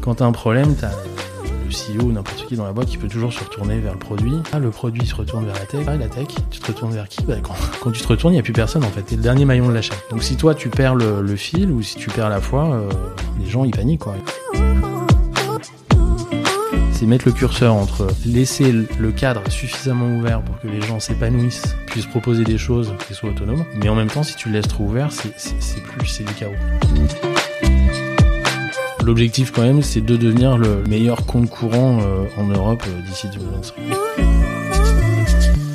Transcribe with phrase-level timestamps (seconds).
[0.00, 0.90] Quand t'as un problème, t'as
[1.70, 3.98] le CEO ou n'importe qui dans la boîte qui peut toujours se retourner vers le
[3.98, 4.34] produit.
[4.52, 5.84] Ah, le produit se retourne vers la tech.
[5.86, 7.22] Ah, la tech, tu te retournes vers qui?
[7.24, 7.34] Bah,
[7.80, 9.02] quand, tu te retournes, il n'y a plus personne en fait.
[9.02, 9.96] T'es le dernier maillon de la chaîne.
[10.10, 12.88] Donc si toi tu perds le, le fil ou si tu perds la foi, euh,
[13.38, 14.16] les gens ils paniquent quoi.
[17.00, 21.74] C'est mettre le curseur entre laisser le cadre suffisamment ouvert pour que les gens s'épanouissent,
[21.86, 24.68] puissent proposer des choses qui soient autonomes, mais en même temps si tu le laisses
[24.68, 25.32] trop ouvert, c'est
[25.82, 26.52] plus c'est du chaos.
[29.02, 33.28] L'objectif quand même, c'est de devenir le meilleur compte courant euh, en Europe euh, d'ici
[33.32, 33.99] 2025.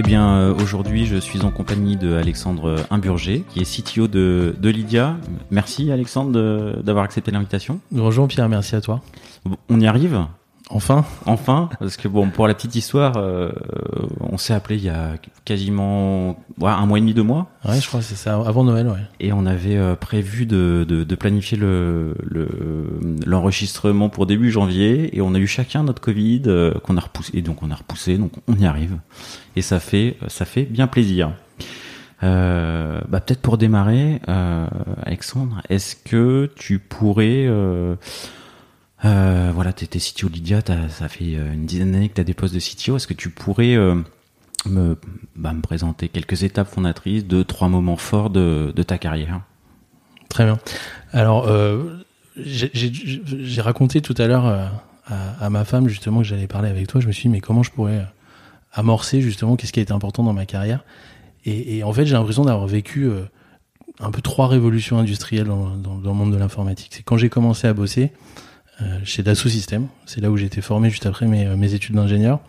[0.00, 4.54] Eh bien, euh, aujourd'hui, je suis en compagnie de Alexandre Imburger, qui est CTO de,
[4.56, 5.16] de Lydia.
[5.50, 7.80] Merci Alexandre d'avoir accepté l'invitation.
[7.90, 9.02] Bonjour Pierre, merci à toi.
[9.68, 10.24] On y arrive?
[10.70, 13.50] Enfin, enfin, parce que bon, pour la petite histoire, euh,
[14.20, 15.14] on s'est appelé il y a
[15.46, 17.46] quasiment ouais, un mois et demi, deux mois.
[17.64, 19.00] Ouais, je crois que c'est ça, avant Noël, ouais.
[19.18, 22.14] Et on avait euh, prévu de, de, de, planifier le
[23.24, 27.32] l'enregistrement pour début janvier, et on a eu chacun notre Covid euh, qu'on a repoussé,
[27.38, 28.98] et donc on a repoussé, donc on y arrive,
[29.56, 31.32] et ça fait ça fait bien plaisir.
[32.24, 34.20] Euh, bah peut-être pour démarrer,
[35.02, 37.94] Alexandre, est-ce que tu pourrais euh,
[39.02, 42.34] voilà, tu étais CTO Lydia, ça fait euh, une dizaine d'années que tu as des
[42.34, 42.96] postes de CTO.
[42.96, 43.94] Est-ce que tu pourrais euh,
[44.66, 44.96] me,
[45.36, 49.40] bah, me présenter quelques étapes fondatrices, deux, trois moments forts de, ta carrière?
[50.28, 50.58] Très bien.
[51.12, 52.04] Alors, euh,
[52.36, 54.72] j'ai raconté tout à l'heure
[55.06, 57.00] à, ma femme justement que j'allais parler avec toi.
[57.00, 58.06] Je me suis dit, mais comment je pourrais
[58.72, 60.84] amorcer justement qu'est-ce qui a été important dans ma carrière?
[61.44, 63.10] Et, en fait, j'ai l'impression d'avoir vécu
[64.00, 66.92] un peu trois révolutions industrielles dans, le monde de l'informatique.
[66.94, 68.47] C'est quand j'ai commencé à bosser, euh,
[69.04, 69.88] chez Dassault Systèmes.
[70.06, 72.40] C'est là où j'ai été formé juste après mes, mes études d'ingénieur.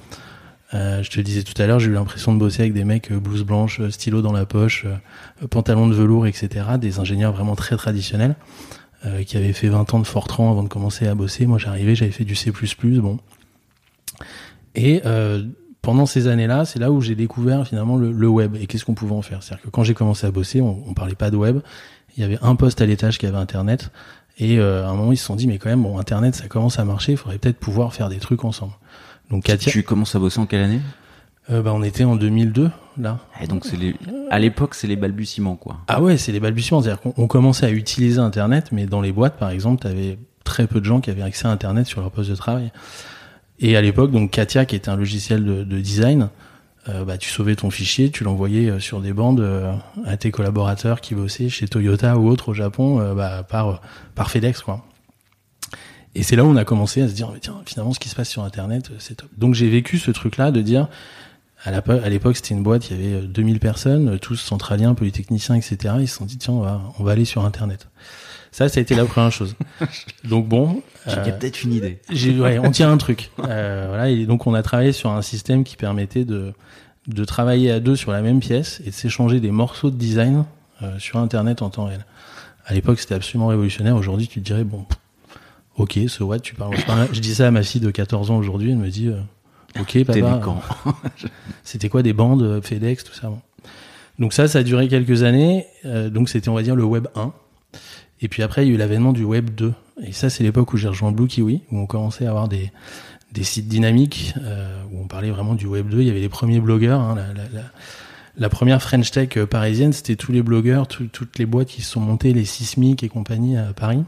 [0.73, 2.83] Euh, je te le disais tout à l'heure, j'ai eu l'impression de bosser avec des
[2.83, 6.65] mecs euh, blouse blanche, euh, stylo dans la poche, euh, pantalon de velours, etc.
[6.79, 8.35] Des ingénieurs vraiment très traditionnels
[9.05, 11.47] euh, qui avaient fait 20 ans de Fortran avant de commencer à bosser.
[11.47, 13.19] Moi, j'arrivais, j'avais fait du C++, bon.
[14.75, 15.01] Et
[15.81, 18.93] pendant ces années-là, c'est là où j'ai découvert finalement le, le web et qu'est-ce qu'on
[18.93, 19.41] pouvait en faire.
[19.41, 21.59] C'est-à-dire que quand j'ai commencé à bosser, on, on parlait pas de web.
[22.15, 23.91] Il y avait un poste à l'étage qui avait Internet.
[24.39, 26.47] Et euh, à un moment, ils se sont dit, mais quand même, bon, Internet, ça
[26.47, 28.73] commence à marcher, il faudrait peut-être pouvoir faire des trucs ensemble.
[29.29, 29.71] Donc, Katia.
[29.71, 30.81] Tu commences à bosser en quelle année?
[31.51, 33.19] Euh, bah, on était en 2002 là.
[33.41, 33.95] Et donc c'est les,
[34.29, 35.77] à l'époque c'est les balbutiements quoi.
[35.87, 39.37] Ah ouais, c'est les balbutiements, c'est-à-dire qu'on commençait à utiliser Internet, mais dans les boîtes
[39.37, 42.29] par exemple, t'avais très peu de gens qui avaient accès à Internet sur leur poste
[42.29, 42.71] de travail.
[43.59, 46.29] Et à l'époque, donc Katia, qui était un logiciel de, de design,
[46.87, 49.73] euh, bah, tu sauvais ton fichier, tu l'envoyais euh, sur des bandes euh,
[50.05, 53.81] à tes collaborateurs qui bossaient chez Toyota ou autre au Japon bah, par,
[54.15, 54.61] par FedEx.
[54.61, 54.85] Quoi.
[56.15, 58.15] Et c'est là où on a commencé à se dire, tiens, finalement, ce qui se
[58.15, 59.29] passe sur Internet, c'est top.
[59.37, 60.87] Donc j'ai vécu ce truc-là de dire,
[61.65, 65.95] à l'époque, c'était une boîte, il y avait 2000 personnes, tous centraliens, polytechniciens, etc.
[65.99, 67.89] Ils se sont dit, tiens, on va, on va aller sur Internet.
[68.51, 69.55] Ça, ça a été la première chose.
[70.23, 71.99] Donc bon, j'ai euh, peut-être une idée.
[72.39, 73.29] Ouais, on tient un truc.
[73.39, 76.53] Euh, voilà, et donc on a travaillé sur un système qui permettait de
[77.07, 80.45] de travailler à deux sur la même pièce et de s'échanger des morceaux de design
[80.83, 82.05] euh, sur Internet en temps réel.
[82.65, 83.95] À l'époque, c'était absolument révolutionnaire.
[83.95, 84.85] Aujourd'hui, tu te dirais bon,
[85.79, 86.75] ok, ce what, tu parles.
[87.11, 88.71] Je dis ça à ma fille de 14 ans aujourd'hui.
[88.71, 89.19] Elle me dit, euh,
[89.79, 90.41] ok, papa.
[91.63, 93.29] c'était quoi des bandes euh, FedEx, tout ça.
[93.29, 93.39] Bon.
[94.19, 95.65] Donc ça, ça a duré quelques années.
[95.85, 97.33] Euh, donc c'était, on va dire, le Web 1.
[98.21, 99.73] Et puis après, il y a eu l'avènement du Web 2.
[100.05, 102.71] Et ça, c'est l'époque où j'ai rejoint Blue Kiwi, où on commençait à avoir des,
[103.41, 106.01] sites dynamiques, euh, où on parlait vraiment du Web 2.
[106.01, 106.99] Il y avait les premiers blogueurs.
[106.99, 107.17] Hein,
[108.37, 111.81] la, première French Tech euh, parisienne, c'était tous les blogueurs, tout, toutes les boîtes qui
[111.81, 114.03] se sont montées, les Sismic et compagnie à Paris.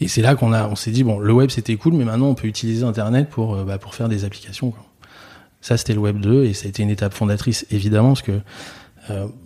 [0.00, 2.28] Et c'est là qu'on a, on s'est dit bon, le web c'était cool, mais maintenant
[2.28, 4.72] on peut utiliser Internet pour, euh, bah, faire des applications.
[5.60, 8.40] Ça, c'était le Web 2 et ça a été une étape fondatrice, évidemment, parce que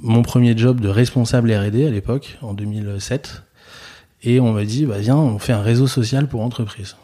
[0.01, 3.43] mon premier job de responsable R&D à l'époque, en 2007,
[4.23, 6.97] et on m'a dit, bah viens, on fait un réseau social pour entreprise.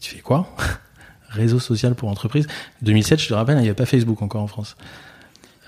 [0.00, 0.48] Tu fais quoi?
[1.28, 2.46] Réseau social pour entreprise.
[2.82, 4.76] 2007, je te rappelle, il n'y avait pas Facebook encore en France.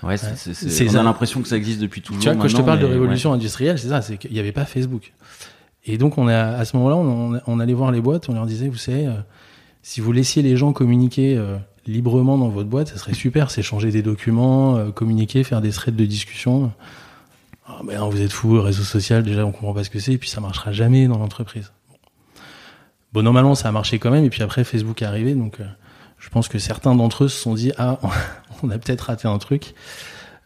[0.01, 2.21] Ouais, c'est, c'est, on a l'impression que ça existe depuis toujours.
[2.21, 3.37] Tu vois, quand je te parle de révolution ouais.
[3.37, 5.13] industrielle, c'est ça, c'est qu'il n'y avait pas Facebook.
[5.85, 8.45] Et donc, on a, à ce moment-là, on, on, allait voir les boîtes, on leur
[8.45, 9.13] disait, vous savez, euh,
[9.81, 11.57] si vous laissiez les gens communiquer euh,
[11.87, 13.51] librement dans votre boîte, ça serait super.
[13.51, 16.71] C'est changer des documents, euh, communiquer, faire des threads de discussion.
[17.67, 20.17] Ah, ben, vous êtes fou, réseau social, déjà, on comprend pas ce que c'est, et
[20.17, 21.71] puis ça marchera jamais dans l'entreprise.
[23.13, 24.25] bon, normalement, ça a marché quand même.
[24.25, 25.59] Et puis après, Facebook est arrivé, donc
[26.23, 27.99] je pense que certains d'entre eux se sont dit ah,
[28.63, 29.73] on a peut-être raté un truc.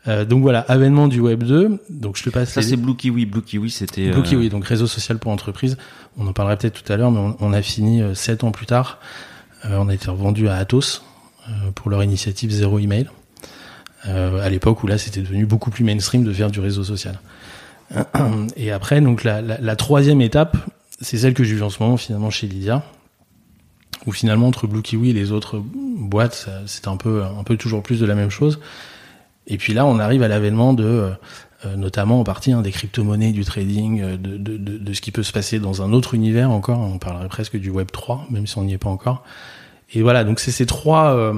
[0.07, 1.79] Euh, donc voilà, avènement du Web 2.
[1.89, 2.51] Donc je te passe.
[2.51, 3.25] Ça c'est Blue Kiwi.
[3.25, 4.09] Blue Kiwi, c'était.
[4.11, 5.77] Blue Kiwi, donc réseau social pour entreprise.
[6.17, 8.65] On en parlera peut-être tout à l'heure, mais on, on, a fini sept ans plus
[8.65, 8.99] tard.
[9.65, 11.03] on a été revendu à Atos
[11.75, 13.09] pour leur initiative zéro email.
[14.07, 17.19] Euh, à l'époque où là c'était devenu beaucoup plus mainstream de faire du réseau social.
[18.55, 20.57] Et après, donc la, la, la troisième étape,
[21.01, 22.83] c'est celle que j'ai vue en ce moment finalement chez Lydia,
[24.05, 27.81] où finalement entre Blue Kiwi et les autres boîtes, c'est un peu, un peu toujours
[27.83, 28.59] plus de la même chose.
[29.47, 31.11] Et puis là, on arrive à l'avènement de,
[31.65, 35.01] euh, notamment en partie hein, des crypto-monnaies, du trading, euh, de, de, de, de, ce
[35.01, 36.79] qui peut se passer dans un autre univers encore.
[36.79, 39.23] On parlerait presque du Web 3, même si on n'y est pas encore.
[39.93, 41.33] Et voilà, donc c'est ces trois, euh,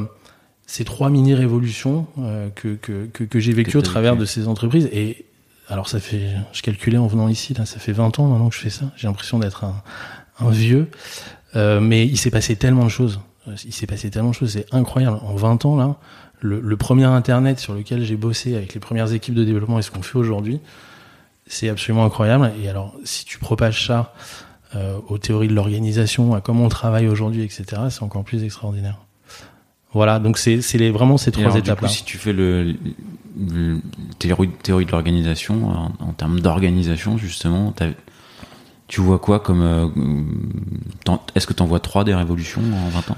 [0.65, 4.47] ces trois mini révolutions euh, que, que, que, que j'ai vécues au travers de ces
[4.47, 4.89] entreprises.
[4.91, 5.25] Et
[5.67, 8.55] alors ça fait, je calculais en venant ici, là, ça fait 20 ans maintenant que
[8.55, 8.85] je fais ça.
[8.95, 9.81] J'ai l'impression d'être un,
[10.39, 10.89] un, vieux.
[11.55, 13.19] Euh, mais il s'est passé tellement de choses.
[13.65, 15.17] Il s'est passé tellement de choses, c'est incroyable.
[15.23, 15.95] En 20 ans, là,
[16.39, 19.81] le, le premier Internet sur lequel j'ai bossé avec les premières équipes de développement et
[19.81, 20.59] ce qu'on fait aujourd'hui,
[21.47, 22.51] c'est absolument incroyable.
[22.63, 24.13] Et alors, si tu propages ça
[24.75, 28.99] euh, aux théories de l'organisation, à comment on travaille aujourd'hui, etc., c'est encore plus extraordinaire.
[29.93, 30.59] Voilà, donc c'est
[30.91, 31.87] vraiment ces trois étapes-là.
[31.87, 32.75] Si tu fais le,
[33.35, 33.79] le
[34.19, 37.73] théorie, théorie de l'organisation, en, en, termes d'organisation, justement,
[38.87, 39.61] tu vois quoi comme.
[39.61, 43.17] Euh, est-ce que tu en vois trois des révolutions en 20 ans?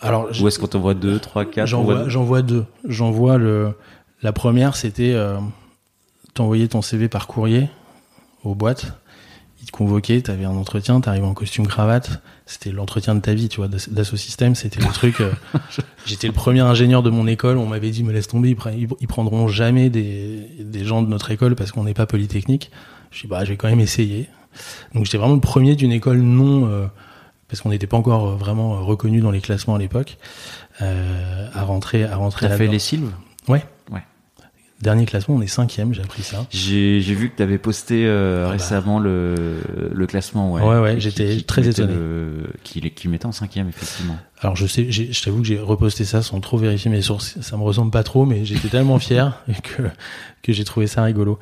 [0.00, 1.66] Alors, Ou est-ce qu'on t'en voit deux, trois, quatre?
[1.66, 2.64] J'en vois, j'en vois deux.
[2.84, 3.76] J'en vois le.
[4.22, 5.38] La première, c'était euh,
[6.34, 7.68] t'envoyer ton CV par courrier
[8.44, 8.94] aux boîtes
[9.60, 13.48] ils te convoquaient, t'avais un entretien, t'arrivais en costume cravate, c'était l'entretien de ta vie,
[13.48, 15.20] tu vois, d'Asso System, c'était le truc.
[15.20, 15.32] Euh,
[16.06, 19.08] J'étais le premier ingénieur de mon école, on m'avait dit me laisse tomber, ils, ils
[19.08, 22.70] prendront jamais des, des, gens de notre école parce qu'on n'est pas polytechnique.
[23.10, 24.28] Je dis bah je vais quand même essayer.
[24.94, 26.86] Donc j'étais vraiment le premier d'une école non euh,
[27.48, 30.18] parce qu'on n'était pas encore vraiment reconnu dans les classements à l'époque
[30.82, 32.48] euh, à rentrer à rentrer.
[32.48, 33.12] T'as fait les Sylves?
[33.48, 33.64] Ouais.
[33.90, 34.02] Ouais.
[34.80, 36.46] Dernier classement, on est cinquième, j'ai appris ça.
[36.50, 38.52] J'ai vu que tu avais posté euh, ah bah.
[38.52, 39.60] récemment le,
[39.92, 40.52] le classement.
[40.52, 41.94] Ouais, ouais, ouais j'étais très étonné.
[42.62, 44.16] Qui, qui mettait en cinquième, effectivement.
[44.40, 47.40] Alors je sais, je t'avoue que j'ai reposté ça sans trop vérifier mes sources.
[47.40, 49.82] Ça me ressemble pas trop, mais j'étais tellement fier que,
[50.42, 51.40] que j'ai trouvé ça rigolo.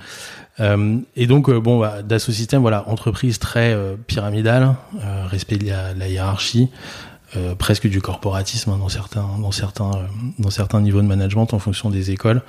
[0.61, 5.59] Euh, et donc, euh, bon, bah, Dassault Systèmes, voilà, entreprise très euh, pyramidale, euh, respect
[5.59, 6.71] de la, la hiérarchie.
[7.37, 9.91] Euh, presque du corporatisme hein, dans certains dans certains
[10.39, 12.41] dans certains niveaux de management en fonction des écoles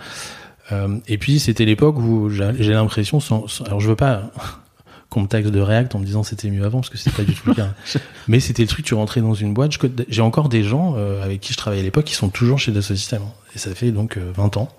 [0.72, 4.32] euh, et puis c'était l'époque où j'ai l'impression, sans, sans, alors je veux pas
[5.10, 7.24] qu'on me taxe de React en me disant c'était mieux avant parce que c'est pas
[7.24, 7.70] du tout le cas.
[8.28, 9.72] Mais c'était le truc, tu rentrais dans une boîte.
[10.10, 12.72] J'ai encore des gens euh, avec qui je travaillais à l'époque qui sont toujours chez
[12.72, 13.24] Dassault Systèmes
[13.56, 14.70] et ça fait donc euh, 20 ans.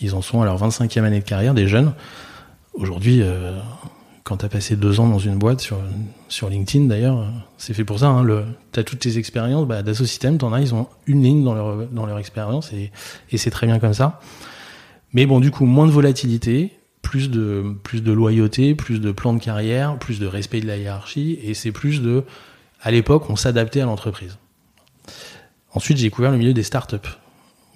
[0.00, 1.92] Ils en sont à leur 25e année de carrière, des jeunes.
[2.74, 3.58] Aujourd'hui, euh,
[4.24, 5.78] quand t'as passé deux ans dans une boîte sur
[6.28, 7.26] sur LinkedIn d'ailleurs,
[7.58, 8.08] c'est fait pour ça.
[8.08, 9.66] Hein, le, t'as toutes tes expériences.
[9.66, 12.90] Bah, Dassault Systèmes, t'en as, ils ont une ligne dans leur dans leur expérience et
[13.30, 14.20] et c'est très bien comme ça.
[15.16, 19.32] Mais bon, du coup, moins de volatilité, plus de, plus de loyauté, plus de plan
[19.32, 22.24] de carrière, plus de respect de la hiérarchie, et c'est plus de,
[22.82, 24.36] à l'époque, on s'adaptait à l'entreprise.
[25.72, 27.08] Ensuite, j'ai découvert le milieu des startups.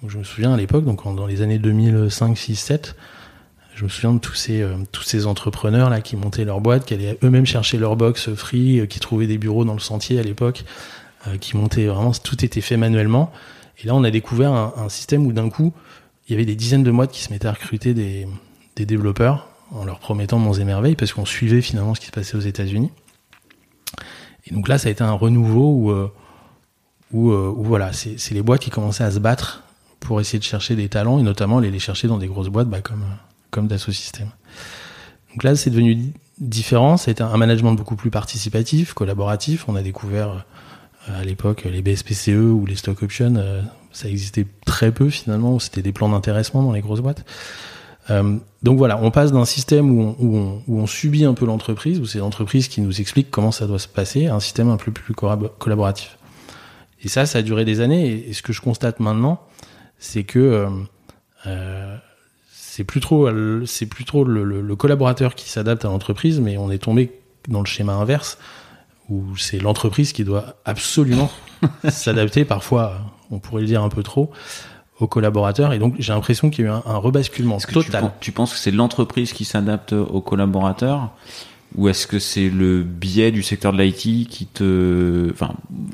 [0.05, 2.95] Je me souviens à l'époque, donc dans les années 2005, 6, 7,
[3.73, 6.85] je me souviens de tous ces, euh, tous ces entrepreneurs là qui montaient leur boîte,
[6.85, 10.19] qui allaient eux-mêmes chercher leur box free, euh, qui trouvaient des bureaux dans le sentier
[10.19, 10.63] à l'époque,
[11.27, 13.31] euh, qui montaient vraiment, tout était fait manuellement.
[13.83, 15.73] Et là, on a découvert un, un système où d'un coup,
[16.27, 18.27] il y avait des dizaines de mois qui se mettaient à recruter des,
[18.77, 22.35] développeurs en leur promettant monts et merveilles parce qu'on suivait finalement ce qui se passait
[22.35, 22.89] aux États-Unis.
[24.47, 26.11] Et donc là, ça a été un renouveau où, euh,
[27.11, 29.63] où, euh, où voilà, c'est les boîtes qui commençaient à se battre
[29.99, 32.69] pour essayer de chercher des talents et notamment aller les chercher dans des grosses boîtes
[32.69, 33.05] bah, comme,
[33.51, 34.31] comme Dassault Systèmes.
[35.29, 36.97] Donc là, c'est devenu différent.
[36.97, 39.69] Été un management beaucoup plus participatif, collaboratif.
[39.69, 40.45] On a découvert
[41.07, 45.91] à l'époque les BSPCE ou les stock options ça existait très peu finalement, c'était des
[45.91, 47.25] plans d'intéressement dans les grosses boîtes.
[48.09, 51.99] Euh, donc voilà, on passe d'un système où on, où, où subit un peu l'entreprise,
[51.99, 54.77] où c'est l'entreprise qui nous explique comment ça doit se passer, à un système un
[54.77, 56.17] peu plus collaboratif.
[57.03, 58.27] Et ça, ça a duré des années.
[58.27, 59.41] Et, ce que je constate maintenant,
[59.97, 60.69] c'est que euh,
[61.47, 61.97] euh,
[62.51, 67.11] c'est plus trop, le collaborateur qui s'adapte à l'entreprise, mais on est tombé
[67.47, 68.37] dans le schéma inverse,
[69.09, 71.29] où c'est l'entreprise qui doit absolument
[71.89, 73.01] s'adapter, parfois
[73.31, 74.31] on pourrait le dire un peu trop,
[74.99, 75.73] aux collaborateurs.
[75.73, 78.11] Et donc, j'ai l'impression qu'il y a eu un, un rebasculement total.
[78.19, 81.11] Tu, tu, penses que c'est l'entreprise qui s'adapte aux collaborateurs
[81.75, 85.53] ou est-ce que c'est le biais du secteur de l'IT qui te, enfin,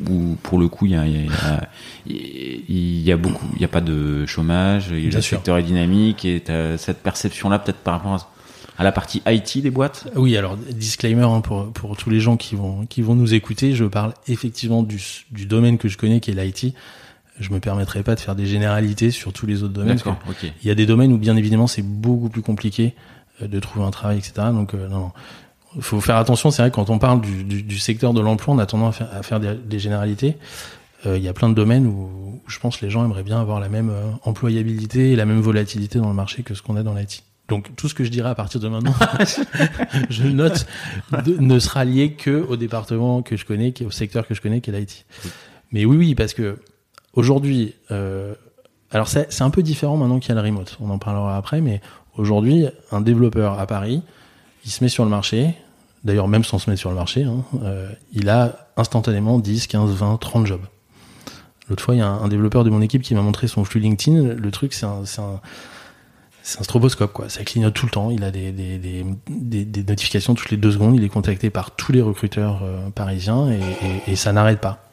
[0.09, 1.69] ou pour le coup, il y a, il y a,
[2.07, 6.43] il y a beaucoup, il y a pas de chômage, le secteur est dynamique et
[6.77, 8.27] cette perception-là, peut-être par rapport à
[8.77, 10.07] à la partie IT des boîtes?
[10.15, 13.73] Oui, alors disclaimer hein, pour pour tous les gens qui vont qui vont nous écouter,
[13.73, 15.01] je parle effectivement du
[15.31, 16.75] du domaine que je connais qui est l'IT.
[17.39, 19.99] Je me permettrai pas de faire des généralités sur tous les autres domaines.
[20.63, 22.95] Il y a des domaines où bien évidemment c'est beaucoup plus compliqué
[23.41, 24.33] euh, de trouver un travail, etc.
[24.51, 25.11] Donc euh, non,
[25.79, 26.51] faut faire attention.
[26.51, 28.95] C'est vrai que quand on parle du, du, du secteur de l'emploi, on a tendance
[28.95, 30.37] à faire, à faire des, des, généralités.
[31.05, 33.23] Euh, il y a plein de domaines où, où, je pense que les gens aimeraient
[33.23, 36.61] bien avoir la même euh, employabilité et la même volatilité dans le marché que ce
[36.61, 37.23] qu'on a dans l'IT.
[37.49, 38.95] Donc tout ce que je dirai à partir de maintenant,
[40.09, 40.67] je note,
[41.25, 44.33] de, ne sera lié que au département que je connais, qui est au secteur que
[44.33, 45.05] je connais, qui est l'IT.
[45.71, 46.57] Mais oui, oui, parce que
[47.17, 48.35] aujourd'hui, euh,
[48.91, 50.77] alors c'est un peu différent maintenant qu'il y a le remote.
[50.79, 51.81] On en parlera après, mais
[52.15, 54.01] aujourd'hui, un développeur à Paris,
[54.63, 55.53] il se met sur le marché.
[56.03, 59.91] D'ailleurs, même sans se mettre sur le marché, hein, euh, il a instantanément 10, 15,
[59.91, 60.61] 20, 30 jobs.
[61.67, 63.81] L'autre fois, il y a un, développeur de mon équipe qui m'a montré son flux
[63.81, 64.35] LinkedIn.
[64.35, 67.27] Le truc, c'est un, c'est un stroboscope, quoi.
[67.27, 68.09] Ça clignote tout le temps.
[68.09, 68.77] Il a des, des,
[69.27, 70.95] des, notifications toutes les deux secondes.
[70.95, 73.59] Il est contacté par tous les recruteurs euh, parisiens et,
[74.11, 74.86] et ça n'arrête pas.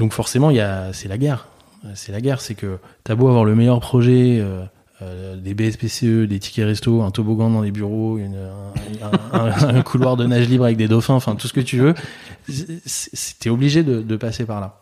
[0.00, 0.50] Donc forcément,
[0.92, 1.46] c'est la guerre.
[1.94, 2.40] C'est la guerre.
[2.40, 4.64] C'est que t'as beau avoir le meilleur projet, euh,
[5.02, 8.36] euh, des BSPCE, des tickets resto, un toboggan dans les bureaux, une,
[9.02, 11.76] un, un, un, couloir de nage libre avec des dauphins, enfin tout ce que tu
[11.78, 11.94] veux.
[13.38, 14.80] T'es obligé de, de passer par là.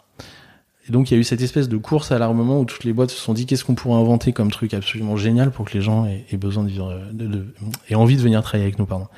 [0.88, 2.92] Et donc il y a eu cette espèce de course à l'armement où toutes les
[2.92, 5.82] boîtes se sont dit qu'est-ce qu'on pourrait inventer comme truc absolument génial pour que les
[5.82, 7.46] gens aient, aient besoin de vivre, de, de,
[7.90, 9.08] aient envie de venir travailler avec nous, pardon.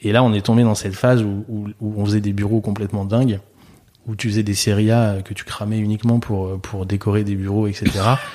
[0.00, 2.60] Et là on est tombé dans cette phase où, où, où, on faisait des bureaux
[2.60, 3.40] complètement dingues,
[4.10, 7.68] où tu faisais des séries A que tu cramais uniquement pour pour décorer des bureaux,
[7.68, 7.90] etc.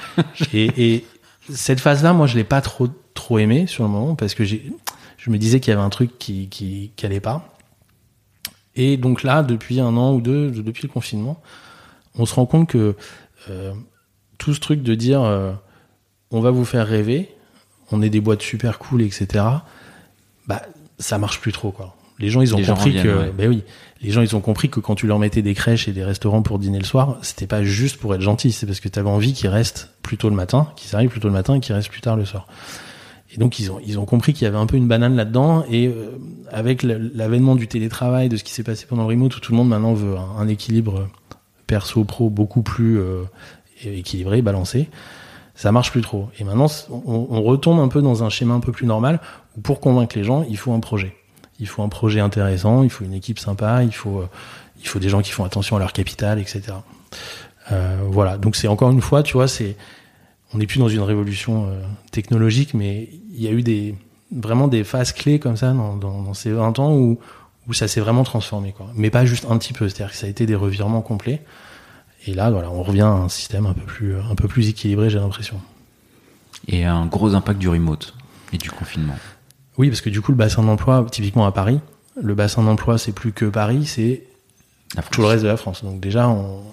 [0.53, 1.05] et, et,
[1.49, 4.71] cette phase-là, moi je l'ai pas trop trop aimé sur le moment parce que j'ai,
[5.17, 7.57] je me disais qu'il y avait un truc qui qui, qui allait pas.
[8.75, 11.41] Et donc là, depuis un an ou deux, depuis le confinement,
[12.15, 12.95] on se rend compte que
[13.49, 13.73] euh,
[14.37, 15.51] tout ce truc de dire euh,
[16.31, 17.35] on va vous faire rêver,
[17.91, 19.43] on est des boîtes super cool, etc.
[20.47, 20.61] Bah
[20.99, 21.95] ça marche plus trop quoi.
[22.19, 23.33] Les gens ils ont les compris que ouais.
[23.37, 23.63] ben oui,
[24.01, 26.41] les gens ils ont compris que quand tu leur mettais des crèches et des restaurants
[26.41, 29.09] pour dîner le soir, c'était pas juste pour être gentil, c'est parce que tu avais
[29.09, 31.75] envie qu'ils restent plus tôt le matin, qu'ils arrivent plus tôt le matin et qu'ils
[31.75, 32.47] restent plus tard le soir.
[33.33, 35.65] Et donc ils ont ils ont compris qu'il y avait un peu une banane là-dedans
[35.69, 36.17] et euh,
[36.51, 39.57] avec l'avènement du télétravail, de ce qui s'est passé pendant le remote où tout le
[39.57, 41.09] monde maintenant veut un, un équilibre
[41.67, 43.23] perso pro beaucoup plus euh,
[43.83, 44.89] équilibré, balancé,
[45.55, 46.29] ça marche plus trop.
[46.39, 49.19] Et maintenant, on, on, retombe un peu dans un schéma un peu plus normal
[49.57, 51.15] où pour convaincre les gens, il faut un projet.
[51.59, 54.29] Il faut un projet intéressant, il faut une équipe sympa, il faut euh,
[54.81, 56.63] il faut des gens qui font attention à leur capital, etc.
[57.71, 58.37] Euh, voilà.
[58.37, 59.75] Donc c'est encore une fois, tu vois, c'est
[60.53, 61.81] on n'est plus dans une révolution euh,
[62.11, 63.95] technologique, mais il y a eu des
[64.31, 67.19] vraiment des phases clés comme ça dans, dans, ces 20 ans où
[67.67, 68.87] où ça s'est vraiment transformé, quoi.
[68.93, 71.41] Mais pas juste un petit peu, c'est-à-dire que ça a été des revirements complets.
[72.27, 75.09] Et là, voilà, on revient à un système un peu plus, un peu plus équilibré,
[75.09, 75.59] j'ai l'impression.
[76.67, 78.13] Et un gros impact du remote
[78.53, 79.15] et du confinement.
[79.77, 81.79] Oui, parce que du coup, le bassin d'emploi, typiquement à Paris,
[82.21, 84.23] le bassin d'emploi, c'est plus que Paris, c'est
[85.11, 85.83] tout le reste de la France.
[85.83, 86.63] Donc déjà, on,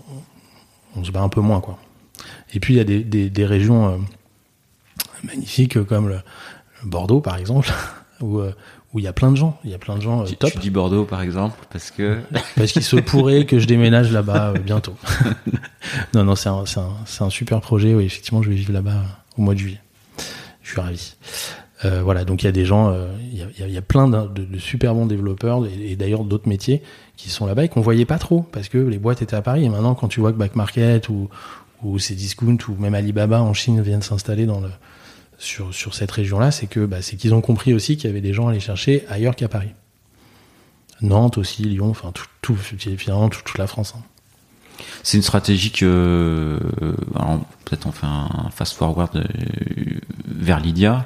[0.97, 1.79] on, se bat un peu moins, quoi.
[2.55, 3.97] Et puis, il y a des, des, des régions euh,
[5.25, 6.21] magnifiques comme le,
[6.83, 7.73] le, Bordeaux, par exemple,
[8.21, 8.55] où, euh,
[8.93, 10.37] où il y a plein de gens, il y a plein de gens euh, tu,
[10.37, 10.53] top.
[10.53, 12.21] Tu dis Bordeaux par exemple parce que
[12.57, 14.95] parce qu'il se pourrait que je déménage là-bas bientôt.
[16.15, 17.95] non non, c'est un super projet.
[17.95, 19.03] Oui, effectivement, je vais vivre là-bas
[19.39, 19.81] au mois de juillet.
[20.63, 21.15] Je suis ravi.
[21.85, 24.59] Euh, voilà, donc il y a des gens, euh, il y, a, plein de, de,
[24.59, 26.81] super bons développeurs et, d'ailleurs d'autres métiers
[27.17, 29.65] qui sont là-bas et qu'on voyait pas trop parce que les boîtes étaient à Paris
[29.65, 31.29] et maintenant quand tu vois que Back Market ou
[31.83, 34.69] ou Cdiscount ou même Alibaba en Chine viennent s'installer dans le
[35.39, 38.21] sur, sur cette région-là, c'est que bah, c'est qu'ils ont compris aussi qu'il y avait
[38.21, 39.73] des gens à aller chercher ailleurs qu'à Paris.
[41.01, 43.95] Nantes aussi, Lyon, enfin tout, tout finalement toute, la France.
[43.97, 44.03] Hein.
[45.03, 46.61] C'est une stratégie que,
[47.17, 49.25] alors peut-être on fait un fast forward euh,
[50.29, 51.03] vers Lydia, euh,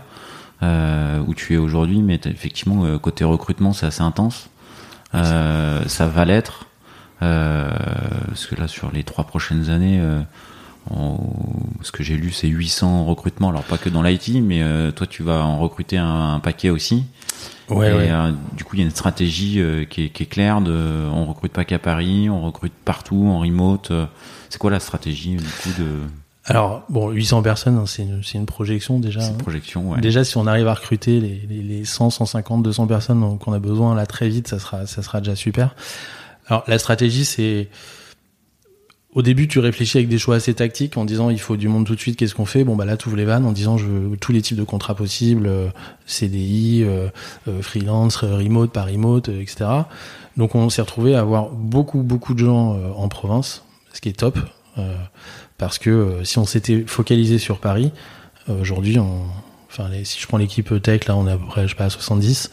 [0.63, 4.51] où tu es aujourd'hui, mais effectivement euh, côté recrutement c'est assez intense.
[5.15, 6.67] Euh, ça va l'être,
[7.23, 7.71] euh,
[8.27, 10.01] parce que là sur les trois prochaines années
[10.91, 11.19] en,
[11.83, 13.49] ce que j'ai lu, c'est 800 recrutements.
[13.49, 16.71] Alors pas que dans l'IT, mais euh, toi, tu vas en recruter un, un paquet
[16.71, 17.05] aussi.
[17.69, 18.09] Ouais, et, ouais.
[18.11, 20.61] Euh, du coup, il y a une stratégie euh, qui est, qui, est, claire.
[20.61, 23.93] De, on recrute pas qu'à Paris, on recrute partout en remote.
[24.49, 25.87] C'est quoi la stratégie du coup de
[26.47, 29.21] alors bon, 800 personnes, hein, c'est une, une, projection déjà.
[29.21, 29.91] C'est une projection.
[29.91, 30.01] Ouais.
[30.01, 33.59] Déjà, si on arrive à recruter les, les, les 100, 150, 200 personnes qu'on a
[33.59, 35.75] besoin là très vite, ça sera, ça sera déjà super.
[36.47, 37.69] Alors la stratégie, c'est
[39.17, 41.87] au début, tu réfléchis avec des choix assez tactiques en disant il faut du monde
[41.87, 42.65] tout de suite, qu'est-ce qu'on fait?
[42.65, 44.63] Bon, bah là, tu ouvres les vannes en disant je veux tous les types de
[44.63, 45.69] contrats possibles, euh,
[46.05, 47.09] CDI, euh,
[47.49, 49.65] euh, freelance, remote, pas remote, etc.
[50.37, 54.11] Donc, on s'est retrouvé à avoir beaucoup, beaucoup de gens euh, en province, ce qui
[54.11, 54.39] est top,
[54.77, 54.95] euh,
[55.59, 57.93] parce que si on s'était focalisé sur Paris,
[58.49, 59.23] aujourd'hui, on
[59.79, 61.85] Enfin, si je prends l'équipe tech, là, on est à peu près, je sais pas,
[61.85, 62.51] à 70,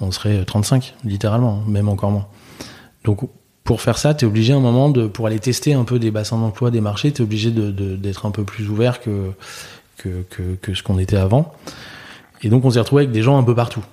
[0.00, 2.26] on serait 35, littéralement, même encore moins.
[3.04, 3.20] Donc,
[3.62, 6.00] pour faire ça, tu es obligé à un moment de, pour aller tester un peu
[6.00, 9.30] des bassins d'emploi, des marchés, tu es obligé d'être un peu plus ouvert que,
[9.96, 11.52] que, que, que ce qu'on était avant.
[12.42, 13.84] Et donc, on s'est retrouvé avec des gens un peu partout.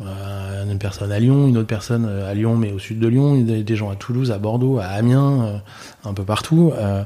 [0.00, 3.34] Euh, une personne à Lyon, une autre personne à Lyon, mais au sud de Lyon,
[3.42, 5.58] des, gens à Toulouse, à Bordeaux, à Amiens, euh,
[6.04, 6.72] un peu partout.
[6.76, 7.02] Euh,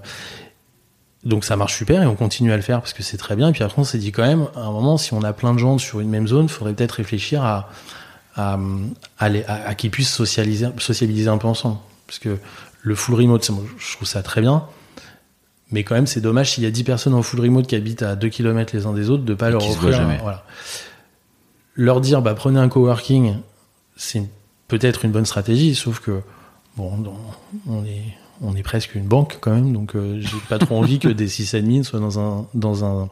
[1.25, 3.49] donc ça marche super et on continue à le faire parce que c'est très bien.
[3.49, 5.55] Et puis après, on s'est dit quand même, à un moment, si on a plein
[5.55, 7.71] de gens sur une même zone, il faudrait peut-être réfléchir à,
[8.37, 8.59] à,
[9.19, 9.27] à,
[9.69, 11.79] à- qu'ils puissent socialiser, sociabiliser un peu ensemble.
[12.07, 12.39] Parce que
[12.83, 14.65] le full remote, je trouve ça très bien.
[15.71, 18.03] Mais quand même, c'est dommage s'il y a 10 personnes en full remote qui habitent
[18.03, 19.97] à 2 km les uns des autres, de pas leur offrir.
[20.23, 20.45] Voilà.
[21.75, 23.37] Leur dire, bah, prenez un coworking,
[23.97, 24.23] c'est
[24.69, 26.21] peut-être une bonne stratégie, sauf que,
[26.77, 26.93] bon,
[27.67, 28.03] on est,
[28.43, 31.29] on est presque une banque quand même, donc euh, j'ai pas trop envie que des
[31.29, 33.09] sysadmins soient dans un, dans un,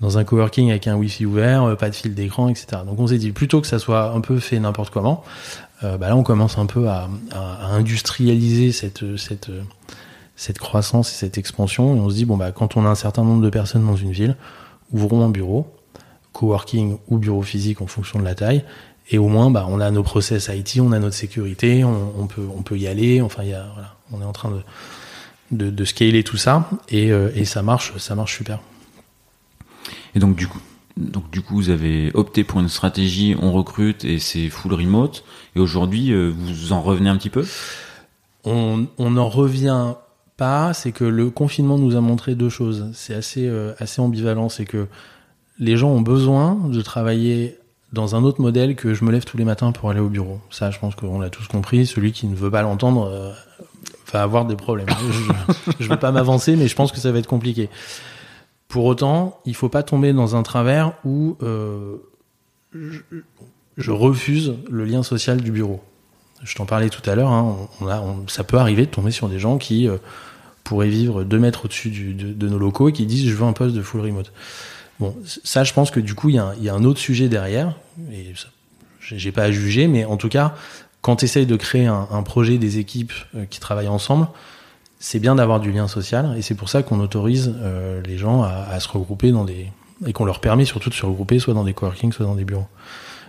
[0.00, 2.82] dans un coworking avec un wifi ouvert, euh, pas de fil d'écran, etc.
[2.86, 5.24] Donc on s'est dit plutôt que ça soit un peu fait n'importe comment,
[5.82, 9.50] euh, bah là on commence un peu à, à- industrialiser cette, cette,
[10.36, 12.94] cette croissance et cette expansion, et on se dit bon bah quand on a un
[12.94, 14.36] certain nombre de personnes dans une ville,
[14.92, 15.72] ouvrons un bureau,
[16.32, 18.64] coworking ou bureau physique en fonction de la taille.
[19.10, 22.26] Et au moins, bah, on a nos process IT, on a notre sécurité, on, on
[22.26, 23.20] peut, on peut y aller.
[23.20, 24.60] Enfin, il y a, voilà, on est en train de,
[25.50, 28.60] de, de scaler tout ça et, euh, et ça marche, ça marche super.
[30.14, 30.60] Et donc du coup,
[30.96, 35.24] donc du coup, vous avez opté pour une stratégie, on recrute et c'est full remote.
[35.56, 37.44] Et aujourd'hui, euh, vous en revenez un petit peu?
[38.44, 39.94] On on n'en revient
[40.36, 42.90] pas, c'est que le confinement nous a montré deux choses.
[42.94, 44.86] C'est assez, euh, assez ambivalent, c'est que
[45.58, 47.58] les gens ont besoin de travailler
[47.94, 50.40] dans un autre modèle que je me lève tous les matins pour aller au bureau.
[50.50, 51.86] Ça, je pense qu'on l'a tous compris.
[51.86, 53.32] Celui qui ne veut pas l'entendre euh,
[54.12, 54.88] va avoir des problèmes.
[55.10, 57.70] je, je veux pas m'avancer, mais je pense que ça va être compliqué.
[58.68, 61.96] Pour autant, il faut pas tomber dans un travers où euh,
[62.72, 65.80] je, refuse le lien social du bureau.
[66.42, 67.30] Je t'en parlais tout à l'heure.
[67.30, 67.68] Hein,
[68.26, 69.98] ça peut arriver de tomber sur des gens qui euh,
[70.64, 73.76] pourraient vivre deux mètres au-dessus de nos locaux et qui disent je veux un poste
[73.76, 74.32] de full remote.
[75.00, 77.74] Bon, ça, je pense que du coup, il y, y a un autre sujet derrière.
[78.12, 78.32] Et
[79.00, 80.54] j'ai pas à juger, mais en tout cas,
[81.00, 84.28] quand tu essayes de créer un, un projet des équipes euh, qui travaillent ensemble,
[84.98, 86.34] c'est bien d'avoir du lien social.
[86.38, 89.70] Et c'est pour ça qu'on autorise euh, les gens à, à se regrouper dans des
[90.06, 92.44] et qu'on leur permet surtout de se regrouper soit dans des coworking, soit dans des
[92.44, 92.66] bureaux.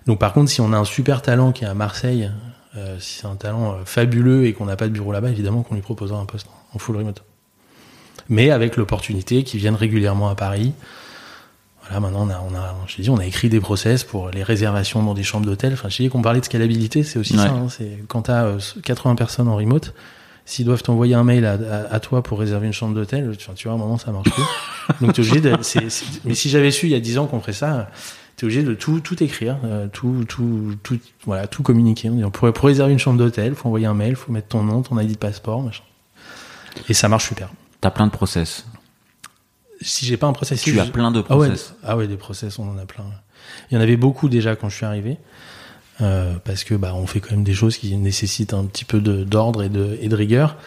[0.07, 2.31] Donc par contre, si on a un super talent qui est à Marseille,
[2.75, 5.63] euh, si c'est un talent euh, fabuleux et qu'on n'a pas de bureau là-bas, évidemment
[5.63, 7.23] qu'on lui proposera un poste en full remote.
[8.29, 10.73] Mais avec l'opportunité qu'ils viennent régulièrement à Paris.
[11.87, 14.43] Voilà, maintenant on a, on a, je dit, on a écrit des process pour les
[14.43, 15.73] réservations dans des chambres d'hôtel.
[15.73, 17.43] Enfin, je t'ai dit qu'on parlait de scalabilité, c'est aussi Ouais.
[17.43, 17.51] ça.
[17.51, 19.93] hein, c'est quand tu as 80 personnes en remote,
[20.45, 23.47] s'ils doivent t'envoyer un mail à, à, à toi pour réserver une chambre d'hôtel, tu,
[23.55, 24.43] tu vois, à un moment ça marche plus.
[25.01, 25.55] Donc t'es obligé de.
[26.25, 27.89] mais si j'avais su il y a 10 ans qu'on ferait ça,
[28.35, 32.09] t'es obligé de tout tout écrire, euh, tout tout tout voilà tout communiquer.
[32.09, 34.63] On dit, pour, pour réserver une chambre d'hôtel, faut envoyer un mail, faut mettre ton
[34.63, 35.83] nom, ton ID de passeport, machin.
[36.89, 37.49] Et ça marche super.
[37.81, 38.65] T'as plein de process.
[39.81, 41.75] Si j'ai pas un process, Tu as plein de ah ouais, process.
[41.83, 43.05] ah ouais, des process, on en a plein.
[43.69, 45.17] Il y en avait beaucoup déjà quand je suis arrivé,
[46.01, 48.99] euh, parce que bah on fait quand même des choses qui nécessitent un petit peu
[48.99, 50.57] de d'ordre et de et de rigueur.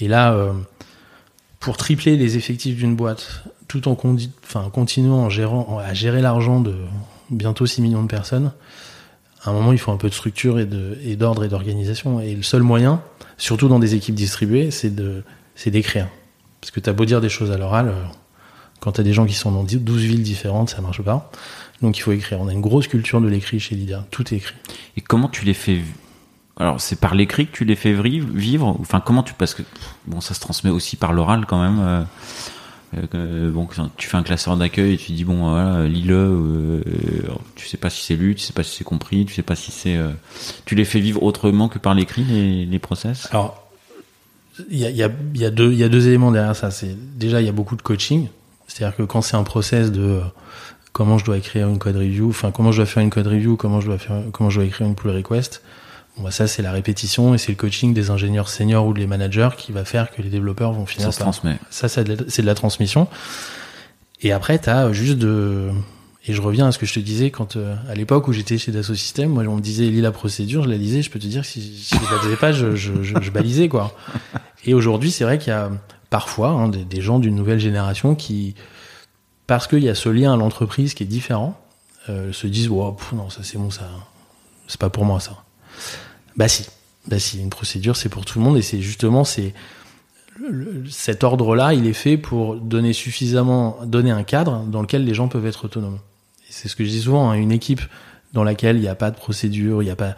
[0.00, 0.52] Et là, euh,
[1.60, 3.96] pour tripler les effectifs d'une boîte, tout en
[4.44, 6.74] enfin continuant en gérant à gérer l'argent de
[7.30, 8.52] bientôt 6 millions de personnes,
[9.44, 10.66] à un moment il faut un peu de structure et
[11.16, 12.20] d'ordre et d'organisation.
[12.20, 13.02] Et le seul moyen,
[13.36, 14.90] surtout dans des équipes distribuées, c'est
[15.70, 16.08] d'écrire.
[16.60, 17.92] Parce que t'as beau dire des choses à l'oral, euh,
[18.80, 21.30] quand t'as des gens qui sont dans 12 villes différentes, ça marche pas.
[21.82, 22.40] Donc il faut écrire.
[22.40, 24.04] On a une grosse culture de l'écrit chez Lydia.
[24.10, 24.54] Tout est écrit.
[24.96, 25.80] Et comment tu les fais
[26.56, 28.76] Alors, c'est par l'écrit que tu les fais vivre?
[28.80, 29.32] Enfin, comment tu.
[29.34, 29.62] Parce que,
[30.06, 31.78] bon, ça se transmet aussi par l'oral quand même.
[31.80, 32.02] euh,
[33.14, 36.14] euh, bon, tu fais un classeur d'accueil et tu dis, bon, voilà, lis-le.
[36.16, 36.82] euh,
[37.54, 39.54] tu sais pas si c'est lu, tu sais pas si c'est compris, tu sais pas
[39.56, 39.96] si c'est.
[39.96, 40.10] euh,
[40.64, 43.28] tu les fais vivre autrement que par l'écrit, les, les process?
[43.30, 43.68] Alors,
[44.70, 46.70] il y a, y, a, y, a deux- il y a deux éléments derrière ça.
[46.70, 48.26] C'est déjà il y a beaucoup de coaching,
[48.68, 50.20] c'est-à-dire que quand c'est un process de euh,
[50.92, 53.56] comment je dois écrire une code review, enfin comment je dois faire une code review,
[53.56, 55.62] comment je dois faire, comment je dois écrire une pull request.
[56.16, 59.06] Bon, bah, ça c'est la répétition et c'est le coaching des ingénieurs seniors ou des
[59.06, 61.56] managers qui va faire que les développeurs vont finir Ça se par transmet.
[61.70, 63.08] ça, c'est de, la- c'est de la transmission.
[64.22, 65.68] Et après, tu as juste de...
[66.26, 68.58] Et je reviens à ce que je te disais quand, euh, à l'époque où j'étais
[68.58, 71.18] chez Dassault Systèmes, moi, on me disait, lis la procédure, je la lisais, je peux
[71.20, 73.94] te dire que si, si je la lisais pas, je, je, je, je balisais, quoi.
[74.66, 75.70] Et aujourd'hui, c'est vrai qu'il y a
[76.10, 78.54] parfois hein, des, gens d'une nouvelle génération qui,
[79.46, 81.60] parce qu'il y a ce lien à l'entreprise qui est différent,
[82.08, 83.88] euh, se disent, wow, non, ça c'est bon, ça,
[84.66, 85.42] c'est pas pour moi, ça.
[86.36, 86.66] Bah si.
[87.06, 89.54] Bah si, une procédure, c'est pour tout le monde et c'est justement, c'est,
[90.90, 95.28] cet ordre-là, il est fait pour donner suffisamment, donner un cadre dans lequel les gens
[95.28, 95.98] peuvent être autonomes.
[96.48, 97.80] c'est ce que je dis souvent, hein, une équipe
[98.32, 100.14] dans laquelle il n'y a pas de procédure, il n'y a pas,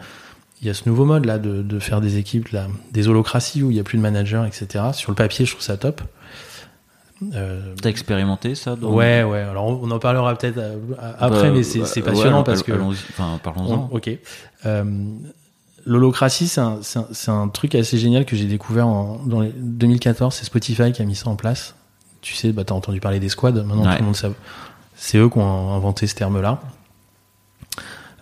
[0.61, 3.63] il y a ce nouveau mode là de, de faire des équipes là, des holocraties
[3.63, 4.85] où il n'y a plus de manager, etc.
[4.93, 6.01] Sur le papier, je trouve ça top.
[7.35, 8.91] Euh, T'as expérimenté ça dans...
[8.91, 9.39] Ouais, ouais.
[9.39, 10.77] Alors on en parlera peut-être euh,
[11.19, 12.71] après, bah, mais c'est bah, passionnant ouais, parce que.
[12.71, 13.89] Enfin, parlons-en.
[13.91, 14.09] ok.
[14.65, 14.83] Euh,
[15.83, 20.35] L'holocratie, c'est un, un, un, truc assez génial que j'ai découvert en dans les 2014.
[20.35, 21.75] C'est Spotify qui a mis ça en place.
[22.21, 23.63] Tu sais, bah, t'as entendu parler des squads.
[23.63, 24.31] Maintenant, tout le monde sait.
[24.95, 26.61] C'est eux qui ont inventé ce terme-là.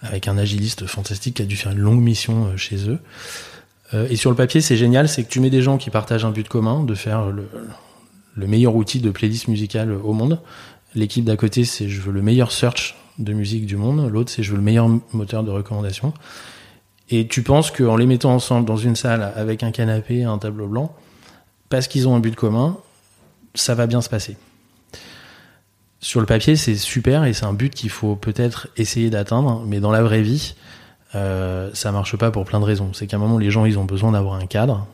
[0.01, 2.99] Avec un agiliste fantastique qui a dû faire une longue mission euh, chez eux.
[3.93, 6.25] Euh, et sur le papier, c'est génial, c'est que tu mets des gens qui partagent
[6.25, 7.49] un but commun de faire le,
[8.35, 10.39] le meilleur outil de playlist musicale au monde.
[10.95, 14.09] L'équipe d'à côté, c'est je veux le meilleur search de musique du monde.
[14.09, 16.13] L'autre, c'est je veux le meilleur moteur de recommandation.
[17.09, 20.67] Et tu penses qu'en les mettant ensemble dans une salle avec un canapé, un tableau
[20.67, 20.95] blanc,
[21.69, 22.77] parce qu'ils ont un but commun,
[23.55, 24.37] ça va bien se passer.
[26.01, 29.79] Sur le papier, c'est super et c'est un but qu'il faut peut-être essayer d'atteindre, mais
[29.79, 30.55] dans la vraie vie,
[31.15, 32.91] euh, ça marche pas pour plein de raisons.
[32.93, 34.87] C'est qu'à un moment, les gens, ils ont besoin d'avoir un cadre.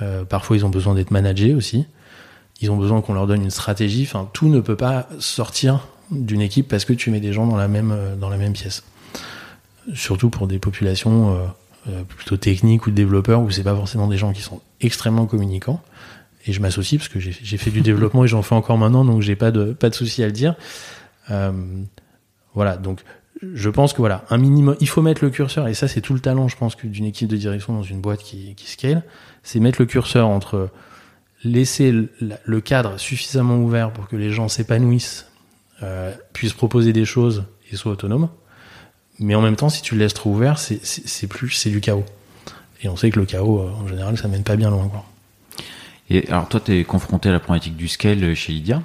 [0.00, 1.86] Euh, parfois, ils ont besoin d'être managés aussi.
[2.60, 4.04] Ils ont besoin qu'on leur donne une stratégie.
[4.06, 7.56] Enfin, tout ne peut pas sortir d'une équipe parce que tu mets des gens dans
[7.56, 8.84] la même euh, dans la même pièce
[9.94, 11.50] surtout pour des populations
[11.88, 15.26] euh, plutôt techniques ou de développeurs où c'est pas forcément des gens qui sont extrêmement
[15.26, 15.82] communicants.
[16.46, 19.22] Et je m'associe parce que j'ai fait du développement et j'en fais encore maintenant, donc
[19.22, 20.56] j'ai pas de pas de souci à le dire.
[21.30, 21.52] Euh,
[22.54, 23.00] voilà, donc
[23.42, 26.14] je pense que voilà, un minimum, il faut mettre le curseur et ça c'est tout
[26.14, 29.04] le talent, je pense, d'une équipe de direction dans une boîte qui, qui scale,
[29.42, 30.70] c'est mettre le curseur entre
[31.44, 35.26] laisser le, cadre suffisamment ouvert pour que les gens s'épanouissent,
[35.82, 38.28] euh, puissent proposer des choses et soient autonomes,
[39.18, 42.04] mais en même temps, si tu le laisses trop ouvert, c'est plus, c'est du chaos.
[42.82, 44.88] Et on sait que le chaos, euh, en général, ça mène pas bien loin.
[44.88, 45.04] Quoi.
[46.12, 48.82] Et alors, toi, tu es confronté à la problématique du scale chez Lydia.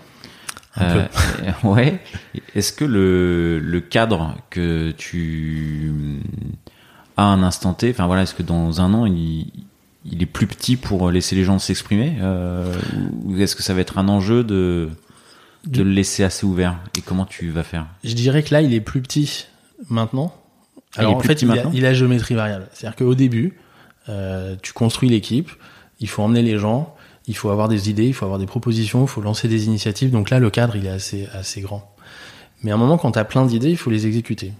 [0.79, 1.05] Euh,
[1.63, 1.99] ouais.
[2.55, 5.91] Est-ce que le, le cadre que tu
[7.17, 9.51] as à un instant T, enfin voilà, est-ce que dans un an, il,
[10.05, 12.73] il est plus petit pour laisser les gens s'exprimer euh,
[13.25, 14.89] Ou est-ce que ça va être un enjeu de,
[15.65, 16.77] de le laisser assez ouvert?
[16.97, 17.87] Et comment tu vas faire?
[18.05, 19.47] Je dirais que là, il est plus petit
[19.89, 20.33] maintenant.
[20.95, 22.67] Ah, Alors en fait, il a, il a, géométrie variable.
[22.71, 23.59] C'est-à-dire qu'au début,
[24.07, 25.51] euh, tu construis l'équipe,
[25.99, 26.95] il faut emmener les gens,
[27.27, 30.11] il faut avoir des idées, il faut avoir des propositions, il faut lancer des initiatives.
[30.11, 31.93] Donc là, le cadre, il est assez, assez grand.
[32.63, 34.53] Mais à un moment, quand tu as plein d'idées, il faut les exécuter.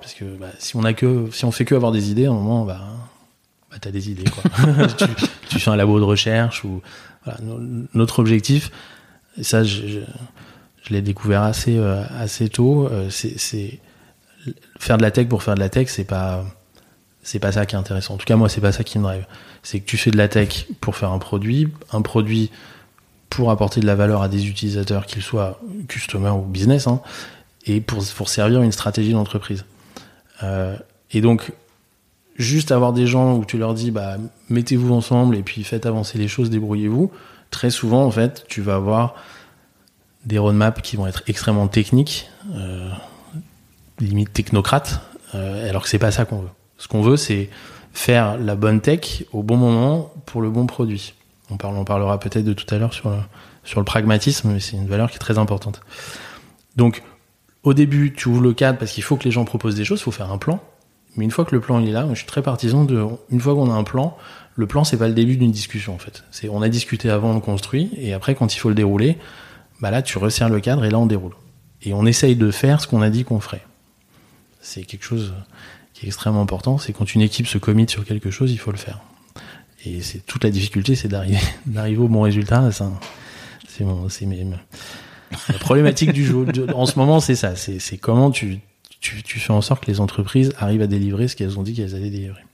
[0.00, 2.30] Parce que bah, si on a que, si on fait que avoir des idées, à
[2.30, 2.80] un moment, bah,
[3.70, 4.28] bah t'as des idées.
[4.28, 4.42] Quoi.
[5.48, 6.82] tu, fais un labo de recherche ou
[7.24, 7.38] voilà,
[7.94, 8.70] notre objectif.
[9.38, 10.02] Et ça, je
[10.90, 12.88] l'ai découvert assez, euh, assez tôt.
[12.88, 13.80] Euh, c'est
[14.78, 16.44] faire de la tech pour faire de la tech, c'est pas
[17.22, 18.14] c'est pas ça qui est intéressant.
[18.14, 19.26] En tout cas, moi, c'est pas ça qui me drive.
[19.62, 22.50] C'est que tu fais de la tech pour faire un produit, un produit
[23.28, 27.00] pour apporter de la valeur à des utilisateurs, qu'ils soient customers ou business, hein,
[27.66, 29.64] et pour, pour servir une stratégie d'entreprise.
[30.42, 30.76] Euh,
[31.12, 31.52] et donc,
[32.36, 34.16] juste avoir des gens où tu leur dis, bah,
[34.48, 37.12] mettez-vous ensemble et puis faites avancer les choses, débrouillez-vous.
[37.50, 39.14] Très souvent, en fait, tu vas avoir
[40.24, 42.28] des roadmaps qui vont être extrêmement techniques.
[42.54, 42.90] Euh,
[44.00, 45.00] limite technocrate,
[45.34, 46.48] euh, alors que c'est pas ça qu'on veut.
[46.80, 47.50] Ce qu'on veut, c'est
[47.92, 51.12] faire la bonne tech au bon moment pour le bon produit.
[51.50, 53.16] On, parle, on parlera peut-être de tout à l'heure sur le,
[53.76, 55.82] le pragmatisme, mais c'est une valeur qui est très importante.
[56.76, 57.02] Donc,
[57.64, 60.00] au début, tu ouvres le cadre parce qu'il faut que les gens proposent des choses,
[60.00, 60.58] il faut faire un plan.
[61.16, 63.54] Mais une fois que le plan est là, je suis très partisan de, une fois
[63.54, 64.16] qu'on a un plan,
[64.54, 66.24] le plan c'est pas le début d'une discussion en fait.
[66.30, 69.18] C'est on a discuté avant, on construit, et après quand il faut le dérouler,
[69.80, 71.34] bah là tu resserres le cadre et là on déroule.
[71.82, 73.62] Et on essaye de faire ce qu'on a dit qu'on ferait.
[74.60, 75.34] C'est quelque chose
[76.00, 76.78] qui est extrêmement important.
[76.78, 79.00] C'est quand une équipe se commit sur quelque chose, il faut le faire.
[79.84, 82.70] Et c'est toute la difficulté, c'est d'arriver, d'arriver au bon résultat.
[82.72, 82.84] C'est
[84.08, 86.46] c'est la problématique du jeu.
[86.74, 87.54] En ce moment, c'est ça.
[87.54, 88.58] C'est, comment tu,
[89.00, 91.74] tu, tu fais en sorte que les entreprises arrivent à délivrer ce qu'elles ont dit
[91.74, 92.44] qu'elles allaient délivrer.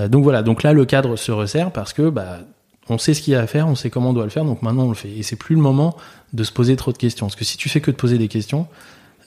[0.00, 0.42] Euh, donc voilà.
[0.42, 2.40] Donc là, le cadre se resserre parce que, bah,
[2.88, 4.44] on sait ce qu'il y a à faire, on sait comment on doit le faire,
[4.44, 5.10] donc maintenant on le fait.
[5.10, 5.96] Et c'est plus le moment
[6.32, 7.26] de se poser trop de questions.
[7.26, 8.68] Parce que si tu fais que de poser des questions,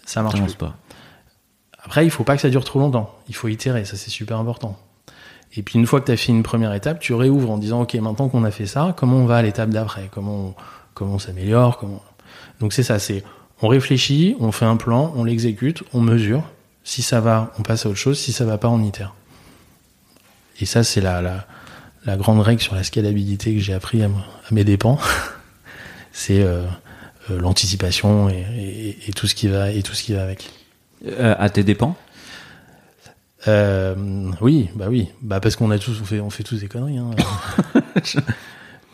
[0.05, 0.77] ça marche pas.
[1.89, 3.17] Après, il faut pas que ça dure trop longtemps.
[3.29, 4.77] Il faut itérer, ça c'est super important.
[5.55, 7.81] Et puis une fois que tu as fait une première étape, tu réouvres en disant
[7.81, 10.07] OK, maintenant qu'on a fait ça, comment on va à l'étape d'après?
[10.13, 10.55] Comment on,
[10.93, 11.79] comment on s'améliore?
[11.79, 12.03] Comment...
[12.59, 13.23] Donc c'est ça, c'est
[13.63, 16.43] on réfléchit, on fait un plan, on l'exécute, on mesure.
[16.83, 18.19] Si ça va, on passe à autre chose.
[18.19, 19.15] Si ça va pas, on itère.
[20.59, 21.47] Et ça, c'est la, la,
[22.05, 24.09] la, grande règle sur la scalabilité que j'ai appris à,
[24.51, 24.99] mes dépens.
[26.11, 26.67] c'est euh,
[27.31, 30.51] euh, l'anticipation et, et, et, tout ce qui va et tout ce qui va avec.
[31.05, 31.95] Euh, à tes dépens
[33.47, 33.95] euh,
[34.41, 36.97] Oui, bah oui, bah parce qu'on a tous, on fait, on fait tous des conneries.
[36.97, 37.11] Hein.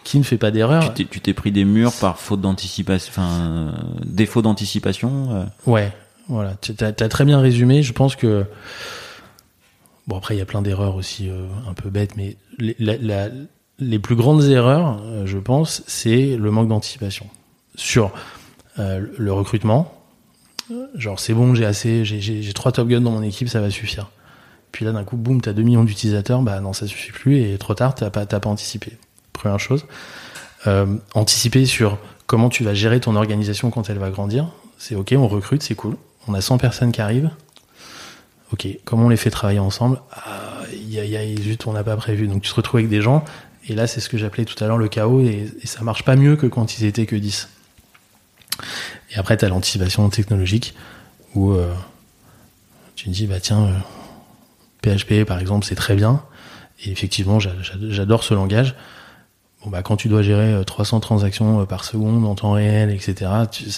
[0.04, 3.74] Qui ne fait pas d'erreur Tu t'es pris des murs par faute d'anticipation, enfin
[4.06, 5.30] défaut d'anticipation.
[5.32, 5.92] Euh Ouais,
[6.28, 7.82] Voilà, tu as, très bien résumé.
[7.82, 8.46] Je pense que
[10.06, 12.76] bon après il y a plein d'erreurs aussi euh, un peu bêtes, mais les,
[13.80, 17.26] les plus grandes erreurs, je pense, c'est le manque d'anticipation
[17.74, 18.12] sur
[18.78, 20.05] le recrutement.
[20.96, 24.10] Genre c'est bon, j'ai assez, j'ai trois Top Gun dans mon équipe, ça va suffire.
[24.72, 27.58] Puis là d'un coup, boum, t'as 2 millions d'utilisateurs, bah non, ça suffit plus et
[27.58, 28.98] trop tard, t'as pas, pas anticipé.
[29.32, 29.86] Première chose.
[30.68, 34.48] Euh, anticiper sur comment tu vas gérer ton organisation quand elle va grandir.
[34.78, 35.96] C'est ok, on recrute, c'est cool.
[36.28, 37.30] On a 100 personnes qui arrivent.
[38.52, 40.02] Ok, comment on les fait travailler ensemble?
[40.12, 42.28] Ah, y a, zut, on n'a pas prévu.
[42.28, 43.24] Donc tu te retrouves avec des gens,
[43.68, 46.04] et là c'est ce que j'appelais tout à l'heure le chaos, et, et, ça marche
[46.04, 47.50] pas mieux que quand ils étaient que 10.
[49.12, 50.74] Et après, tu as l'anticipation technologique,
[51.34, 51.74] où euh,
[52.96, 53.70] tu te dis, bah tiens,
[54.82, 56.24] PHP euh, par exemple, c'est très bien,
[56.84, 58.76] et effectivement, j'adore ce langage,
[59.66, 63.32] bah, quand tu dois gérer 300 euh, transactions par seconde en temps réel, etc.,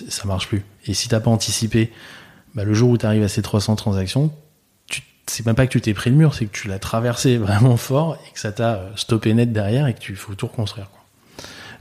[0.09, 0.65] ça marche plus.
[0.85, 1.91] Et si t'as pas anticipé,
[2.55, 4.31] bah, le jour où tu arrives à ces 300 transactions,
[5.27, 7.77] c'est même pas que tu t'es pris le mur, c'est que tu l'as traversé vraiment
[7.77, 10.89] fort et que ça t'a stoppé net derrière et que tu faut tout reconstruire.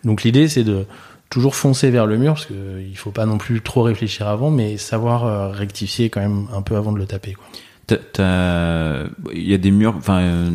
[0.04, 0.86] Donc l'idée c'est de
[1.30, 4.50] toujours foncer vers le mur parce qu'il il faut pas non plus trop réfléchir avant,
[4.50, 7.34] mais savoir rectifier quand même un peu avant de le taper.
[7.34, 7.44] Quoi.
[7.88, 10.50] Il y a des murs, enfin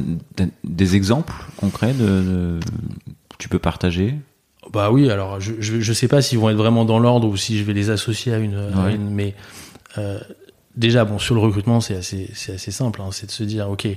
[0.64, 2.60] des exemples concrets de,
[3.38, 4.16] tu peux partager?
[4.72, 7.58] Bah oui, alors je, je, sais pas s'ils vont être vraiment dans l'ordre ou si
[7.58, 9.34] je vais les associer à une, mais
[9.98, 10.20] euh,
[10.76, 13.70] déjà bon sur le recrutement c'est assez c'est assez simple, hein, c'est de se dire
[13.70, 13.88] ok,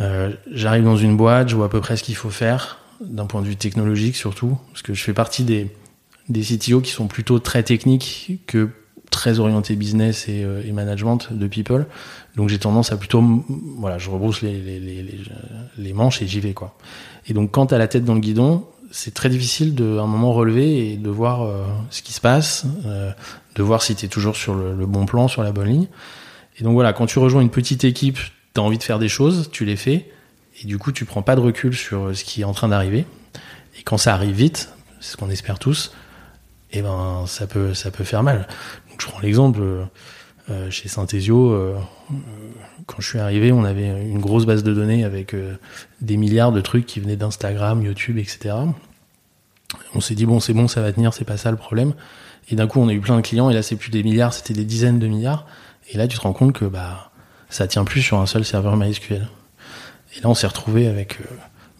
[0.00, 3.26] euh, j'arrive dans une boîte, je vois à peu près ce qu'il faut faire d'un
[3.26, 5.70] point de vue technologique surtout, parce que je fais partie des
[6.28, 8.70] des CTO qui sont plutôt très techniques que
[9.10, 11.86] très orientés business et, euh, management de people.
[12.36, 13.22] Donc j'ai tendance à plutôt,
[13.76, 14.58] voilà, je rebrousse les,
[15.76, 16.76] les, manches et j'y vais quoi.
[17.26, 20.06] Et donc quand tu as la tête dans le guidon, c'est très difficile de un
[20.06, 23.12] moment relever et de voir euh, ce qui se passe, euh,
[23.54, 25.88] de voir si tu es toujours sur le, bon plan, sur la bonne ligne.
[26.58, 28.18] Et donc voilà, quand tu rejoins une petite équipe,
[28.54, 30.10] tu as envie de faire des choses, tu les fais,
[30.60, 33.06] et du coup tu prends pas de recul sur ce qui est en train d'arriver.
[33.78, 35.92] Et quand ça arrive vite, c'est ce qu'on espère tous,
[36.70, 38.46] et eh ben ça peut ça peut faire mal.
[38.90, 39.62] Donc je prends l'exemple
[40.50, 41.76] euh, chez Synthesio, euh,
[42.86, 45.56] quand je suis arrivé, on avait une grosse base de données avec euh,
[46.00, 48.54] des milliards de trucs qui venaient d'Instagram, YouTube, etc.
[49.94, 51.94] On s'est dit bon, c'est bon, ça va tenir, c'est pas ça le problème.
[52.48, 54.34] Et d'un coup, on a eu plein de clients, et là, c'est plus des milliards,
[54.34, 55.46] c'était des dizaines de milliards.
[55.90, 57.12] Et là, tu te rends compte que bah
[57.48, 59.28] ça tient plus sur un seul serveur MySQL.
[60.16, 61.18] Et là, on s'est retrouvé avec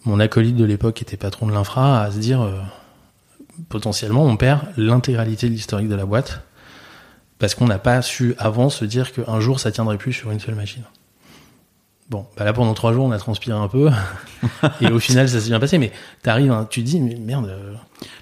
[0.04, 2.48] mon acolyte de l'époque, qui était patron de l'infra, à se dire
[3.68, 6.42] potentiellement, on perd l'intégralité de l'historique de la boîte
[7.42, 10.38] parce qu'on n'a pas su avant se dire qu'un jour ça tiendrait plus sur une
[10.38, 10.84] seule machine.
[12.08, 13.90] Bon, bah là pendant trois jours on a transpiré un peu
[14.80, 15.78] et au final ça s'est bien passé.
[15.78, 15.90] Mais
[16.22, 17.48] t'arrives, hein, tu dis mais merde.
[17.48, 17.74] Euh.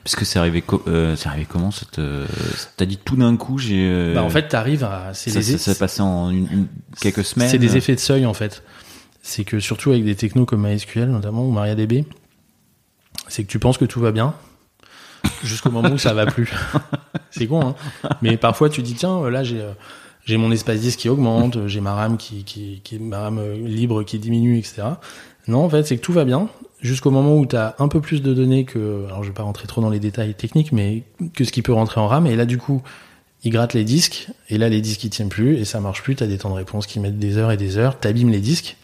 [0.05, 2.25] Parce que c'est arrivé, euh, c'est arrivé comment cette, euh,
[2.79, 4.15] T'as dit tout d'un coup j'ai.
[4.15, 5.13] Bah en fait t'arrives à.
[5.13, 6.69] Ça, s'est passé en une,
[6.99, 7.51] quelques semaines.
[7.51, 8.63] C'est des effets de seuil en fait.
[9.23, 12.05] C'est que surtout avec des technos comme MySQL notamment ou MariaDB,
[13.29, 14.35] c'est que tu penses que tout va bien
[15.45, 16.53] jusqu'au moment où ça va plus.
[17.31, 17.75] c'est con, hein.
[18.23, 19.73] Mais parfois tu dis tiens, là j'ai euh,
[20.25, 23.55] j'ai mon espace disque qui augmente, j'ai ma RAM qui, qui, qui ma RAM euh,
[23.57, 24.83] libre qui diminue, etc.
[25.49, 26.49] Non, en fait, c'est que tout va bien
[26.81, 29.43] jusqu'au moment où tu as un peu plus de données que, alors je vais pas
[29.43, 31.03] rentrer trop dans les détails techniques, mais
[31.35, 32.27] que ce qui peut rentrer en RAM.
[32.27, 32.83] Et là, du coup,
[33.43, 36.15] il gratte les disques, et là, les disques ils tiennent plus, et ça marche plus.
[36.15, 38.41] Tu as des temps de réponse qui mettent des heures et des heures, t'abîmes les
[38.41, 38.77] disques,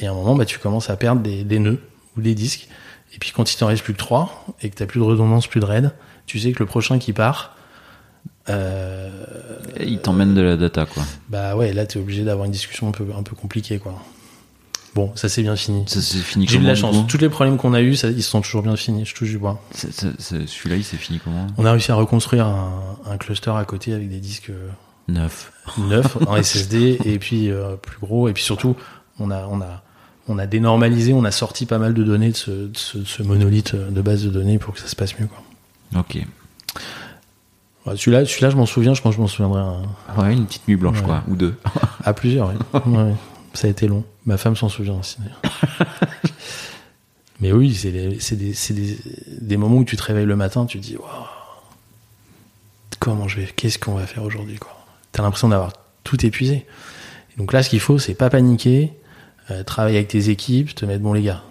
[0.00, 1.80] et à un moment, bah, tu commences à perdre des, des nœuds
[2.16, 2.68] ou des disques.
[3.14, 5.46] Et puis quand il t'en reste plus que 3 et que t'as plus de redondance,
[5.46, 5.92] plus de RAID,
[6.26, 7.56] tu sais que le prochain qui part,
[8.48, 9.24] euh,
[9.80, 11.04] il t'emmène de la data quoi.
[11.28, 14.02] Bah ouais, là t'es obligé d'avoir une discussion un peu un peu compliquée quoi.
[14.94, 15.84] Bon, ça c'est bien fini.
[15.86, 16.46] Ça c'est fini.
[16.48, 16.96] J'ai eu de la chance.
[17.06, 19.06] Tous les problèmes qu'on a eu, ça, ils sont toujours bien finis.
[19.06, 19.62] Je touche du bois.
[19.74, 21.46] Celui-là, il s'est fini comment?
[21.56, 24.68] On a réussi à reconstruire un, un, cluster à côté avec des disques euh,
[25.08, 28.76] neufs, neufs en SSD et puis euh, plus gros et puis surtout
[29.22, 29.82] on a on a
[30.28, 32.36] on a dénormalisé, on a sorti pas mal de données de
[32.74, 35.26] ce, monolithe de base de données pour que ça se passe mieux.
[35.26, 36.00] Quoi.
[36.00, 36.24] Ok.
[37.96, 39.62] celui-là, celui-là, je m'en souviens, je pense que je m'en souviendrai.
[40.16, 41.56] Ouais, une petite nuit blanche, quoi, ou deux.
[42.04, 42.80] à plusieurs, oui.
[43.54, 44.04] Ça a été long.
[44.24, 45.18] Ma femme s'en souvient aussi,
[47.40, 48.18] Mais oui, c'est des,
[48.70, 48.98] des,
[49.40, 50.96] des, moments où tu te réveilles le matin, tu te dis,
[52.98, 54.72] comment je vais, qu'est-ce qu'on va faire aujourd'hui, quoi.
[55.10, 55.72] T'as l'impression d'avoir
[56.04, 56.64] tout épuisé.
[57.36, 58.92] donc là, ce qu'il faut, c'est pas paniquer,
[59.50, 61.42] euh, travailler avec tes équipes, te mettre bon les gars.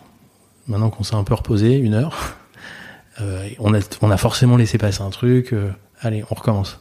[0.68, 2.38] Maintenant qu'on s'est un peu reposé, une heure,
[3.22, 5.54] euh, on, a, on a forcément laissé passer un truc.
[5.54, 6.80] Euh, allez, on recommence.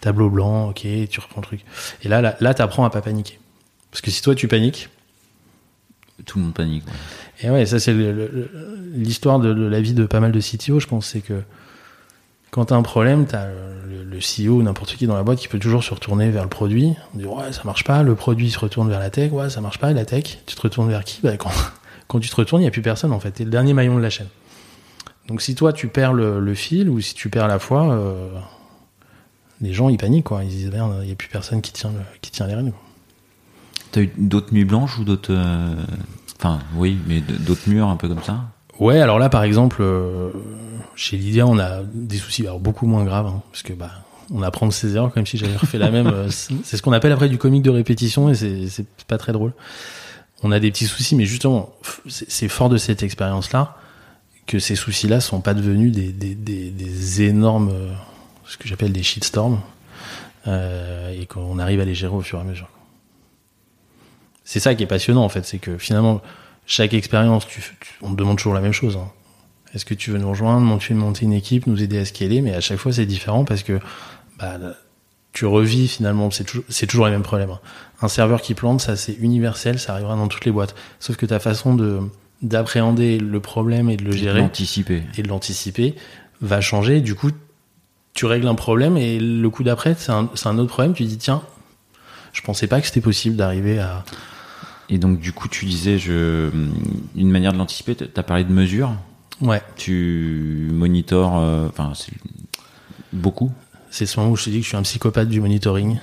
[0.00, 1.64] Tableau blanc, ok, tu reprends le truc.
[2.02, 3.38] Et là, là, là t'apprends à pas paniquer.
[3.90, 4.90] Parce que si toi tu paniques,
[6.26, 6.84] tout le monde panique.
[7.40, 7.94] Et ouais, ça c'est
[8.92, 11.42] l'histoire de, la vie de pas mal de CTO, je pense, c'est que
[12.50, 13.48] quand t'as un problème, t'as
[14.14, 16.48] le, CEO ou n'importe qui dans la boîte qui peut toujours se retourner vers le
[16.48, 16.94] produit.
[17.14, 19.60] On dit ouais ça marche pas, le produit se retourne vers la tech, ouais ça
[19.60, 21.20] marche pas, la tech, tu te retournes vers qui?
[21.22, 21.36] Bah,
[22.06, 23.32] quand, tu te retournes, il y a plus personne en fait.
[23.32, 24.28] T'es le dernier maillon de la chaîne.
[25.28, 28.28] Donc si toi tu perds le, fil ou si tu perds la foi, euh,
[29.60, 30.44] les gens ils paniquent quoi.
[30.44, 32.72] Ils disent merde, il y a plus personne qui tient qui tient les rênes.
[33.92, 35.32] T'as eu d'autres nuits blanches ou d'autres.
[35.32, 35.76] euh,
[36.38, 38.40] Enfin, oui, mais d'autres murs un peu comme ça?
[38.80, 40.30] Ouais, alors là, par exemple, euh,
[40.96, 43.90] chez Lydia, on a des soucis alors beaucoup moins graves, hein, parce que bah,
[44.32, 46.08] on apprend de ses erreurs, comme si j'avais refait la même.
[46.08, 49.52] euh, c'est ce qu'on appelle après du comique de répétition, et c'est pas très drôle.
[50.42, 51.72] On a des petits soucis, mais justement,
[52.08, 53.76] c'est fort de cette expérience-là
[54.46, 57.92] que ces soucis-là sont pas devenus des, des, des, des énormes, euh,
[58.44, 59.60] ce que j'appelle des shitstorms,
[60.46, 62.68] euh, et qu'on arrive à les gérer au fur et à mesure.
[64.44, 66.20] C'est ça qui est passionnant, en fait, c'est que finalement,
[66.66, 68.96] chaque expérience, tu, tu- on te demande toujours la même chose.
[68.96, 69.08] hein.
[69.74, 72.40] Est-ce que tu veux nous rejoindre, monter, monter une équipe, nous aider à scaler?
[72.40, 73.80] Mais à chaque fois, c'est différent parce que
[74.38, 74.56] bah,
[75.32, 77.50] tu revis finalement, c'est toujours, toujours les mêmes problèmes.
[77.50, 77.60] hein.
[78.00, 80.74] Un serveur qui plante, ça c'est universel, ça arrivera dans toutes les boîtes.
[81.00, 82.00] Sauf que ta façon de
[82.42, 84.40] d'appréhender le problème et de le gérer
[85.16, 85.94] et de l'anticiper
[86.42, 87.00] va changer.
[87.00, 87.30] Du coup,
[88.12, 90.92] tu règles un problème et le coup d'après, c'est un, c'est un autre problème.
[90.94, 91.42] Tu dis tiens,
[92.32, 94.04] je pensais pas que c'était possible d'arriver à
[94.88, 96.50] Et donc, du coup, tu disais, je,
[97.16, 98.92] une manière de l'anticiper, t'as parlé de mesures.
[99.40, 99.62] ouais.
[99.76, 102.12] Tu monitores, euh, enfin, c'est
[103.12, 103.50] beaucoup.
[103.90, 105.98] C'est ce moment où je te dis que je suis un psychopathe du monitoring.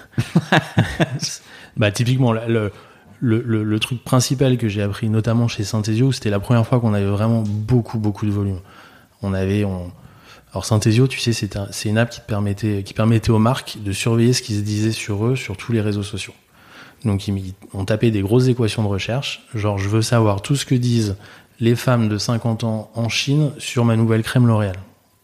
[1.78, 2.72] bah, typiquement, le,
[3.20, 6.80] le, le, le truc principal que j'ai appris, notamment chez Synthesio, c'était la première fois
[6.80, 8.60] qu'on avait vraiment beaucoup, beaucoup de volume.
[9.22, 9.92] On avait, on...
[10.54, 13.78] alors Synthesio, tu sais, c'est un, c'est une app qui permettait, qui permettait aux marques
[13.84, 16.34] de surveiller ce qui se disait sur eux sur tous les réseaux sociaux.
[17.06, 20.66] Donc, ils, on tapait des grosses équations de recherche, genre, je veux savoir tout ce
[20.66, 21.16] que disent
[21.60, 24.78] les femmes de 50 ans en Chine sur ma nouvelle crème L'Oréal.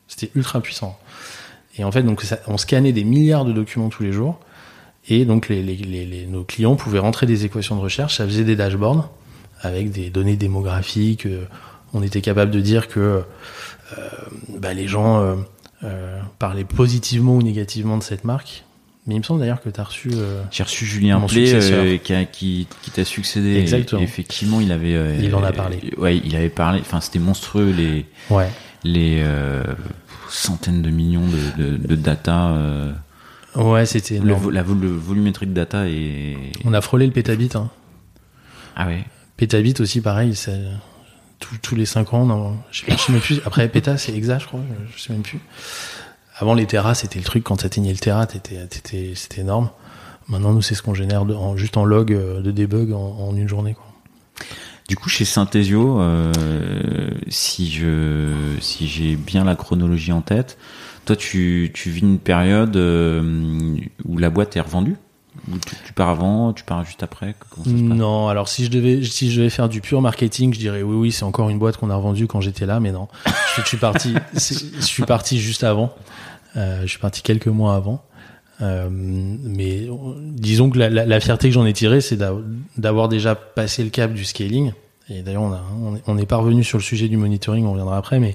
[0.07, 0.97] C'était ultra puissant.
[1.77, 4.39] Et en fait, donc, on scannait des milliards de documents tous les jours.
[5.09, 8.17] Et donc, nos clients pouvaient rentrer des équations de recherche.
[8.17, 9.09] Ça faisait des dashboards
[9.61, 11.25] avec des données démographiques.
[11.25, 11.45] euh,
[11.93, 13.23] on était capable de dire que
[13.97, 14.01] euh,
[14.57, 15.37] bah, les gens
[15.83, 18.65] euh, parlaient positivement ou négativement de cette marque.
[19.07, 20.09] Mais il me semble d'ailleurs que tu as reçu.
[20.13, 23.51] euh, J'ai reçu Julien Play euh, qui, a- qui, qui t'a succédé.
[23.53, 24.01] Et- Exactement.
[24.01, 24.95] et effectivement, il avait.
[24.95, 25.79] euh, Il en a parlé.
[25.97, 26.79] Ouais, il avait parlé.
[26.81, 28.49] Enfin, c'était monstrueux les Ouais.
[28.83, 29.63] les euh,
[30.29, 31.25] centaines de millions
[31.57, 32.49] de, de, de data.
[32.49, 32.91] euh,
[33.55, 36.35] Ouais, c'était le, la, le volumétrie de data est.
[36.65, 37.49] On a frôlé le pétabit.
[37.55, 37.69] Hein.
[38.75, 39.03] Ah ouais.
[39.37, 40.59] Pétabit aussi, pareil, c'est
[41.39, 42.25] tous- tous les 5 ans.
[42.25, 43.39] Non, je, sais même plus.
[43.45, 44.59] Après, péta, c'est exact, je crois.
[44.91, 45.39] Je, je sais même plus.
[46.39, 47.43] Avant, les terras, c'était le truc.
[47.43, 49.69] Quand t'atteignais le terra, t'étais, t'étais, c'était énorme.
[50.27, 53.35] Maintenant, nous, c'est ce qu'on génère en, juste en log euh, de debug en, en
[53.35, 53.73] une journée.
[53.73, 53.85] Quoi.
[54.87, 56.31] Du coup, chez Synthesio, euh,
[57.27, 60.57] si je si j'ai bien la chronologie en tête,
[61.05, 64.95] toi, tu, tu vis une période euh, où la boîte est revendue?
[65.51, 67.97] Ou tu, tu pars avant, tu pars juste après Comment ça se passe?
[67.97, 70.95] Non, alors si je devais, si je devais faire du pur marketing, je dirais oui,
[70.95, 73.07] oui, c'est encore une boîte qu'on a revendue quand j'étais là, mais non,
[73.55, 75.93] je, je suis parti, je suis parti juste avant.
[76.55, 78.01] Euh, je suis parti quelques mois avant.
[78.61, 79.87] Euh, mais
[80.19, 82.33] disons que la, la, la fierté que j'en ai tirée, c'est d'a-
[82.77, 84.71] d'avoir déjà passé le cap du scaling.
[85.09, 87.65] Et d'ailleurs, on a, on est- on n'est pas revenu sur le sujet du monitoring,
[87.67, 88.33] on reviendra après, mais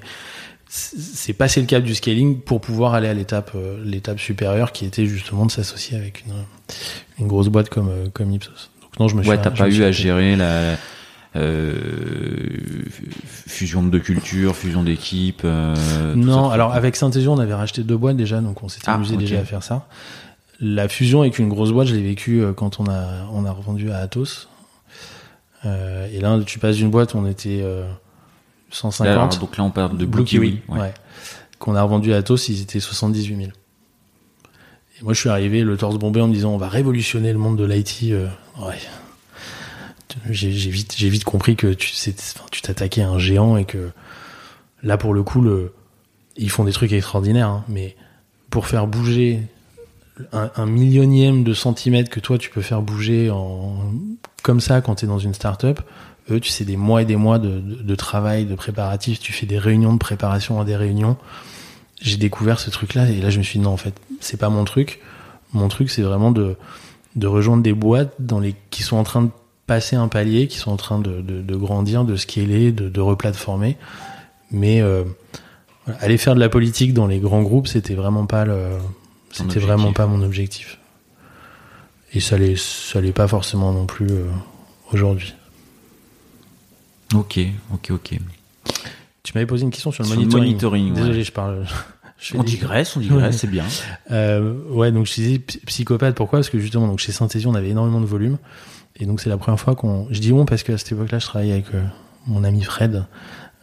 [0.75, 4.85] c'est passer le cap du scaling pour pouvoir aller à l'étape, euh, l'étape supérieure, qui
[4.85, 6.33] était justement de s'associer avec une,
[7.19, 8.71] une grosse boîte comme, euh, comme Ipsos.
[8.81, 10.75] Donc non, je me suis Ouais, t'as pas eu à gérer la
[11.35, 12.57] euh,
[13.47, 15.41] fusion de cultures, fusion d'équipes.
[15.45, 15.75] euh,
[16.15, 19.15] Non, alors avec Synthesio, on avait racheté deux boîtes déjà, donc on s'était Ah, amusé
[19.17, 19.87] déjà à faire ça.
[20.59, 23.91] La fusion avec une grosse boîte, je l'ai vécu quand on a on a revendu
[23.91, 24.47] à Atos.
[25.65, 27.63] Euh, et là, tu passes d'une boîte, on était
[28.73, 29.07] euh, 150.
[29.07, 30.61] Alors, donc là, on parle de Blue Kiwi.
[30.69, 30.79] ouais.
[30.79, 30.93] ouais.
[31.59, 33.49] Qu'on a revendu à Atos, ils étaient 78 000.
[33.49, 37.39] Et moi, je suis arrivé le torse bombé en me disant, on va révolutionner le
[37.39, 37.99] monde de l'IT.
[38.11, 38.27] euh,
[38.61, 38.75] ouais.
[40.29, 43.89] J'ai vite, compris que tu c'est- enfin, tu t'attaquais à un géant et que
[44.83, 45.73] là, pour le coup, le,
[46.37, 47.95] ils font des trucs extraordinaires, hein, mais
[48.51, 49.41] pour faire bouger
[50.31, 53.75] un, un millionième de centimètre que toi tu peux faire bouger en
[54.43, 55.79] comme ça quand tu es dans une start-up,
[56.31, 59.33] eux, tu sais, des mois et des mois de, de, de travail, de préparatifs, tu
[59.33, 61.17] fais des réunions de préparation à des réunions.
[62.01, 64.49] J'ai découvert ce truc-là et là je me suis dit non, en fait, c'est pas
[64.49, 64.99] mon truc.
[65.53, 66.55] Mon truc, c'est vraiment de,
[67.15, 69.29] de rejoindre des boîtes dans les, qui sont en train de
[69.67, 73.01] passer un palier, qui sont en train de, de, de grandir, de scaler, de, de
[73.01, 73.77] replatformer.
[74.51, 75.03] Mais euh,
[75.85, 78.69] voilà, aller faire de la politique dans les grands groupes, c'était vraiment pas le,
[79.31, 80.79] c'était vraiment pas mon objectif.
[82.13, 84.25] Et ça l'est, ça l'est pas forcément non plus euh,
[84.91, 85.33] aujourd'hui.
[87.13, 87.39] Ok,
[87.73, 88.17] ok, ok.
[89.23, 90.91] Tu m'avais posé une question sur le Sur monitoring.
[90.93, 90.99] ouais.
[90.99, 91.65] Désolé, je parle,
[92.19, 93.65] Je On digresse, on digresse, c'est bien.
[94.11, 96.15] Euh, ouais, donc je disais psy- psychopathe.
[96.15, 96.39] Pourquoi?
[96.39, 98.37] Parce que justement, donc chez Synthesie, on avait énormément de volume,
[98.97, 100.07] et donc c'est la première fois qu'on.
[100.11, 101.83] Je dis on parce qu'à cette époque-là, je travaillais avec euh,
[102.27, 103.05] mon ami Fred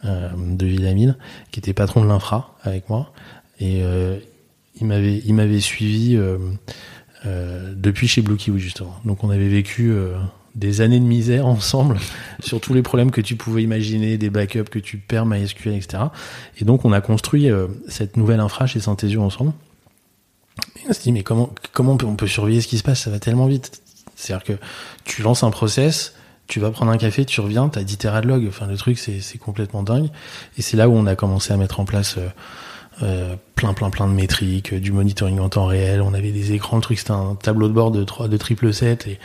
[0.05, 1.15] euh, de Villamine,
[1.51, 3.11] qui était patron de l'infra avec moi,
[3.59, 4.17] et euh,
[4.79, 6.17] il m'avait il m'avait suivi
[7.75, 8.95] depuis chez Blue Kiwi justement.
[9.05, 9.93] Donc on avait vécu
[10.55, 11.97] des années de misère ensemble
[12.39, 16.03] sur tous les problèmes que tu pouvais imaginer, des backups que tu perds MySQL, etc.
[16.59, 19.53] Et donc on a construit euh, cette nouvelle infra chez Synthesio ensemble.
[20.77, 23.01] Et on s'est dit mais comment comment on peut, surveiller ce qui se passe?
[23.01, 23.81] Ça va tellement vite.
[24.15, 24.53] C'est-à-dire que
[25.03, 26.13] tu lances un process,
[26.47, 28.45] tu vas prendre un café, tu reviens, t'as 10 téras de log.
[28.47, 30.09] Enfin le truc c'est c'est complètement dingue.
[30.57, 32.27] Et c'est là où on a commencé à mettre en place euh,
[33.03, 36.01] euh, plein plein plein de métriques, euh, du monitoring en temps réel.
[36.01, 38.73] On avait des écrans, le truc c'était un tableau de bord de 3 de triple
[38.73, 39.19] 7 et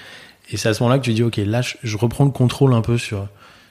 [0.51, 2.83] et c'est à ce moment-là que tu dis ok là je, reprends le contrôle un
[2.83, 3.27] peu sur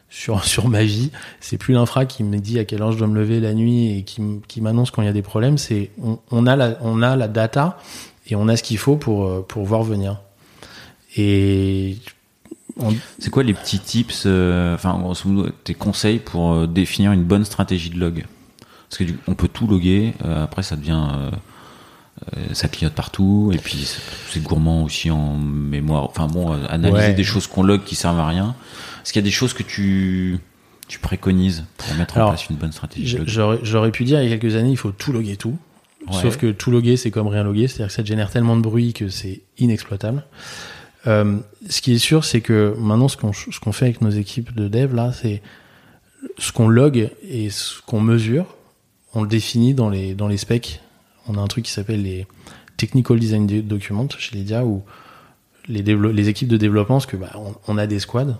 [0.09, 1.11] sur sur ma vie.
[1.39, 3.97] C'est plus l'infra qui me dit à quelle heure je dois me lever la nuit
[3.97, 5.57] et qui qui m'annonce quand il y a des problèmes.
[5.57, 5.91] C'est
[6.32, 7.78] on, a la on a la data
[8.28, 10.19] et on a ce qu'il faut pour euh, pour voir venir.
[11.17, 11.97] Et
[13.19, 14.76] C'est quoi les petits tips, euh,
[15.63, 18.26] tes conseils pour euh, définir une bonne stratégie de log?
[18.89, 21.07] Parce que on peut tout loguer, après ça devient,
[22.53, 23.86] ça clignote partout, et puis
[24.32, 26.05] c'est- gourmand aussi en mémoire.
[26.05, 27.13] Enfin bon, euh, analyser Ouais.
[27.13, 28.55] des choses qu'on log qui servent à rien.
[29.03, 30.39] Est-ce qu'il y a des choses que tu
[30.88, 34.34] tu préconises pour mettre Alors, en place une bonne stratégie j'aurais pu dire il y
[34.34, 35.57] a quelques années il faut tout loguer tout.
[36.07, 36.21] Ouais.
[36.21, 38.93] Sauf que tout loguer, c'est comme rien loguer, c'est-à-dire que ça génère tellement de bruit
[38.93, 40.23] que c'est inexploitable.
[41.07, 41.38] Euh,
[41.69, 44.53] ce qui est sûr, c'est que maintenant, ce qu'on ce qu'on fait avec nos équipes
[44.55, 45.41] de dev, là, c'est
[46.38, 48.55] ce qu'on log et ce qu'on mesure,
[49.15, 50.82] on le définit dans les, dans les specs.
[51.28, 52.28] On a un truc qui s'appelle les
[52.78, 54.84] Technical Design Do- Documents chez Lydia, où
[55.67, 57.32] les, équipes de développement, parce que bah,
[57.67, 58.39] on, a des squads,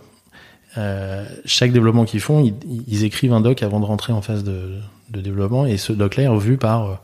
[0.78, 2.54] euh, chaque développement qu'ils font,
[2.88, 4.80] ils, écrivent un doc avant de rentrer en phase de,
[5.10, 6.96] développement, et ce doc-là est revu par euh,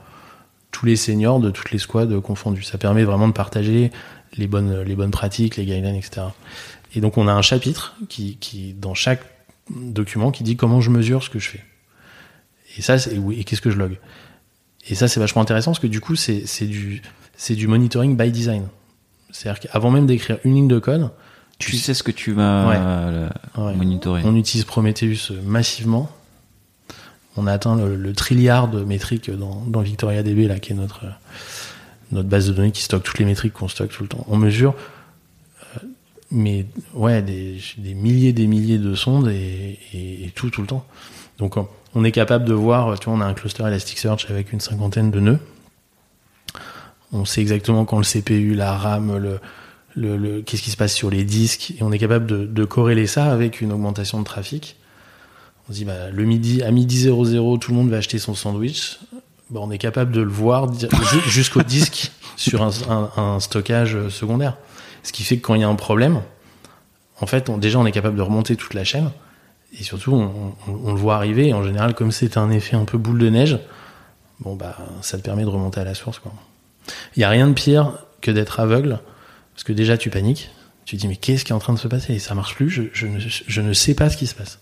[0.71, 2.63] tous les seniors de toutes les squads confondues.
[2.63, 3.91] Ça permet vraiment de partager
[4.38, 6.27] les bonnes, les pratiques, les guidelines, etc.
[6.95, 9.21] Et donc on a un chapitre qui, dans chaque
[9.69, 11.63] document qui dit comment je mesure ce que je fais.
[12.77, 13.97] Et ça, c'est et qu'est-ce que je log?
[14.89, 17.01] Et ça, c'est vachement intéressant parce que du coup, c'est c'est du
[17.38, 18.67] c'est du monitoring by design.
[19.32, 21.09] C'est-à-dire qu'avant même d'écrire une ligne de code,
[21.59, 22.75] Tu sais ce que tu vas Ouais.
[22.77, 23.75] euh, Ouais.
[23.75, 24.21] monitorer.
[24.25, 26.09] On utilise Prometheus massivement.
[27.38, 31.05] On a atteint le, le trilliard de métriques dans, dans VictoriaDB, là, qui est notre,
[31.05, 31.09] euh,
[32.11, 34.25] notre base de données qui stocke toutes les métriques qu'on stocke tout le temps.
[34.27, 34.73] On mesure,
[35.77, 35.79] euh,
[36.32, 36.65] mais
[36.95, 40.84] ouais, des, des milliers des milliers de sondes et, et- et tout, tout le temps.
[41.42, 44.54] Donc, on- on est capable de voir, tu vois, on a un cluster Elasticsearch avec
[44.54, 45.39] une cinquantaine de nœuds.
[47.12, 49.39] On sait exactement quand le CPU, la RAM,
[50.46, 53.32] qu'est-ce qui se passe sur les disques, et on est capable de, de corréler ça
[53.32, 54.78] avec une augmentation de trafic.
[55.68, 58.36] On se dit, bah, le midi, à midi 00, tout le monde va acheter son
[58.36, 59.00] sandwich.
[59.50, 60.72] Bah, on est capable de le voir
[61.28, 64.58] jusqu'au disque sur un, stockage euh, secondaire.
[65.04, 66.22] Ce qui fait que quand il y a un problème,
[67.20, 69.12] en fait, déjà, on est capable de remonter toute la chaîne.
[69.80, 71.47] Et surtout, on, on- on le voit arriver.
[71.47, 73.57] Et en général, comme c'est un effet un peu boule de neige,
[74.39, 76.34] bon, bah, ça te permet de remonter à la source, quoi.
[77.15, 78.99] Il n'y a rien de pire que d'être aveugle,
[79.53, 80.49] parce que déjà tu paniques,
[80.86, 82.13] tu dis mais qu'est-ce qui est en train de se passer?
[82.13, 84.59] Et ça marche plus, je, je ne, je ne sais pas ce qui se passe.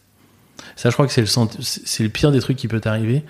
[0.76, 1.28] Ça je crois que c'est le,
[1.62, 3.24] c'est le pire des trucs qui peut t'arriver,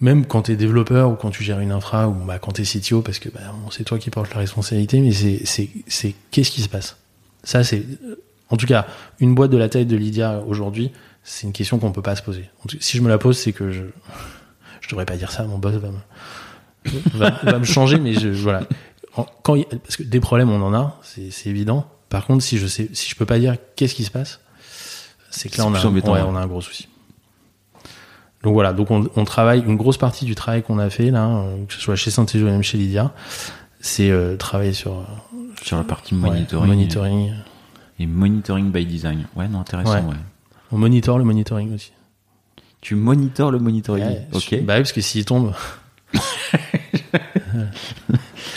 [0.00, 2.62] même quand tu es développeur ou quand tu gères une infra ou bah, quand tu
[2.62, 3.40] es CTO, parce que bah,
[3.70, 6.96] c'est toi qui portes la responsabilité, mais c'est, c'est, c'est qu'est-ce qui se passe?
[7.44, 7.84] Ça c'est...
[8.50, 8.86] En tout cas,
[9.20, 10.92] une boîte de la taille de Lydia aujourd'hui,
[11.22, 12.48] c'est une question qu'on peut pas se poser.
[12.80, 13.82] Si je me la pose, c'est que je...
[14.80, 15.98] Je devrais pas dire ça, mon boss va me
[17.14, 18.62] va, va me changer, mais je, voilà.
[19.42, 21.86] Quand il- parce que des problèmes, on en a, c'est évident.
[22.08, 24.40] Par contre, si je sais, si je peux pas dire qu'est-ce qui se passe,
[25.30, 26.26] c'est que là, on a, plus embêtant, ouais, ouais.
[26.26, 26.88] on a un gros souci.
[28.44, 31.26] Donc voilà, donc on, on travaille, une grosse partie du travail qu'on a fait là,
[31.26, 33.12] euh, que ce soit chez Synthesio ou même chez Lydia,
[33.80, 35.02] c'est euh, travailler sur euh,
[35.62, 37.34] Sur la partie ouais, monitoring.
[37.98, 39.26] Et monitoring by design.
[39.36, 40.00] Ouais, non, intéressant, Ouais.
[40.10, 40.16] ouais.
[40.70, 41.92] On monitore le monitoring aussi.
[42.80, 44.04] Tu monitores le monitoring.
[44.06, 44.48] Ouais, ok.
[44.52, 45.52] je- Bah oui, parce que s'il tombe,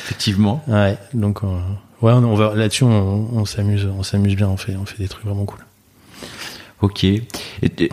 [0.04, 0.64] Effectivement.
[0.68, 0.98] ouais.
[1.14, 1.48] Donc euh,
[2.02, 2.90] ouais, on, on va là-dessus, on,
[3.34, 5.60] on s'amuse, on s'amuse bien, on fait, on fait des trucs vraiment cool.
[6.82, 7.04] Ok.
[7.04, 7.24] Et,
[7.62, 7.90] et-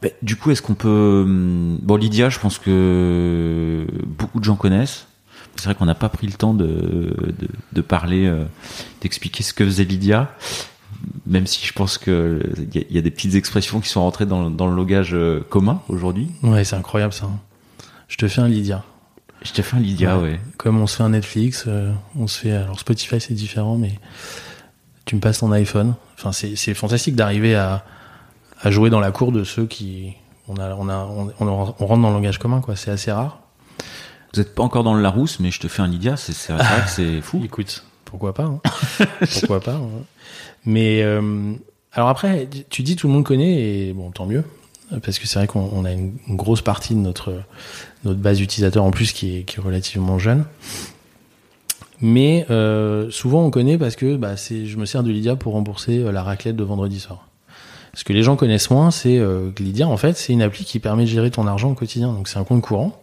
[0.00, 1.22] bah, du coup, est-ce qu'on peut...
[1.26, 5.07] hum, Bon, Lydia, je pense que beaucoup de gens connaissent.
[5.58, 8.44] C'est vrai qu'on n'a pas pris le temps de, de, de parler, euh,
[9.00, 10.30] d'expliquer ce que faisait Lydia.
[11.26, 13.88] Même si je pense que il y, a- il y a des petites expressions qui
[13.88, 16.28] sont rentrées dans, dans le langage euh, commun aujourd'hui.
[16.42, 17.28] Ouais, c'est incroyable ça.
[18.08, 18.82] Je te fais un Lydia.
[19.42, 20.22] Je t'ai fait un Lydia, Ouais.
[20.32, 20.40] ouais.
[20.56, 22.52] Comme on se fait un Netflix, euh, on se fait.
[22.52, 23.92] Alors Spotify c'est différent, mais
[25.04, 25.94] tu me passes ton iPhone.
[26.18, 27.84] Enfin, c'est fantastique d'arriver à,
[28.60, 30.14] à jouer dans la cour de ceux qui.
[30.48, 30.96] On a, on a,
[31.40, 31.46] on
[31.86, 32.74] rentre dans le langage commun, quoi.
[32.74, 33.40] C'est assez rare.
[34.34, 36.52] Vous êtes pas encore dans le Larousse, mais je te fais un Lydia, c'est c'est
[36.52, 37.40] vrai que c'est fou.
[37.44, 38.60] Écoute, pourquoi pas hein.
[39.40, 39.88] Pourquoi pas hein.
[40.64, 41.54] Mais euh,
[41.92, 44.44] alors après, tu dis tout le monde connaît et bon, tant mieux,
[45.02, 47.42] parce que c'est vrai qu'on on a une, une grosse partie de notre
[48.04, 50.44] notre base utilisateur en plus qui est, qui est relativement jeune.
[52.00, 55.98] Mais euh, souvent on connaît parce que bah, je me sers de Lydia pour rembourser
[55.98, 57.26] euh, la raclette de vendredi soir.
[57.94, 60.64] Ce que les gens connaissent moins, c'est euh, que Lydia, en fait, c'est une appli
[60.64, 62.12] qui permet de gérer ton argent au quotidien.
[62.12, 63.02] Donc c'est un compte courant,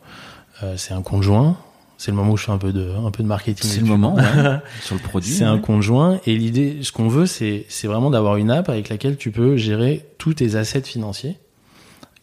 [0.77, 1.57] c'est un compte joint.
[1.97, 3.69] C'est le moment où je fais un peu de, un peu de marketing.
[3.69, 4.23] C'est le moment ouais,
[4.81, 5.31] sur le produit.
[5.31, 5.61] C'est un ouais.
[5.61, 9.15] compte joint et l'idée, ce qu'on veut, c'est, c'est vraiment d'avoir une app avec laquelle
[9.15, 11.37] tu peux gérer tous tes assets financiers,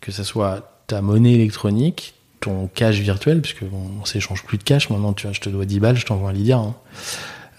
[0.00, 4.62] que ce soit ta monnaie électronique, ton cash virtuel, puisque on, on s'échange plus de
[4.62, 5.14] cash maintenant.
[5.14, 6.58] Tu vois, je te dois 10 balles, je t'envoie un Lydia.
[6.58, 6.74] Hein.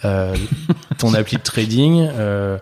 [0.06, 0.36] Euh,
[1.00, 2.58] ton appli de trading, euh,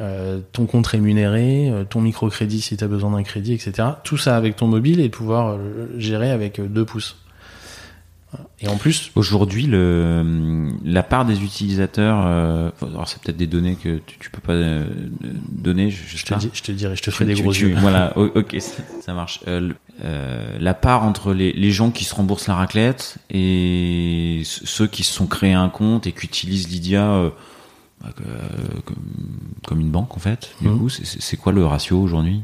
[0.00, 3.88] euh, ton compte rémunéré, euh, ton microcrédit si tu as besoin d'un crédit, etc.
[4.04, 7.16] Tout ça avec ton mobile et pouvoir euh, gérer avec euh, deux pouces.
[8.60, 13.76] Et en plus, Aujourd'hui, le la part des utilisateurs, euh, alors c'est peut-être des données
[13.76, 14.86] que tu, tu peux pas euh,
[15.50, 15.90] donner.
[15.90, 17.52] Je, je je sais te, dis, je te dirai, je te ferai des tu- gros
[17.52, 17.76] tu- yeux.
[17.78, 18.56] Voilà, ok,
[19.00, 19.40] ça marche.
[19.48, 19.72] Euh,
[20.58, 25.12] la part entre les, les gens qui se remboursent la raclette et ceux qui se
[25.12, 27.30] sont créés un compte et qui utilisent Lydia
[28.02, 28.10] bah,
[29.66, 30.50] comme, une banque en fait.
[30.60, 30.78] Du Mhm.
[30.78, 32.42] coup, c'est quoi le ratio aujourd'hui?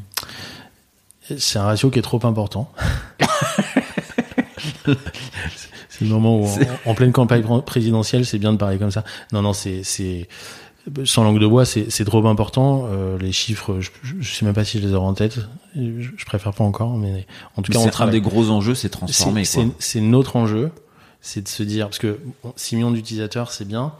[1.38, 2.70] C'est un ratio qui est trop important.
[5.92, 9.04] c'est le moment où, en, en pleine campagne présidentielle, c'est bien de parler comme ça.
[9.32, 10.26] Non, non, c'est, c'est,
[11.04, 12.86] sans langue de bois, c'est, trop important.
[12.90, 13.90] Euh, les chiffres, je,
[14.20, 15.38] je sais même pas si je les aurai en tête.
[15.76, 17.26] Je, je préfère pas encore, mais
[17.56, 19.44] en tout cas, on C'est un des gros enjeux, c'est transformer.
[19.78, 20.70] C'est- notre enjeu,
[21.20, 23.92] c'est de se dire parce que bon, 6 millions d'utilisateurs, c'est bien,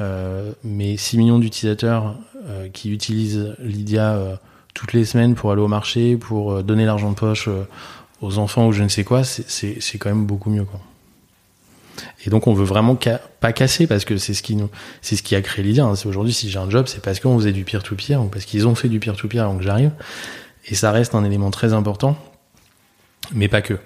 [0.00, 2.16] euh, mais 6 millions d'utilisateurs
[2.46, 4.36] euh, qui utilisent Lydia euh,
[4.72, 7.64] toutes les semaines pour aller au marché, pour euh, donner l'argent de poche euh,
[8.22, 10.64] aux enfants ou je ne sais quoi, c'est quand même beaucoup mieux.
[10.64, 10.80] Quoi.
[12.26, 14.68] Et donc on veut vraiment ca- pas casser parce que c'est ce qui nous,
[15.02, 15.84] c'est ce qui a créé Lydia.
[15.84, 15.94] Hein.
[15.96, 18.66] C'est aujourd'hui si j'ai un job, c'est parce qu'on faisait du peer-to-peer ou parce qu'ils
[18.66, 19.92] ont fait du peer-to-peer avant que j'arrive.
[20.66, 22.16] Et ça reste un élément très important,
[23.32, 23.78] mais pas que.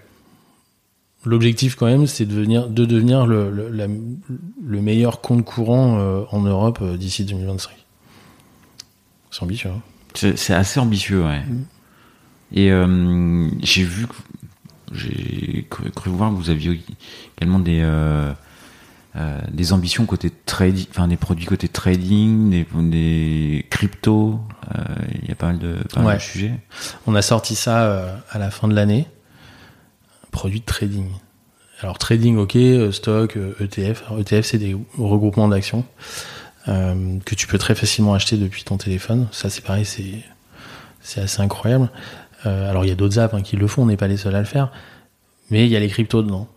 [1.24, 5.98] L'objectif quand même, c'est de devenir, de devenir le, le, la- le meilleur compte courant
[5.98, 7.72] euh, en Europe euh, d'ici 2025.
[9.30, 9.70] C'est ambitieux.
[9.70, 9.82] Hein
[10.36, 11.42] C'est assez ambitieux, ouais.
[12.52, 14.06] Et euh, j'ai vu,
[14.92, 16.80] j'ai cru, cru voir que vous aviez
[17.36, 18.32] également des euh,
[19.16, 24.38] euh, des ambitions côté trading, enfin des produits côté trading, des, des cryptos.
[24.76, 24.84] euh,
[25.22, 26.14] Il y a pas mal de, pas mal Ouais.
[26.16, 26.54] de sujets.
[27.06, 29.06] On a sorti ça à la fin de l'année.
[30.30, 31.06] Produit de trading.
[31.80, 32.56] Alors trading, ok,
[32.92, 34.02] stock, ETF.
[34.08, 35.84] Alors, ETF, c'est des regroupements d'actions
[36.66, 39.26] que tu peux très facilement acheter depuis ton téléphone.
[39.32, 41.88] Ça, c'est pareil, c'est assez incroyable.
[42.46, 44.16] Euh, alors il y a d'autres apps hein, qui le font, on n'est pas les
[44.16, 44.70] seuls à le faire,
[45.50, 46.48] mais il y a les cryptos dedans.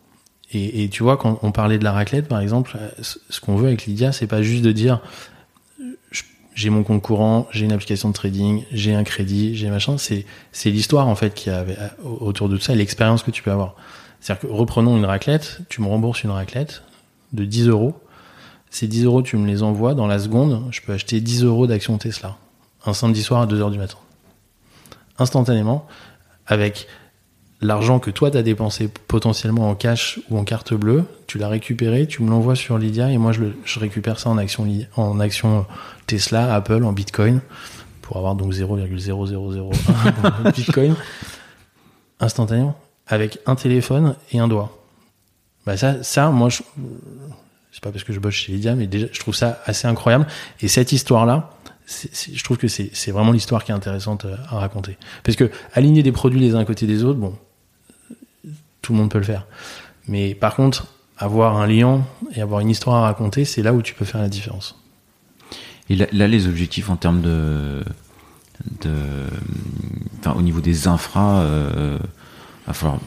[0.54, 3.68] Et, tu vois, quand on parlait de la raclette, par exemple, euh, ce qu'on veut
[3.68, 5.00] avec Lydia, c'est pas juste de dire
[5.80, 5.96] euh,
[6.56, 9.96] j'ai mon compte courant, j'ai une application de trading, j'ai un crédit, j'ai machin.
[9.98, 10.26] C'est
[10.66, 11.64] l'histoire en fait qui a
[12.04, 13.76] autour de tout ça l'expérience que tu peux avoir.
[14.20, 16.84] C'est-à-dire que reprenons une raclette, tu me rembourses une raclette
[17.32, 17.96] de 10 euros.
[18.70, 21.66] Ces 10 euros, tu me les envoies dans la seconde, je peux acheter 10 euros
[21.66, 22.38] d'actions Tesla.
[22.86, 23.98] Un samedi soir à 2 heures du matin.
[25.22, 25.88] Instantanément,
[26.47, 26.88] avec
[27.61, 32.07] l'argent que toi t'as dépensé potentiellement en cash ou en carte bleue, tu l'as récupéré,
[32.07, 35.19] tu me l'envoies sur Lydia et moi je, le, je récupère ça en action, en
[35.19, 35.65] action
[36.07, 37.41] Tesla, Apple, en Bitcoin
[38.01, 40.95] pour avoir donc 0,0001 Bitcoin
[42.19, 44.78] instantanément avec un téléphone et un doigt.
[45.65, 46.49] Bah ça, ça moi
[47.72, 50.26] c'est pas parce que je bosse chez Lydia, mais déjà je trouve ça assez incroyable.
[50.61, 50.91] Et cette
[52.34, 54.98] je trouve que c'est vraiment l'histoire qui est intéressante euh, à raconter.
[55.24, 57.36] Parce que aligner des produits les uns à côté des autres, bon,
[58.82, 59.46] tout le monde peut le faire.
[60.08, 60.88] Mais par contre,
[61.18, 64.22] avoir un lien et avoir une histoire à raconter, c'est là où tu peux faire
[64.22, 64.78] la différence.
[65.89, 67.84] Et là, les objectifs en termes de,
[70.20, 71.98] enfin, au niveau des infras, euh,
[72.66, 73.00] va falloir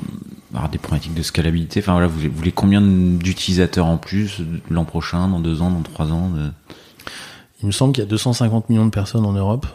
[0.52, 1.80] avoir des problématiques de scalabilité.
[1.80, 6.12] Enfin voilà, vous, voulez combien d'utilisateurs en plus l'an prochain, dans deux ans, dans trois
[6.12, 6.30] ans
[7.64, 9.66] Il me semble qu'il y a 250 millions de personnes en Europe.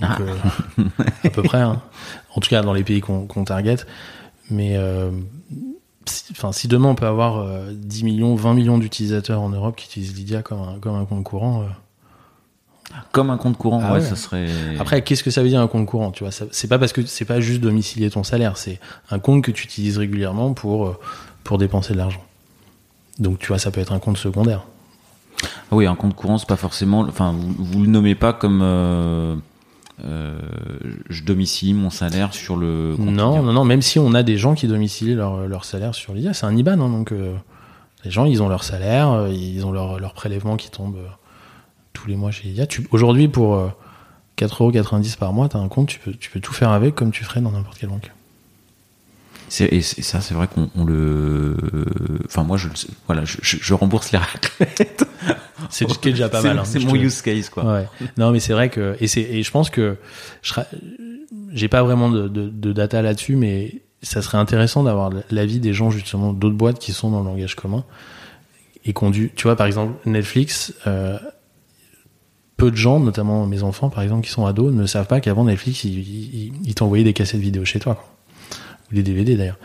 [0.00, 0.18] Donc, Ah.
[0.80, 0.84] euh,
[1.24, 1.60] à peu près.
[1.60, 1.80] hein.
[2.34, 3.76] En tout cas, dans les pays qu'on qu'on target.
[4.50, 5.10] Mais euh,
[6.52, 10.16] si, demain on peut avoir euh, 10 millions, 20 millions d'utilisateurs en Europe qui utilisent
[10.16, 11.62] Lydia comme un, comme un compte courant.
[11.62, 11.66] euh.
[13.12, 14.04] Comme un compte courant, Ah ouais, ouais.
[14.04, 14.46] ça serait.
[14.80, 16.94] Après, qu'est-ce que ça veut dire un compte courant Tu vois, ça- c'est pas parce
[16.94, 20.86] que c'est pas juste domicilier ton salaire, c'est un compte que tu utilises régulièrement pour
[20.86, 20.98] euh,
[21.44, 22.22] pour dépenser de l'argent.
[23.18, 24.62] Donc, tu vois, ça peut être un compte secondaire.
[25.42, 27.00] Ah oui, un compte courant, c'est pas forcément.
[27.00, 28.60] Enfin, vous, vous le nommez pas comme.
[28.62, 29.36] euh,
[30.04, 30.38] euh,
[31.10, 32.94] je domicile mon salaire sur le.
[32.96, 33.64] compte Non, non, non.
[33.64, 36.56] Même si on a des gens qui domicilient leur, leur salaire sur Lydia, c'est un
[36.56, 36.72] IBAN.
[36.72, 37.34] hein, donc, euh,
[38.04, 40.96] les gens, ils ont leur salaire, ils ont leur, leur prélèvement qui tombe
[41.92, 42.66] tous les mois chez Lydia.
[42.66, 43.68] Tu- Aujourd'hui, pour euh,
[44.36, 47.10] 4,90€ par mois, tu as un compte, tu peux, tu peux tout faire avec comme
[47.10, 48.12] tu ferais dans n'importe quelle banque.
[49.60, 51.56] Et, ça, c'est vrai qu'on on le.
[52.26, 52.68] Enfin, moi, je,
[53.06, 55.04] voilà, je, rembourse les raclettes.
[55.70, 56.58] C'est ce qui est déjà pas mal.
[56.58, 57.64] hein, C'est mon te- use case, quoi.
[57.64, 57.88] Ouais.
[58.16, 59.96] Non, mais c'est vrai que et c'est et je pense que
[60.40, 60.54] je
[61.52, 65.72] j'ai pas vraiment de, de, de data là-dessus, mais ça serait intéressant d'avoir l'avis des
[65.72, 67.84] gens justement d'autres boîtes qui sont dans le langage commun
[68.84, 70.72] et qu'on tu vois, par exemple Netflix.
[70.86, 71.18] euh,
[72.56, 75.44] peu de gens, notamment mes enfants par exemple, qui sont ados, ne savent pas qu'avant
[75.44, 78.04] Netflix, ils il, il t'envoyaient des cassettes vidéo chez toi, quoi.
[78.90, 79.58] Ou des DVD d'ailleurs.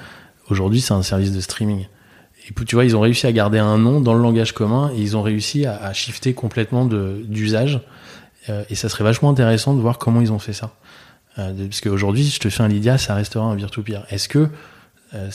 [0.49, 1.87] Aujourd'hui, c'est un service de streaming.
[2.49, 4.99] Et tu vois, ils ont réussi à garder un nom dans le langage commun et
[5.01, 7.79] ils ont réussi à, shifter complètement d'usage.
[8.49, 10.75] Euh, et ça serait vachement intéressant de voir comment ils ont fait ça.
[11.39, 14.05] Euh, parce qu'aujourd'hui, je te fais un Lydia, ça restera un peer-to-peer.
[14.09, 14.49] Est-ce que
[15.13, 15.29] euh,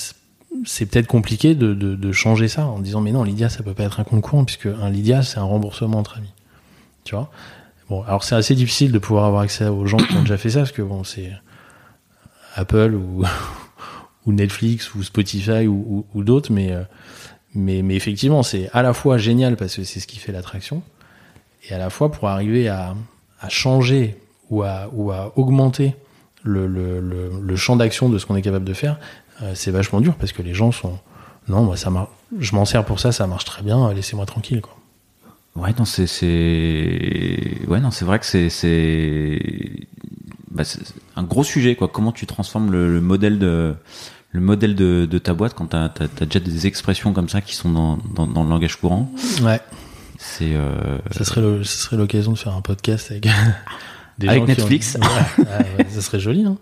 [0.67, 3.75] c'est- peut-être compliqué de, de, de changer ça en disant mais non, Lydia, ça peut
[3.75, 6.35] pas être un courant puisque un Lydia, c'est un remboursement entre amis.
[7.05, 7.31] Tu vois?
[7.89, 10.51] Bon, alors c'est assez difficile de pouvoir avoir accès aux gens qui ont déjà fait
[10.51, 11.33] ça parce que bon, c'est
[12.55, 13.25] Apple ou,
[14.33, 16.83] Netflix ou Spotify ou, d'autres, mais, euh,
[17.55, 20.83] mais, effectivement, c'est à la fois génial parce que c'est ce qui fait l'attraction,
[21.69, 22.95] et à la fois pour arriver à,
[23.49, 24.17] changer
[24.51, 24.91] ou à,
[25.37, 25.95] augmenter
[26.43, 28.99] le, champ d'action de ce qu'on est capable de faire,
[29.43, 30.99] euh, c'est vachement dur parce que les gens sont
[31.49, 31.91] non, moi ça
[32.39, 34.77] je m'en sers pour ça, ça marche très bien, laissez-moi tranquille quoi.
[35.57, 36.05] Ouais, non, c'est,
[38.05, 38.27] vrai que
[40.51, 40.81] bah, c'est
[41.17, 41.75] un gros sujet.
[41.75, 43.75] Comment tu transformes le modèle de,
[44.31, 47.41] le modèle de, de ta boîte quand t'as, t'as, t'as déjà des expressions comme ça
[47.41, 49.11] qui sont dans, dans, dans le langage courant.
[49.43, 49.61] Ouais,
[50.19, 53.27] C'est, euh, ça serait l'occasion de faire un podcast avec
[54.19, 54.99] des Avec gens qui ont- Netflix.
[55.01, 56.59] Ouais, ah ouais, ça serait joli, hein.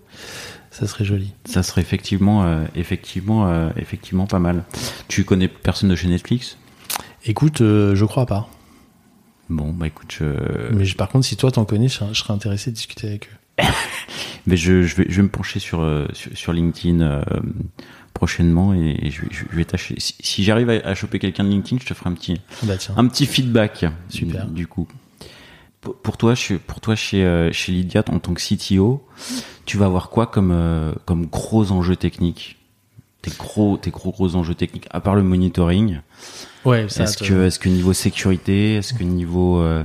[0.71, 1.33] Ça serait joli.
[1.47, 4.63] ça serait effectivement, euh, effectivement, euh, effectivement pas mal.
[5.09, 6.59] Tu connais personne de chez Netflix?
[7.25, 8.49] Écoute, euh, je crois pas.
[9.49, 10.25] Bon, bah écoute, je,
[10.75, 13.37] Mais je- par contre, si toi t'en connais, je serais intéressé de discuter avec eux.
[14.47, 17.23] mais je, je vais, je vais me pencher sur, euh, sur, sur LinkedIn euh,
[18.15, 19.95] prochainement et, et je, vais- je vais tâcher.
[19.99, 22.77] Si, si j'arrive à, à choper quelqu'un de LinkedIn, je te ferai un petit, Bah
[22.77, 22.95] tiens.
[22.97, 23.85] un petit feedback.
[24.09, 24.47] Super.
[24.47, 24.87] Du coup,
[25.81, 26.35] pour pour toi,
[26.67, 29.07] pour toi chez euh, chez Lydia en tant que CTO,
[29.67, 32.57] tu vas avoir quoi comme euh, comme gros enjeux techniques?
[33.23, 36.01] Tes gros tes gros gros enjeux techniques à part le monitoring.
[36.65, 37.05] Ouais, ça.
[37.05, 39.83] Est-ce que est-ce que niveau sécurité, est-ce que niveau euh,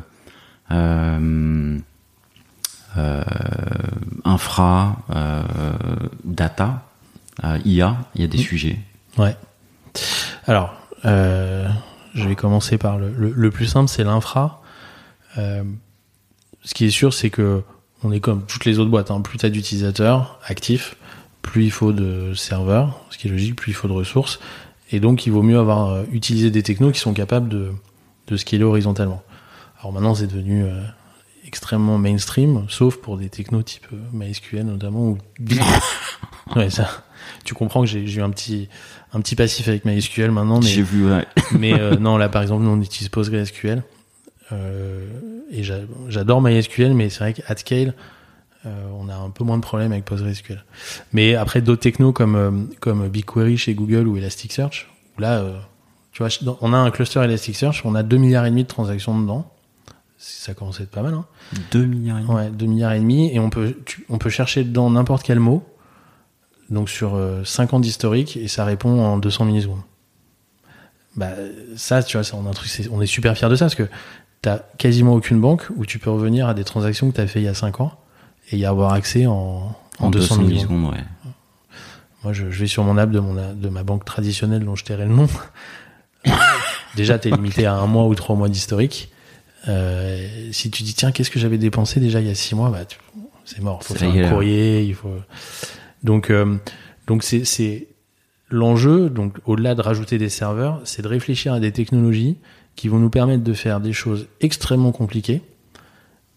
[0.71, 1.77] euh,
[4.25, 5.43] infra, euh,
[6.23, 6.83] data,
[7.43, 8.79] euh, IA, il y a des sujets.
[9.17, 9.35] Ouais.
[10.47, 10.73] Alors,
[11.05, 11.67] euh,
[12.13, 14.61] je vais commencer par le, le, le plus simple, c'est l'infra.
[15.37, 15.63] Euh,
[16.63, 17.63] ce qui est sûr, c'est que
[18.03, 19.11] on est comme toutes les autres boîtes.
[19.11, 19.21] Hein.
[19.21, 20.95] Plus tu as d'utilisateurs actifs,
[21.41, 24.39] plus il faut de serveurs, ce qui est logique, plus il faut de ressources.
[24.91, 27.71] Et donc, il vaut mieux avoir euh, utilisé des technos qui sont capables de,
[28.27, 29.23] de scaler horizontalement.
[29.79, 30.81] Alors maintenant, c'est devenu euh,
[31.51, 35.01] extrêmement mainstream, sauf pour des technos type euh, MySQL notamment.
[35.09, 35.17] Ou...
[36.55, 36.89] ouais, ça.
[37.43, 38.69] Tu comprends que j'ai eu un petit
[39.11, 41.11] un petit passif avec MySQL maintenant, mais J'ai vu.
[41.11, 41.25] ouais.
[41.59, 43.83] mais euh, non, là, par exemple, nous, on utilise PostgreSQL.
[44.53, 45.05] Euh,
[45.51, 47.93] et j'a- j'adore MySQL, mais c'est vrai qu'à scale,
[48.65, 50.63] euh, on a un peu moins de problèmes avec PostgreSQL.
[51.11, 55.43] Mais après, d'autres technos comme, comme BigQuery chez Google ou Elasticsearch, où là,
[56.13, 59.19] tu vois, on a un cluster Elasticsearch, on a 2 milliards et demi de transactions
[59.19, 59.51] dedans.
[60.23, 61.25] Ça commence à être pas mal, hein.
[61.71, 62.31] 2 milliards et demi.
[62.33, 65.39] Ouais, 2 milliards et demi, et on peut, tu- on peut chercher dedans n'importe quel
[65.39, 65.63] mot,
[66.69, 69.81] donc sur euh, 5 ans d'historique, et ça répond en 200 millisecondes.
[71.15, 71.31] Bah,
[71.75, 73.65] ça, tu vois, ça, on, a un truc, c'est- on est super fiers de ça,
[73.65, 73.89] parce que
[74.43, 77.45] t'as quasiment aucune banque où tu peux revenir à des transactions que t'as fait il
[77.45, 77.91] y a 5 ans,
[78.51, 80.77] et y avoir accès en, en, 200, millisecondes.
[80.77, 81.03] millisecondes, ouais.
[82.23, 84.85] Moi, je, je vais sur mon app de, mon, de ma banque traditionnelle dont je
[84.85, 85.27] tairai le nom.
[86.95, 89.11] déjà, t'es limité à un mois ou trois mois d'historique.
[89.67, 92.69] Euh, si tu dis, tiens, qu'est-ce que j'avais dépensé déjà il y a six mois,
[92.69, 92.79] bah,
[93.45, 93.83] c'est mort.
[93.83, 95.13] Faut Ça faire un courrier, il faut.
[96.03, 96.57] Donc, euh,
[97.07, 97.87] donc c'est, c'est
[98.49, 99.09] l'enjeu.
[99.09, 102.37] Donc, au-delà de rajouter des serveurs, c'est de réfléchir à des technologies
[102.75, 105.41] qui vont nous permettre de faire des choses extrêmement compliquées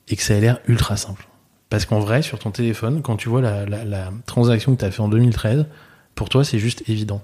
[0.08, 1.26] et que ça ait l'air ultra simple.
[1.70, 4.84] Parce qu'en vrai, sur ton téléphone, quand tu vois la, la, la transaction que tu
[4.84, 5.66] as fait en 2013,
[6.14, 7.22] pour toi, c'est juste évident.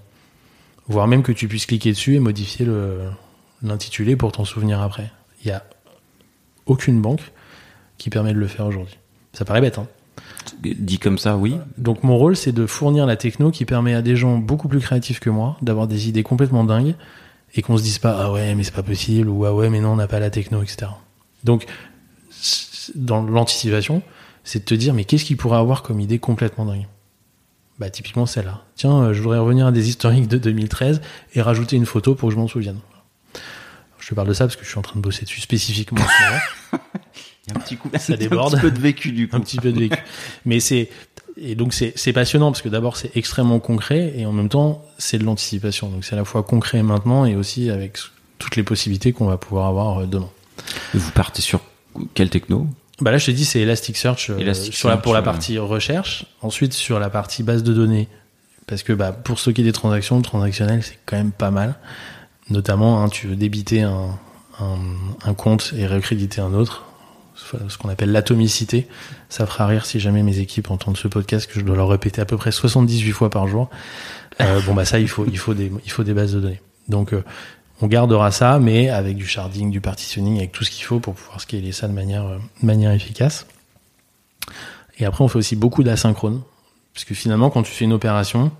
[0.88, 3.00] Voire même que tu puisses cliquer dessus et modifier le,
[3.62, 5.12] l'intitulé pour t'en souvenir après.
[5.44, 5.62] Il y a
[6.70, 7.32] aucune banque
[7.98, 8.98] qui permet de le faire aujourd'hui.
[9.32, 9.86] Ça paraît bête, hein.
[10.62, 11.56] Dit comme ça, oui.
[11.78, 14.80] Donc mon rôle, c'est de fournir la techno qui permet à des gens beaucoup plus
[14.80, 16.94] créatifs que moi d'avoir des idées complètement dingues
[17.54, 19.80] et qu'on se dise pas ah ouais mais c'est pas possible ou ah ouais mais
[19.80, 20.90] non on n'a pas la techno etc.
[21.42, 21.66] Donc
[22.94, 24.02] dans l'anticipation,
[24.44, 26.86] c'est de te dire, mais qu'est-ce qu'il pourrait avoir comme idée complètement dingue?
[27.78, 28.62] Bah, typiquement celle-là.
[28.76, 31.00] Tiens, euh, je voudrais revenir à des historiques de 2013
[31.34, 32.78] et rajouter une photo pour que je m'en souvienne.
[34.10, 36.00] Je te parle de ça parce que je suis en train de bosser dessus spécifiquement.
[36.72, 38.54] Il y a un petit coup, Ça un déborde.
[38.54, 39.36] petit peu de vécu du coup.
[39.36, 39.98] un petit peu de vécu.
[40.44, 40.90] Mais c'est
[41.36, 44.84] et donc c'est c'est passionnant parce que d'abord c'est extrêmement concret et en même temps
[44.98, 45.90] c'est de l'anticipation.
[45.90, 47.98] Donc c'est à la fois concret maintenant et aussi avec
[48.38, 50.30] toutes les possibilités qu'on va pouvoir avoir euh, demain.
[50.92, 51.60] Vous partez sur
[52.14, 52.66] quel techno?
[53.00, 56.26] Bah là je te dis c'est Elasticsearch, euh, Elasticsearch, sur la, pour la partie recherche.
[56.42, 58.08] Ensuite sur la partie base de données
[58.66, 61.76] parce que bah pour stocker des transactions, le transactionnel c'est quand même pas mal.
[62.50, 64.18] Notamment hein, tu veux débiter un,
[64.60, 64.78] un,
[65.24, 66.84] un compte et recréditer un autre
[67.68, 68.86] ce qu'on appelle l'atomicité.
[69.28, 72.20] Ça fera rire si jamais mes équipes entendent ce podcast que je dois leur répéter
[72.20, 73.68] à peu près 78 fois par jour.
[74.40, 76.60] Euh, bon bah ça il faut il faut des il faut des bases de données.
[76.88, 77.24] Donc euh,
[77.80, 81.14] on gardera ça mais avec du sharding, du partitioning, avec tout ce qu'il faut pour
[81.14, 83.46] pouvoir scaler ça de manière euh, de manière efficace.
[84.98, 86.42] Et après on fait aussi beaucoup d'asynchrone
[86.94, 88.50] parce que finalement quand tu fais une opération,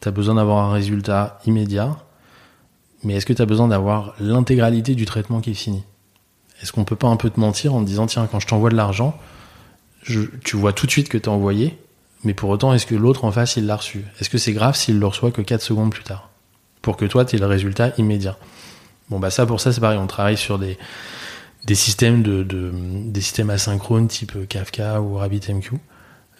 [0.00, 1.96] tu as besoin d'avoir un résultat immédiat.
[3.04, 5.84] Mais est-ce que tu as besoin d'avoir l'intégralité du traitement qui est fini?
[6.62, 8.70] Est-ce qu'on peut pas un peu te mentir en te disant tiens quand je t'envoie
[8.70, 9.16] de l'argent,
[10.02, 11.76] tu vois tout de suite que t'as envoyé,
[12.24, 14.04] mais pour autant est-ce que l'autre en face il l'a reçu?
[14.20, 16.30] Est-ce que c'est grave s'il le reçoit que 4 secondes plus tard?
[16.80, 18.38] Pour que toi tu aies le résultat immédiat.
[19.10, 20.78] Bon bah ça pour ça c'est pareil, on travaille sur des,
[21.74, 22.72] systèmes de, de
[23.06, 25.74] des systèmes asynchrones type Kafka ou RabbitMQ.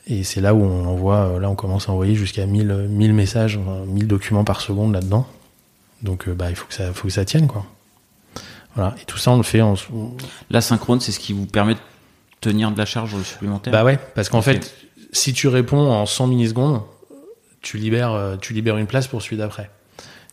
[0.09, 3.59] Et c'est là où on envoie, là on commence à envoyer jusqu'à 1000, 1000 messages,
[3.59, 5.27] 1000 documents par seconde là-dedans.
[6.03, 7.65] Donc bah il faut que ça, faut que ça tienne quoi.
[8.75, 8.95] Voilà.
[9.01, 9.75] Et tout ça, on le fait en.
[10.51, 11.81] L'asynchrone, c'est ce qui vous permet de
[12.41, 14.45] tenir de la charge supplémentaire Bah ouais, parce qu'en Ok.
[14.45, 14.75] fait,
[15.13, 16.83] si tu réponds en 100 millisecondes,
[17.63, 19.71] tu libères, euh, tu libères une place pour celui d'après.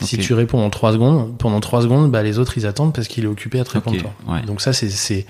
[0.02, 0.22] Si Ok.
[0.22, 3.24] tu réponds en 3 secondes, pendant 3 secondes, bah, les autres ils attendent parce qu'il
[3.24, 4.34] est occupé à te répondre Ok, toi.
[4.34, 4.42] ouais.
[4.42, 5.26] Donc ça, c'est,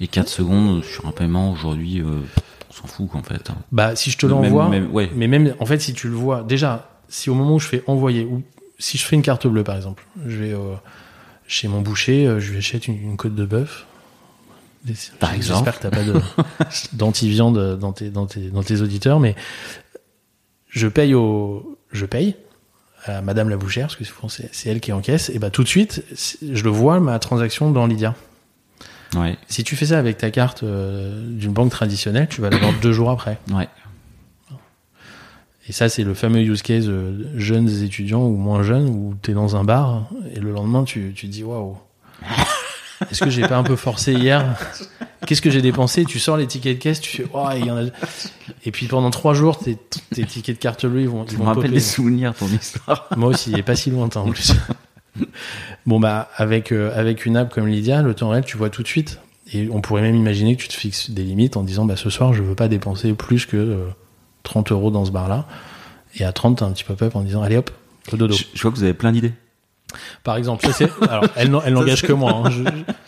[0.00, 2.20] Et 4 secondes sur un paiement aujourd'hui, euh,
[2.68, 3.48] on s'en fout en fait.
[3.48, 3.56] hein.
[3.72, 5.10] bah, si je te l'envoie, ouais.
[5.14, 7.82] mais même, en fait, si tu le vois, déjà, si au moment où je fais
[7.86, 8.42] envoyer, ou
[8.78, 10.74] si je fais une carte bleue par exemple, je vais euh,
[11.46, 13.86] chez mon boucher, euh, je lui achète une, une côte de bœuf.
[15.18, 15.64] Par exemple.
[15.64, 16.14] J'espère que t'as pas de,
[16.92, 19.34] d'anti-viande dans tes, dans, tes, dans tes auditeurs, mais
[20.68, 22.36] je paye au, je paye
[23.04, 25.62] à Madame la bouchère, parce que souvent, c'est, c'est elle qui encaisse, et bah tout
[25.62, 26.04] de suite,
[26.42, 28.14] je le vois ma transaction dans Lydia.
[29.14, 32.72] Ouais, Si tu fais ça avec ta carte euh, d'une banque traditionnelle, tu vas l'avoir
[32.82, 33.38] deux jours après.
[33.52, 33.68] ouais.
[35.68, 39.32] Et ça, c'est le fameux use case euh, jeunes étudiants ou moins jeunes où tu
[39.32, 41.76] es dans un bar et le lendemain, tu, tu te dis waouh.
[43.10, 44.56] Est-ce que j'ai pas un peu forcé hier?
[45.26, 46.04] Qu'est-ce que j'ai dépensé?
[46.04, 47.82] Tu sors les tickets de caisse, tu fais waouh, il y en a.
[48.64, 49.76] Et puis pendant trois jours, tes,
[50.14, 52.46] tes tickets de carte bleue, ils vont, ils Tu me vont rappelles des souvenirs, ton
[52.46, 53.08] histoire?
[53.16, 54.54] Moi aussi, il est pas si lointain en plus.
[55.86, 58.82] bon bah avec euh, avec une app comme Lydia, le temps réel, tu vois tout
[58.82, 59.20] de suite.
[59.52, 62.08] Et on pourrait même imaginer que tu te fixes des limites en disant bah ce
[62.08, 63.86] soir, je veux pas dépenser plus que euh,
[64.46, 65.46] 30 euros dans ce bar-là.
[66.18, 67.70] Et à 30, t'as un petit pop-up en disant allez hop,
[68.12, 68.34] au dodo.
[68.34, 69.32] Je, je vois que vous avez plein d'idées.
[70.24, 70.90] Par exemple, ça c'est.
[71.08, 72.32] Alors, elle, n'en- elle n'engage que moi.
[72.44, 72.50] hein.
[72.50, 72.62] Je,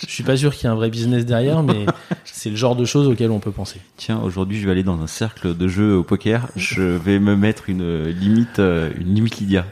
[0.07, 1.84] je suis pas sûr qu'il y ait un vrai business derrière, mais
[2.24, 3.80] c'est le genre de choses auxquelles on peut penser.
[3.97, 6.49] Tiens, aujourd'hui, je vais aller dans un cercle de jeu au poker.
[6.57, 9.66] Je vais me mettre une limite, euh, une limite Lydia.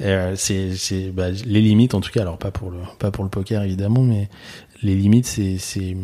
[0.00, 2.22] Euh, c'est c'est bah, les limites en tout cas.
[2.22, 4.28] Alors pas pour le pas pour le poker évidemment, mais
[4.82, 5.96] les limites c'est c'est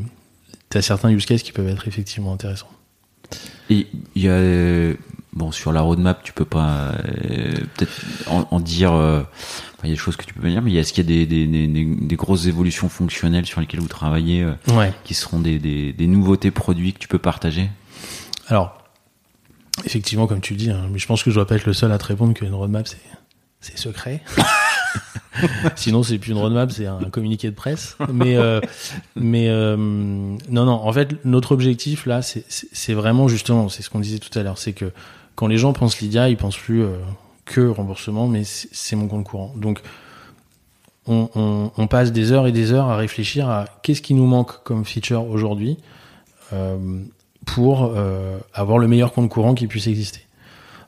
[0.71, 2.71] t'as certains use cases qui peuvent être effectivement intéressants.
[3.71, 4.95] Et il y a euh,
[5.33, 7.93] bon sur la roadmap, tu peux pas euh, peut-être
[8.29, 8.93] en, en dire.
[8.93, 9.23] euh,
[9.85, 11.27] il y a des choses que tu peux pas dire, mais est-ce qu'il y a
[11.27, 14.93] des, des, des, des- grosses évolutions fonctionnelles sur lesquelles vous travaillez, euh, Ouais.
[15.05, 17.71] qui seront des, des, des nouveautés produits que tu peux partager?
[18.49, 18.79] Alors
[19.85, 21.73] effectivement comme tu le dis, hein, mais je pense que je dois pas être le
[21.75, 22.97] seul à te répondre qu'une roadmap c'est
[23.61, 24.23] c'est secret.
[25.77, 27.97] Sinon, c'est plus une roadmap, c'est un communiqué de presse.
[28.13, 28.61] Mais, euh,
[29.17, 30.73] mais euh, non, non.
[30.73, 34.59] En fait, notre objectif là, c'est- vraiment justement, c'est ce qu'on disait tout à l'heure,
[34.59, 34.93] c'est que
[35.35, 36.97] quand les gens pensent Lydia, ils pensent plus euh,
[37.45, 39.53] que remboursement, mais c'est mon compte courant.
[39.57, 39.81] Donc,
[41.07, 44.27] on, on, on passe des heures et des heures à réfléchir à qu'est-ce qui nous
[44.27, 45.77] manque comme feature aujourd'hui
[46.53, 46.77] euh,
[47.45, 50.21] pour euh, avoir le meilleur compte courant qui puisse exister.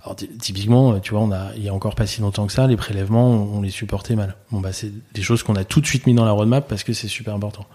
[0.05, 2.53] Alors ty- typiquement, tu vois, on a, il y a encore pas si longtemps que
[2.53, 4.37] ça, les prélèvements, on, les supportait mal.
[4.53, 6.85] Bon bah c'est des choses qu'on a tout de suite mis dans la roadmap parce
[6.85, 7.67] que c'est super important.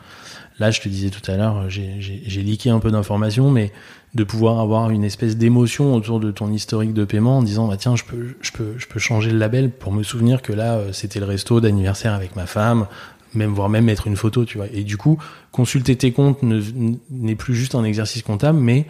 [0.60, 1.98] Là, je te disais tout à l'heure, j'ai-
[2.44, 3.72] leaké un peu d'informations, mais
[4.14, 7.78] de pouvoir avoir une espèce d'émotion autour de ton historique de paiement en disant bah
[7.78, 10.76] tiens, je peux, je peux, je peux changer le label pour me souvenir que là,
[10.76, 12.86] euh, c'était le resto d'anniversaire avec ma femme,
[13.34, 14.68] même voire même mettre une photo, tu vois.
[14.72, 15.18] Et du coup,
[15.52, 16.62] consulter tes comptes ne-
[17.10, 18.86] n'est plus juste un exercice comptable, mais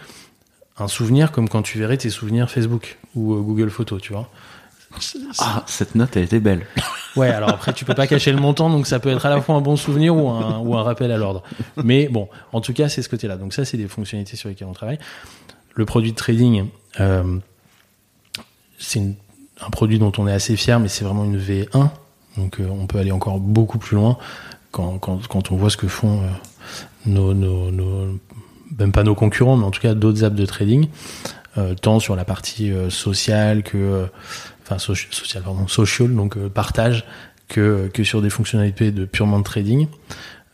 [0.77, 4.29] un souvenir comme quand tu verrais tes souvenirs Facebook ou euh, Google Photos, tu vois.
[5.39, 6.65] Ah, cette note, elle était belle.
[7.15, 9.39] Ouais, alors après, tu peux pas cacher le montant, donc ça peut être à la
[9.39, 11.43] fois un bon souvenir ou un, ou un rappel à l'ordre.
[11.83, 13.37] Mais bon, en tout cas, c'est ce côté-là.
[13.37, 14.97] Donc ça, c'est des fonctionnalités sur lesquelles on travaille.
[15.75, 16.65] Le produit de trading,
[16.99, 17.37] euh,
[18.79, 19.03] c'est
[19.61, 21.89] un produit dont on est assez fier, mais c'est vraiment une V1.
[22.37, 24.17] Donc euh, on peut aller encore beaucoup plus loin
[24.71, 26.27] quand, quand, quand on voit ce que font euh,
[27.05, 28.19] nos, nos, nos,
[28.77, 30.87] même pas nos concurrents, mais en tout cas d'autres apps de trading,
[31.57, 34.05] euh, tant sur la partie euh, sociale que, euh,
[34.63, 37.05] enfin social, pardon, social, donc partage,
[37.47, 39.87] que, que sur des fonctionnalités de purement de trading.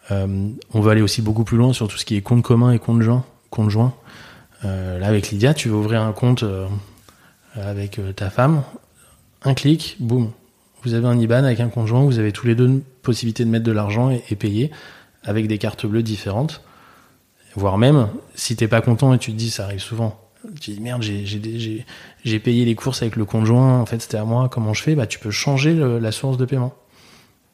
[0.09, 2.80] on va aller aussi beaucoup plus loin sur tout ce qui est compte commun et
[2.80, 3.24] compte joint.
[3.51, 3.93] Compte joint.
[4.63, 6.43] là avec Lydia, tu veux ouvrir un compte
[7.55, 8.63] avec ta femme,
[9.43, 10.32] un clic, boum,
[10.84, 13.65] vous avez un IBAN avec un conjoint, vous avez tous les deux possibilité de mettre
[13.65, 14.72] de l'argent et, et, payer
[15.24, 16.61] avec des cartes bleues différentes.
[17.60, 20.18] Voire même, si t'es pas content et tu te dis, ça arrive souvent,
[20.62, 24.47] tu dis merde, j'ai payé les courses avec le conjoint, en fait c'était à moi,
[24.47, 24.95] comment je fais?
[24.95, 26.74] Bah tu peux changer le, la source de paiement.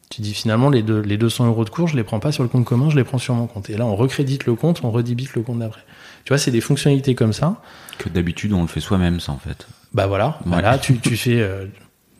[0.08, 2.44] Tu dis finalement les, deux, les 200 euros de cours, je les prends pas sur
[2.44, 3.68] le compte commun, je les prends sur mon compte.
[3.68, 5.82] Et là on recrédite le compte, on redébite le compte d'après.
[6.24, 7.60] Tu vois, c'est des fonctionnalités comme ça.
[7.98, 9.66] Que d'habitude on le fait soi-même ça en fait.
[9.92, 10.52] Bah voilà, ouais.
[10.52, 11.66] voilà tu, tu fais euh,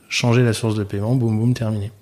[0.09, 1.93] changer la source de paiement, boum boum, terminé.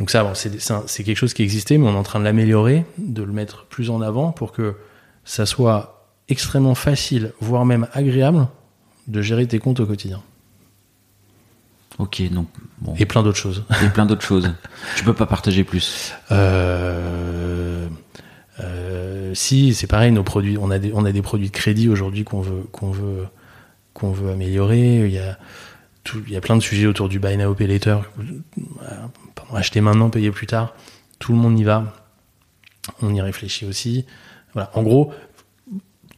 [0.00, 2.86] Donc ça, bon, c'est quelque chose qui existait, mais on est en train de l'améliorer,
[2.96, 4.74] de le mettre plus en avant pour que
[5.26, 8.48] ça soit extrêmement facile, voire même agréable,
[9.08, 10.22] de gérer tes comptes au quotidien.
[11.98, 12.48] Ok, donc
[12.80, 12.94] bon.
[12.98, 13.64] Et plein d'autres choses.
[13.84, 14.50] Et plein d'autres choses.
[14.96, 16.14] tu peux pas partager plus.
[16.30, 17.86] Euh,
[18.60, 20.12] euh, si, c'est pareil.
[20.12, 22.90] Nos produits, on a des, on a des produits de crédit aujourd'hui qu'on veut, qu'on
[22.90, 23.26] veut,
[23.92, 25.04] qu'on veut améliorer.
[25.04, 25.38] Il y a
[26.04, 27.98] tout, il y a plein de sujets autour du buy now pay later.
[29.54, 30.74] Acheter maintenant, payer plus tard.
[31.18, 31.92] Tout le monde y va.
[33.02, 34.04] On y réfléchit aussi.
[34.52, 34.70] Voilà.
[34.74, 35.12] En gros,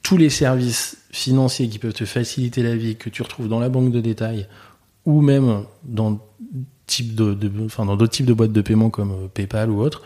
[0.02, 3.68] tous les services financiers qui peuvent te faciliter la vie, que tu retrouves dans la
[3.68, 4.48] banque de détail
[5.04, 6.20] ou même dans
[6.86, 10.02] type de, enfin dans d'autres types de boîtes de paiement comme PayPal ou autre,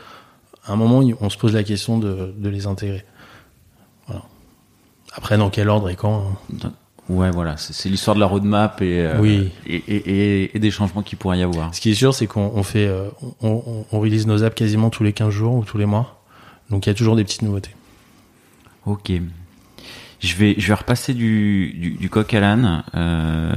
[0.65, 3.05] à un moment on se pose la question de, de les intégrer.
[4.07, 4.23] Voilà.
[5.13, 6.73] Après, dans quel ordre et quand hein.
[7.09, 9.51] Ouais, voilà, c'est l'histoire de la roadmap et, euh, oui.
[9.65, 11.73] et, et, et, des changements qu'il pourrait y avoir.
[11.73, 13.09] Ce qui est sûr, c'est qu'on on fait, euh,
[13.43, 16.21] on, on, on release nos apps quasiment tous les 15 jours ou tous les mois.
[16.69, 17.71] Donc il y a toujours des petites nouveautés.
[18.87, 19.13] Ok.
[20.21, 23.53] Je vais, je vais repasser du, du, du coq à l'âne euh,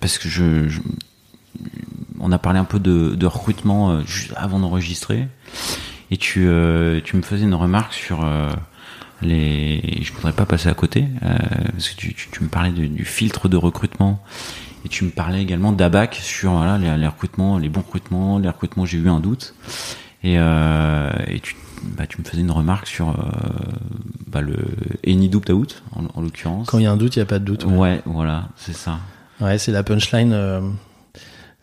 [0.00, 0.80] parce que je, je,
[2.18, 5.28] on a parlé un peu de, de recrutement euh, juste avant d'enregistrer
[6.10, 8.48] et tu, euh, tu me faisais une remarque sur euh,
[9.22, 10.00] les.
[10.02, 11.36] Je voudrais pas passer à côté euh,
[11.72, 14.22] parce que tu, tu, tu me parlais du, du, filtre de recrutement
[14.84, 18.48] et tu me parlais également d'ABAC sur voilà les, les, recrutements, les bons recrutements, les
[18.48, 19.54] recrutements j'ai eu un doute
[20.22, 23.12] et, euh, et tu bah, tu me faisais une remarque sur euh,
[24.26, 24.56] bah, le
[25.06, 26.68] any doubt out en, en l'occurrence.
[26.68, 27.64] Quand il y a un doute, il n'y a pas de doute.
[27.64, 28.98] Ouais, ouais voilà, c'est ça.
[29.40, 30.32] Ouais, c'est la punchline.
[30.32, 30.60] Euh,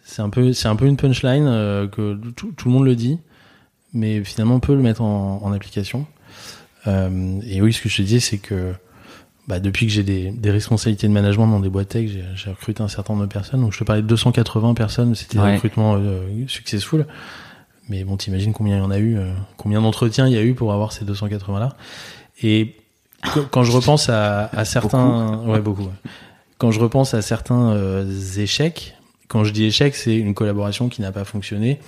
[0.04, 2.95] c'est un peu, c'est un peu une punchline euh, que tout, tout, le monde le
[2.95, 3.20] dit,
[3.93, 6.06] mais finalement on peut le mettre en, en application.
[6.88, 8.73] Euh, et oui, ce que je te dis, c'est que
[9.47, 12.81] bah, depuis que j'ai des, des, responsabilités de management dans des boîtes tech, j'ai recruté
[12.81, 13.61] un certain nombre de personnes.
[13.61, 15.43] Donc je te parlais de 280 personnes, c'était ouais.
[15.43, 15.99] un recrutement
[16.47, 17.05] successful.
[17.89, 20.43] Mais bon, t'imagines combien il y en a eu, euh, combien d'entretiens il y a
[20.43, 21.75] eu pour avoir ces 280 là.
[22.41, 22.75] Et
[23.51, 25.51] quand je repense à, à certains, beaucoup.
[25.51, 25.84] ouais beaucoup.
[25.84, 26.11] Ouais.
[26.57, 28.05] Quand je repense à certains euh,
[28.38, 28.95] échecs,
[29.27, 31.79] quand je dis échec, c'est une collaboration qui n'a pas fonctionné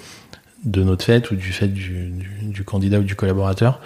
[0.66, 3.80] de notre fait ou du fait du, du, du, candidat ou du collaborateur.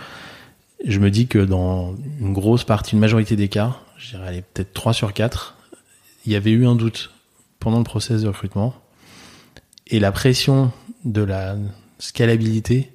[0.86, 4.74] Je me dis que dans une grosse partie, une majorité des cas, je dirais peut-être
[4.74, 5.58] 3 sur 4,
[6.26, 7.12] il y avait eu un doute
[7.60, 8.74] pendant le process de recrutement.
[9.88, 10.72] Et la pression
[11.04, 11.58] de la
[11.98, 12.92] scalabilité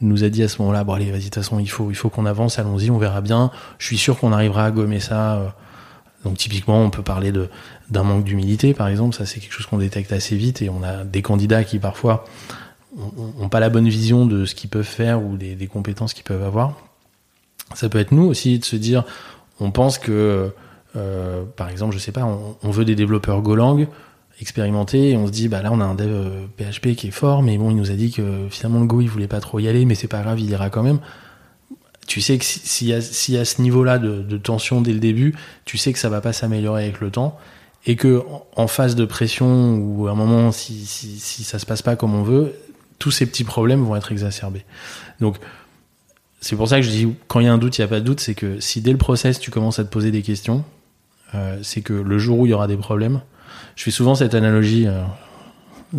[0.00, 1.94] nous a dit à ce moment-là bon allez vas-y de toute façon il faut il
[1.94, 5.56] faut qu'on avance allons-y on verra bien je suis sûr qu'on arrivera à gommer ça
[6.24, 7.48] donc typiquement on peut parler de
[7.90, 10.82] d'un manque d'humilité par exemple ça c'est quelque chose qu'on détecte assez vite et on
[10.82, 12.24] a des candidats qui parfois
[13.38, 16.42] ont pas la bonne vision de ce qu'ils peuvent faire ou des compétences qu'ils peuvent
[16.42, 16.76] avoir
[17.74, 19.04] ça peut être nous aussi de se dire
[19.60, 20.50] on pense que
[20.96, 22.24] euh, par exemple je sais pas
[22.62, 23.86] on, veut des développeurs Golang
[24.40, 27.42] expérimenté et on se dit bah là on a un dev PHP qui est fort
[27.42, 29.68] mais bon il nous a dit que finalement le Go il voulait pas trop y
[29.68, 31.00] aller mais c'est pas grave il ira quand même.
[32.06, 35.34] Tu sais que s'il y a ce niveau là de, de, tension dès le début
[35.64, 37.38] tu sais que ça va pas s'améliorer avec le temps
[37.86, 38.22] et que
[38.56, 41.96] en phase de pression ou à un moment si, si, si ça se passe pas
[41.96, 42.52] comme on veut
[42.98, 44.64] tous ces petits problèmes vont être exacerbés.
[45.20, 45.36] Donc
[46.44, 47.88] c'est pour ça que je dis quand il y a un doute il y a
[47.88, 50.22] pas de doute c'est que si dès le process tu commences à te poser des
[50.22, 50.64] questions
[51.34, 53.20] euh, c'est que le jour où il y aura des problèmes
[53.76, 55.02] je fais souvent cette analogie euh,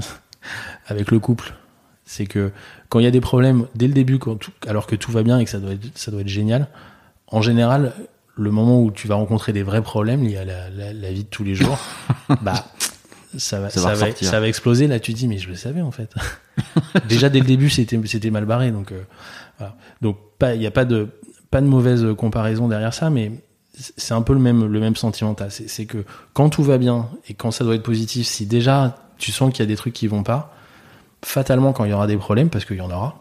[0.87, 1.53] avec le couple.
[2.05, 2.51] C'est que
[2.89, 5.23] quand il y a des problèmes dès le début, quand tout, alors que tout va
[5.23, 6.67] bien et que ça doit, être, ça doit être génial,
[7.27, 7.93] en général,
[8.37, 11.23] le moment où tu vas rencontrer des vrais problèmes liés à la, la, la vie
[11.23, 11.79] de tous les jours,
[12.41, 12.65] bah,
[13.37, 14.29] ça va, Ça va ça va, ressortir.
[14.29, 14.87] ça va exploser.
[14.87, 16.13] Là, tu te dis, mais je le savais en fait.
[17.09, 18.71] Déjà dès le début, c'était c'était mal barré.
[18.71, 19.01] Donc euh,
[20.01, 21.09] Donc il y a pas de
[21.61, 23.31] mauvaise comparaison derrière ça, mais
[23.97, 25.35] c'est un peu le même le même sentiment.
[25.49, 29.31] C'est que quand tout va bien et quand ça doit être positif, si déjà tu
[29.31, 30.53] sens qu'il y a des trucs qui vont pas,
[31.23, 33.19] fatalement quand il y aura des problèmes, parce qu'il y en aura,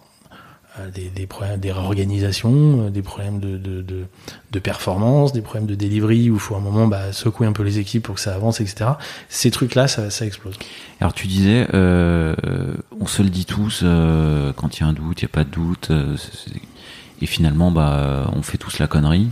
[0.92, 4.06] des, problèmes des réorganisations, euh, des problèmes de, de,
[4.50, 7.52] de, performance, des problèmes de delivery où il faut à un moment bah, secouer un
[7.52, 8.90] peu les équipes pour que ça avance, etc.
[9.28, 10.56] Ces trucs-là, ça, ça explose.
[11.00, 12.34] Alors tu disais, euh,
[13.00, 15.28] on se le dit tous euh, quand il y a un doute, il y a
[15.28, 15.92] pas de doute,
[17.20, 19.30] et finalement, bah, on fait tous la connerie.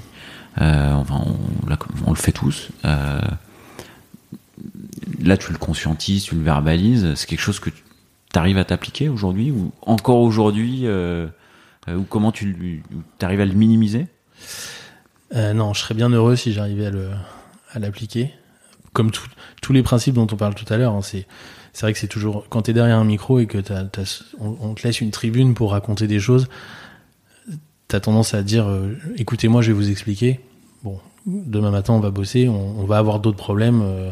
[0.57, 1.37] Enfin, on,
[2.07, 2.69] on le fait tous.
[5.23, 7.15] Là, tu le conscientises, tu le verbalises.
[7.17, 7.83] C'est quelque chose que tu
[8.39, 11.27] arrives à t'appliquer aujourd'hui ou encore aujourd'hui, euh,
[11.89, 12.83] euh, ou comment tu
[13.21, 14.07] arrives à le minimiser?
[15.35, 16.91] Euh, non, je serais bien heureux si j'arrivais
[17.73, 18.31] à l'appliquer.
[18.93, 19.29] Comme tout-
[19.63, 21.27] tous les principes dont on parle tout à l'heure, hein, c'est
[21.73, 23.59] c'est vrai que c'est toujours quand t'es derrière un micro et que
[24.39, 26.49] on, on te laisse une tribune pour raconter des choses,
[27.89, 30.41] t'as tendance à dire euh, écoutez-moi, je vais vous expliquer.
[30.83, 34.11] Bon, demain matin on va bosser, on, on va avoir d'autres problèmes euh,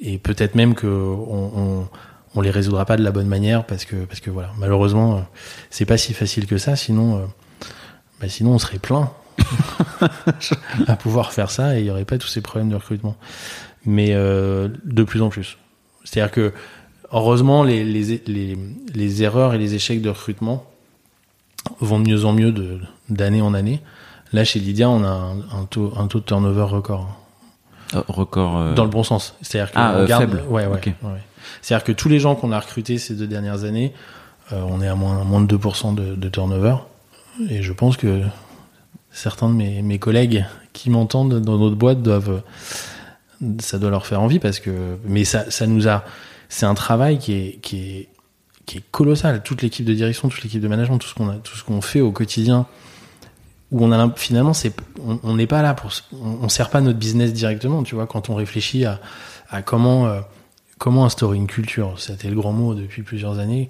[0.00, 1.88] et peut-être même que on, on
[2.34, 5.20] on les résoudra pas de la bonne manière parce que parce que voilà malheureusement euh,
[5.70, 7.20] c'est pas si facile que ça sinon euh,
[8.20, 9.10] bah, sinon on serait plein
[10.86, 13.16] à pouvoir faire ça et il y aurait pas tous ces problèmes de recrutement.
[13.84, 15.58] Mais euh, de plus en plus.
[16.04, 16.52] C'est-à-dire que
[17.12, 18.58] heureusement les, les, les,
[18.94, 20.64] les erreurs et les échecs de recrutement
[21.80, 22.78] vont de mieux en mieux de-
[23.08, 23.80] d'année en année.
[24.32, 27.18] Là chez Lydia on a un, un taux, un taux de turnover record
[27.94, 28.56] Euh, Record.
[28.58, 29.34] euh, dans le bon sens.
[29.42, 30.42] C'est-à-dire que Ah, on euh, garde- faible.
[30.48, 30.80] Ouais, ouais.
[31.60, 33.92] C'est-à-dire que tous les gens qu'on a recrutés ces deux dernières années,
[34.52, 36.76] euh, on est à moins, moins de 2% de, de turnover.
[37.48, 38.22] Et je pense que
[39.10, 42.42] certains de mes, mes collègues qui m'entendent dans notre boîte doivent,
[43.60, 46.04] ça doit leur faire envie parce que, mais ça, ça nous a,
[46.48, 48.08] c'est un travail qui est, qui est,
[48.66, 49.42] qui est colossal.
[49.42, 51.80] Toute l'équipe de direction, toute l'équipe de management, tout ce qu'on a, tout ce qu'on
[51.80, 52.66] fait au quotidien,
[53.70, 56.98] où on a finalement, c'est, on n'est pas là pour, on, on sert pas notre
[56.98, 59.00] business directement, tu vois, quand on réfléchit à,
[59.50, 60.20] à comment, euh,
[60.82, 61.94] comment instaurer une culture.
[61.96, 63.68] C'était le grand mot depuis plusieurs années.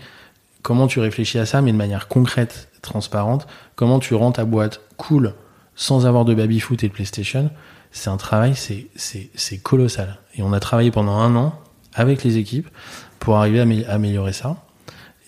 [0.63, 3.47] Comment tu réfléchis à ça, mais de manière concrète, transparente?
[3.75, 5.35] Comment tu rends ta boîte cool
[5.75, 7.51] sans avoir de baby-foot et de PlayStation?
[7.91, 10.21] C'est un travail, c'est, colossal.
[10.37, 11.55] Et on a travaillé pendant un an
[11.93, 12.71] avec les équipes
[13.19, 14.57] pour arriver à amé- améliorer ça.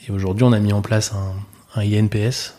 [0.08, 1.34] Et aujourd'hui, on a mis en place un,
[1.78, 2.54] un INPS.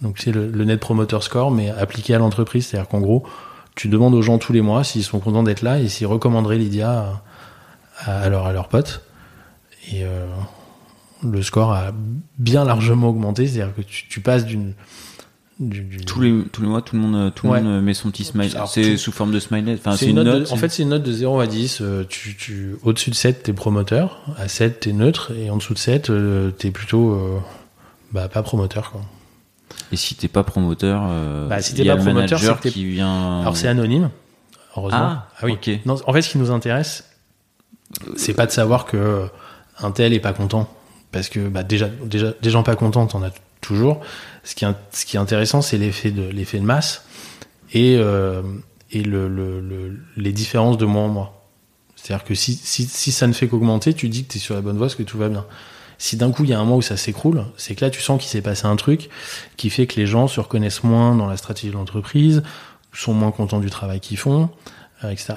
[0.00, 2.68] Donc, c'est le, le Net Promoter Score, mais appliqué à l'entreprise.
[2.68, 3.22] C'est-à-dire qu'en gros,
[3.74, 6.56] tu demandes aux gens tous les mois s'ils sont contents d'être là et s'ils recommanderaient
[6.56, 7.22] Lydia
[7.98, 9.02] à, à, leur, à leurs potes.
[9.92, 10.26] Et euh,
[11.24, 11.92] le score a
[12.38, 13.46] bien largement augmenté.
[13.46, 14.74] C'est-à-dire que tu, tu passes d'une.
[15.60, 17.60] du- du- Tous les, tous les mois, tout le monde, tout le Ouais.
[17.62, 18.50] monde met son petit smile.
[18.54, 19.74] Alors, C'est tout- sous forme de smiley.
[19.74, 21.78] Enfin, c'est une note, de- en fait, c'est une note de 0 à 10.
[21.80, 24.20] Euh, Tu, tu, au-dessus de 7, t'es promoteur.
[24.36, 25.32] À 7, t'es neutre.
[25.36, 27.38] Et en dessous de 7, euh, t'es plutôt euh,
[28.12, 28.90] bah, pas promoteur.
[28.92, 29.00] Quoi.
[29.92, 33.40] Et si t'es pas promoteur, euh, Bah, si t'es pas promoteur, c'est qui vient.
[33.40, 34.10] Alors, c'est anonyme.
[34.76, 34.98] Heureusement.
[35.00, 35.52] Ah, oui.
[35.52, 35.70] ok.
[35.86, 37.04] Non, en fait, ce qui nous intéresse,
[38.16, 39.26] c'est pas de savoir que
[39.78, 40.68] un tel est pas content.
[41.12, 43.30] Parce que bah, déjà, déjà, des gens pas contents, t'en as
[43.60, 44.00] toujours.
[44.44, 47.04] Ce qui, est intéressant, c'est l'effet de, l'effet de masse
[47.72, 48.42] et, euh,
[48.92, 51.46] et le, le, le- les différences de mois en mois.
[51.96, 54.54] C'est-à-dire que si, si, si ça ne fait qu'augmenter, tu dis que tu es sur
[54.54, 55.46] la bonne voie, que tout va bien.
[55.98, 58.02] Si d'un coup il y a un mois où ça s'écroule, c'est que là tu
[58.02, 59.08] sens qu'il s'est passé un truc
[59.56, 62.42] qui fait que les gens se reconnaissent moins dans la stratégie de l'entreprise,
[62.92, 64.50] sont moins contents du travail qu'ils font,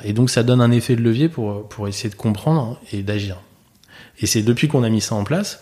[0.04, 3.38] Et donc ça donne un effet de levier pour, pour essayer de comprendre et d'agir.
[4.20, 5.62] Et c'est depuis qu'on a mis ça en place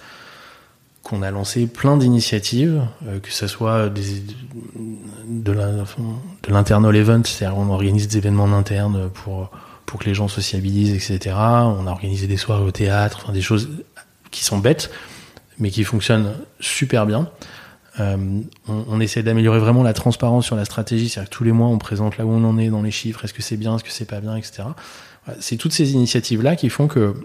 [1.08, 5.52] qu'on a lancé plein d'initiatives, euh, que ce soit de
[6.50, 9.50] l'internal event, c'est-à-dire on organise des événements en interne pour,
[9.86, 11.34] pour que les gens sociabilisent, etc.
[11.38, 13.70] On a organisé des soirées au théâtre, enfin des choses
[14.32, 14.92] qui sont bêtes,
[15.60, 17.30] mais qui fonctionnent super bien.
[18.00, 21.68] Euh, on, essaie d'améliorer vraiment la transparence sur la stratégie, c'est-à-dire que tous les mois
[21.68, 23.84] on présente là où on en est dans les chiffres, est-ce que c'est bien, est-ce
[23.84, 24.64] que c'est pas bien, etc.
[25.40, 27.16] C'est toutes ces initiatives-là qui font que,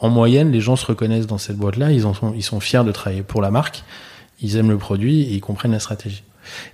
[0.00, 3.40] en moyenne, les gens se reconnaissent dans cette boîte-là, ils sont, fiers de travailler pour
[3.40, 3.84] la marque,
[4.40, 6.24] ils aiment le produit et ils comprennent la stratégie.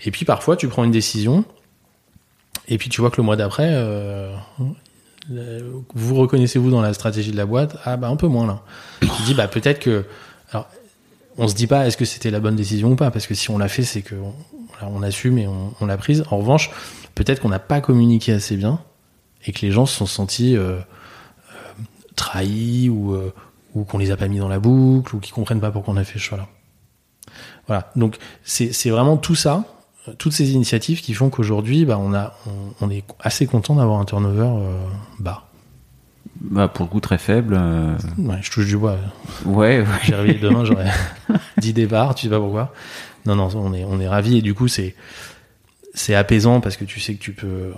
[0.05, 1.45] Et puis parfois, tu prends une décision,
[2.69, 4.35] et puis tu vois que le mois d'après, euh,
[5.95, 8.63] vous reconnaissez-vous dans la stratégie de la boîte Ah bah un peu moins là.
[9.01, 10.05] Tu dis bah peut-être que,
[11.39, 13.51] on se dit pas est-ce que c'était la bonne décision ou pas parce que si
[13.51, 14.35] on l'a fait c'est que on,
[14.87, 16.25] on assume et on, l'a prise.
[16.31, 16.71] En revanche,
[17.15, 18.81] peut-être qu'on n'a pas communiqué assez bien
[19.47, 21.83] et que les gens se sont sentis euh, euh,
[22.17, 23.33] trahis ou euh,
[23.75, 25.97] ou qu'on les a pas mis dans la boucle ou qu'ils comprennent pas pourquoi on
[25.97, 26.49] a fait ce choix-là.
[27.67, 27.91] Voilà.
[27.97, 29.65] Donc c'est vraiment tout ça,
[30.09, 32.35] euh, toutes ces initiatives qui font qu'aujourd'hui bah on a
[32.81, 34.87] on est assez content d'avoir un turnover euh,
[35.19, 35.45] bas.
[36.41, 37.57] Bah, pour le coup très faible.
[37.59, 38.97] euh, Ouais, je touche du bois.
[39.45, 39.87] Ouais, ouais.
[40.05, 40.91] J'ai réveillé demain, j'aurais
[41.59, 42.73] 10 départs, tu sais pas pourquoi.
[43.27, 44.95] Non, non, on est, on est ravis et du coup, c'est,
[45.95, 47.73] c'est apaisant parce que tu sais que tu peux,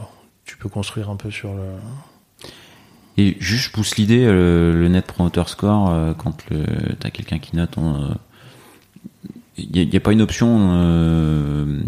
[0.44, 1.62] tu peux construire un peu sur le.
[3.16, 6.64] Et juste, je pousse l'idée, euh, le Net Promoter Score, euh, quand le,
[6.98, 7.76] t'as quelqu'un qui note,
[9.56, 11.80] il n'y a, pas une option, euh,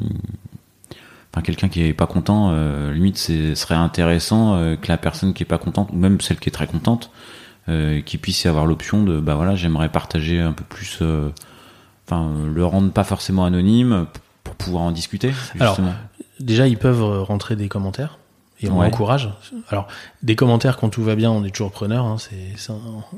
[1.37, 5.34] enfin quelqu'un qui est pas content, euh, limite, c'est serait intéressant euh, que la personne
[5.34, 7.11] qui est pas contente, ou même celle qui est très contente,
[7.68, 11.28] euh, qui puisse y avoir l'option de, bah voilà, j'aimerais partager un peu plus, euh,
[12.07, 14.07] enfin le rendre pas forcément anonyme
[14.45, 15.32] pour pouvoir en discuter.
[15.61, 15.78] Alors.
[16.41, 18.18] Déjà, ils peuvent euh, rentrer des commentaires
[18.62, 18.86] et on Ouais.
[18.86, 19.28] encourage.
[19.68, 19.86] Alors,
[20.22, 22.04] des commentaires quand tout va bien, on est toujours preneur.
[22.07, 22.70] Hein, c'est,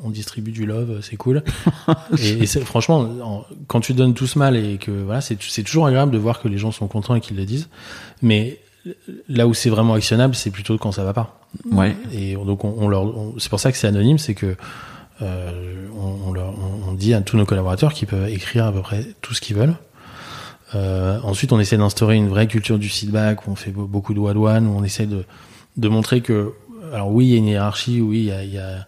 [0.03, 1.43] on distribue du love, c'est cool.
[2.18, 6.11] et franchement, en- quand tu donnes tous mal et que voilà, c'est, c'est toujours agréable
[6.12, 7.68] de voir que les gens sont contents et qu'ils le disent.
[8.22, 8.59] Mais
[9.28, 11.41] là où c'est vraiment actionnable, c'est plutôt quand ça va pas.
[11.70, 11.95] ouais.
[12.12, 13.05] Et on- donc on, on leur,
[13.39, 14.57] c'est pour ça que c'est anonyme, c'est que
[15.22, 16.53] euh, on, on leur,
[16.89, 19.57] on dit à tous nos collaborateurs qu'ils peuvent écrire à peu près tout ce qu'ils
[19.57, 19.74] veulent.
[20.75, 23.47] Euh, ensuite, on essaie d'instaurer une vraie culture du feedback.
[23.47, 25.25] où On fait be- beaucoup de one-one, où on essaie de,
[25.77, 26.53] de montrer que,
[26.93, 28.87] alors oui, il y a une hiérarchie, oui, il y a, y a,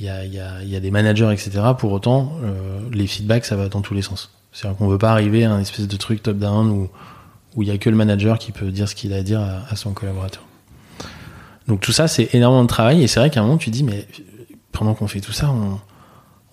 [0.00, 1.60] y a, y a, y a des managers, etc.
[1.78, 4.32] Pour autant, euh, les feedbacks, ça va dans tous les sens.
[4.52, 6.88] C'est-à-dire qu'on veut pas arriver à un espèce de truc top-down où
[7.56, 9.40] où il y a que le manager qui peut dire ce qu'il a à dire
[9.40, 10.44] à, à son collaborateur.
[11.66, 13.82] Donc tout ça, c'est énormément de travail et c'est vrai qu'à un moment, tu dis,
[13.82, 14.06] mais
[14.70, 15.50] pendant qu'on fait tout ça,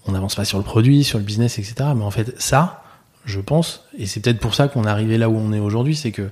[0.08, 1.76] on n'avance pas sur le produit, sur le business, etc.
[1.96, 2.82] Mais en fait, ça,
[3.26, 5.96] je pense, et c'est peut-être pour ça qu'on est arrivé là où on est aujourd'hui,
[5.96, 6.30] c'est que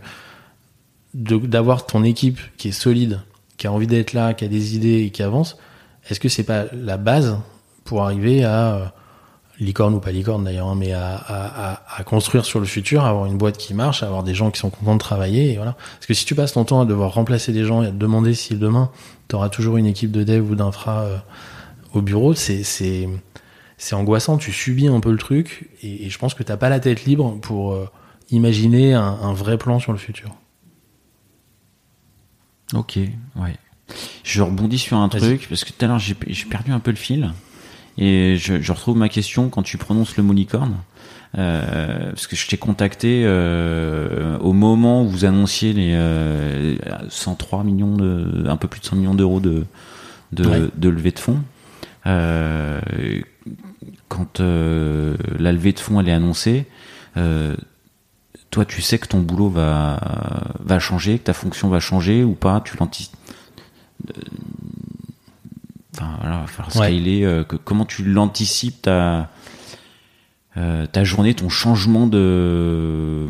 [1.13, 3.21] d'avoir ton équipe qui est solide,
[3.57, 5.57] qui a envie d'être là, qui a des idées et qui avance,
[6.09, 7.37] est-ce que c'est pas la base
[7.83, 8.85] pour arriver à euh,
[9.59, 13.57] licorne ou pas licorne d'ailleurs, hein, mais à, construire sur le futur, avoir une boîte
[13.57, 15.73] qui marche, avoir des gens qui sont contents de travailler, et voilà.
[15.73, 17.95] Parce que si tu passes ton temps à devoir remplacer des gens et à te
[17.95, 18.91] demander si demain
[19.29, 21.17] tu auras toujours une équipe de dev ou d'infra euh,
[21.93, 23.07] au bureau, c'est
[23.77, 24.37] c'est angoissant.
[24.37, 27.05] Tu subis un peu le truc, et, et je pense que t'as pas la tête
[27.05, 27.89] libre pour euh,
[28.31, 30.31] imaginer un, un vrai plan sur le futur.
[32.73, 33.55] Ok, ouais.
[34.23, 36.89] Je rebondis sur un truc parce que tout à l'heure j'ai j'ai perdu un peu
[36.89, 37.31] le fil
[37.97, 40.77] et je, je retrouve ma question quand tu prononces le mot licorne.
[41.37, 46.75] Euh, parce que je t'ai contacté euh, au moment où vous annonciez les euh,
[47.09, 49.65] 103 millions de un peu plus de 100 millions d'euros de
[50.31, 50.61] de, Ouais.
[50.75, 51.39] de levée de fonds.
[54.13, 56.65] Euh, quand euh, la levée de fonds elle est annoncée,
[57.17, 57.55] euh,
[58.51, 59.99] toi tu sais que ton boulot va
[60.59, 63.15] va changer, que ta fonction va changer ou pas, tu l'anticipes.
[65.95, 67.23] Enfin voilà, falloir scaler.
[67.23, 69.29] euh, que- comment tu l'anticipes ta
[70.57, 73.27] euh, ta journée, ton changement de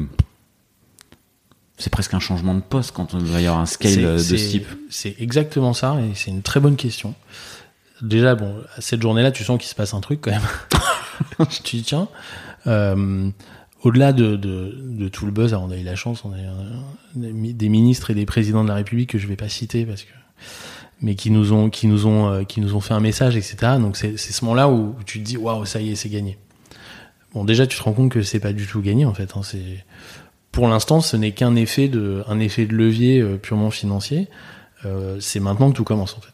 [1.78, 4.22] c'est presque un changement de poste quand on va y avoir un scale euh, de
[4.22, 4.68] ce type.
[4.90, 7.14] C'est exactement ça, et c'est une très bonne question.
[8.02, 11.48] Déjà, bon, cette journée-là, tu sens qu'il se passe un truc quand même.
[11.64, 12.08] tu dis, tiens.
[12.68, 13.30] Euh,
[13.84, 16.38] au-delà de, de, de tout le buzz, alors on a eu la chance, on a
[16.38, 20.04] eu des ministres et des présidents de la République que je vais pas citer parce
[20.04, 20.12] que,
[21.02, 23.74] mais qui nous ont, qui nous ont, euh, qui nous ont fait un message, etc.
[23.80, 26.38] Donc c'est ce moment-là où tu te dis, waouh, ça y est, c'est gagné.
[27.34, 29.36] Bon, déjà, tu te rends compte que c'est pas du tout gagné en fait.
[29.36, 29.84] Hein, c'est
[30.54, 34.30] pour l'instant, ce n'est qu'un effet de, un effet de levier euh, purement financier.
[34.86, 36.33] Euh, c'est maintenant que tout commence en fait.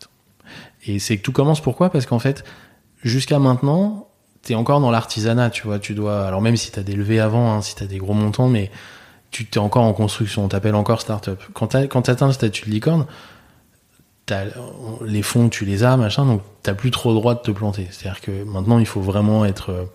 [0.86, 1.90] Et c'est que tout commence pourquoi?
[1.90, 2.44] Parce qu'en fait,
[3.04, 4.08] jusqu'à maintenant,
[4.42, 5.80] t'es encore dans l'artisanat, tu vois.
[5.80, 8.48] Tu dois, alors même si t'as des levées avant, hein, si t'as des gros montants,
[8.48, 8.72] mais
[9.32, 10.46] tu t'es encore en construction.
[10.46, 11.42] On t'appelle encore start-up.
[11.54, 13.06] Quand t'atteins le statut de licorne,
[14.26, 14.46] t'as
[15.06, 17.88] les fonds, tu les as, machin, donc t'as plus trop le droit de te planter.
[17.92, 19.86] C'est-à-dire que maintenant, il faut vraiment être, euh,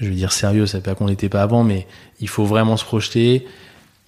[0.00, 1.86] je vais dire sérieux, ça fait pas qu'on l'était pas avant, mais
[2.20, 3.46] il faut vraiment se projeter.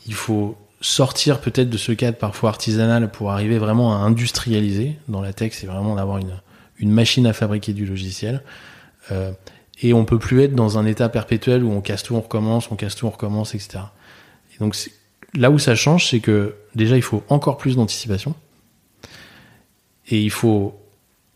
[0.07, 4.97] Il faut sortir peut-être de ce cadre parfois artisanal pour arriver vraiment à industrialiser.
[5.09, 6.35] Dans la tech, c'est vraiment d'avoir une,
[6.78, 8.43] une machine à fabriquer du logiciel.
[9.11, 9.32] Euh,
[9.81, 12.70] et on peut plus être dans un état perpétuel où on casse tout, on recommence,
[12.70, 13.78] on casse tout, on recommence, etc.
[14.55, 14.77] Et donc
[15.32, 18.35] là où ça change, c'est que déjà il faut encore plus d'anticipation
[20.09, 20.78] et il faut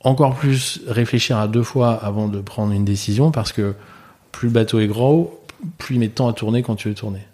[0.00, 3.74] encore plus réfléchir à deux fois avant de prendre une décision parce que
[4.30, 5.42] plus le bateau est gros,
[5.78, 7.27] plus il met de temps à tourner quand tu veux tourner.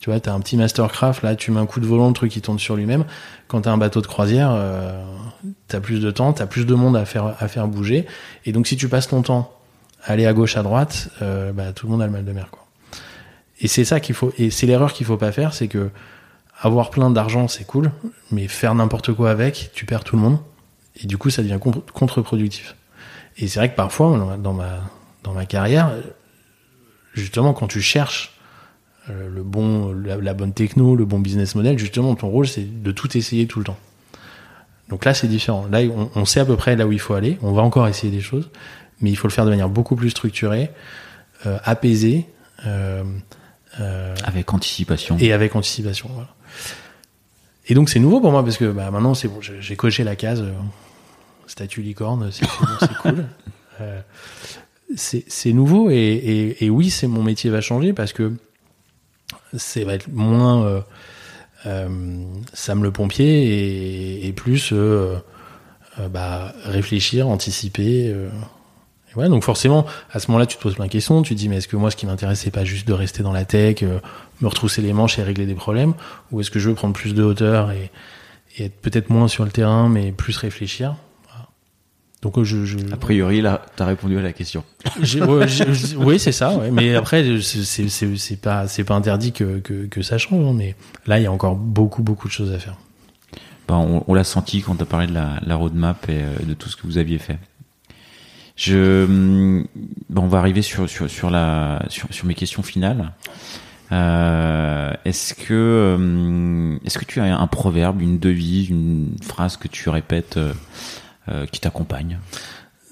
[0.00, 2.34] Tu vois, t'as un petit mastercraft, là, tu mets un coup de volant, le truc
[2.36, 3.04] il tourne sur lui-même.
[3.48, 5.02] Quand t'as un bateau de croisière, euh,
[5.66, 8.06] t'as plus de temps, t'as plus de monde à faire, à faire bouger.
[8.44, 9.52] Et donc si tu passes ton temps
[10.04, 12.32] à aller à gauche, à droite, euh, bah, tout le monde a le mal de
[12.32, 12.64] mer, quoi.
[13.60, 15.90] Et c'est ça qu'il faut, et c'est l'erreur qu'il faut pas faire, c'est que
[16.60, 17.90] avoir plein d'argent, c'est cool,
[18.30, 20.38] mais faire n'importe quoi avec, tu perds tout le monde.
[21.02, 22.76] Et du coup, ça devient contre- contre-productif.
[23.36, 24.80] Et c'est vrai que parfois, dans ma-
[25.24, 25.92] dans ma, carrière,
[27.14, 28.37] justement, quand tu cherches
[29.08, 32.92] le bon, la, la bonne techno, le bon business model, justement, ton rôle, c'est de
[32.92, 33.78] tout essayer tout le temps.
[34.88, 35.66] Donc là, c'est différent.
[35.70, 37.38] Là, on, on, sait à peu près là où il faut aller.
[37.42, 38.50] On va encore essayer des choses,
[39.00, 40.70] mais il faut le faire de manière beaucoup plus structurée,
[41.46, 42.26] euh, apaisée.
[42.66, 43.04] Euh,
[43.80, 45.16] euh, avec anticipation.
[45.20, 46.34] Et avec anticipation, voilà.
[47.68, 50.16] Et donc c'est nouveau pour moi parce que bah, maintenant c'est bon, j'ai coché la
[50.16, 50.52] case euh,
[51.46, 52.46] statue licorne, c'est
[53.02, 53.26] cool.
[53.80, 54.00] Euh,
[54.96, 58.32] c'est nouveau et, et, et oui, c'est mon métier va changer parce que
[59.56, 60.80] c'est va être moins euh,
[61.66, 65.18] euh, Sam le pompier et, plus euh,
[66.10, 68.14] bah, réfléchir, anticiper.
[69.14, 71.22] Voilà, donc forcément, à ce moment-là, tu te poses plein de questions.
[71.22, 73.22] Tu te dis, mais est-ce que moi, ce qui m'intéresse, c'est pas juste de rester
[73.22, 74.00] dans la tech, euh,
[74.40, 75.94] me retrousser les manches et régler des problèmes,
[76.30, 77.90] ou est-ce que je veux prendre plus de hauteur et
[78.58, 80.94] être peut-être moins sur le terrain, mais plus réfléchir?
[82.22, 82.78] Donc je, je...
[82.92, 84.64] A priori, là, t'as répondu à la question.
[85.00, 85.46] Ouais,
[85.98, 86.56] oui, c'est ça.
[86.56, 86.70] Ouais.
[86.70, 90.44] Mais après, c'est pas pas interdit que, que, que ça change.
[90.46, 90.54] Hein.
[90.56, 90.74] Mais
[91.06, 92.76] là, il y a encore beaucoup beaucoup de choses à faire.
[93.68, 96.54] Ben, on, on l'a senti quand t'as parlé de la, la roadmap et euh, de
[96.54, 97.38] tout ce que vous aviez fait.
[98.56, 103.12] Je, ben, on va arriver sur sur sur la sur, sur mes questions finales.
[103.92, 109.68] Euh, est-ce que euh, est-ce que tu as un proverbe, une devise, une phrase que
[109.68, 110.52] tu répètes euh, euh,
[111.50, 112.18] qui t'accompagne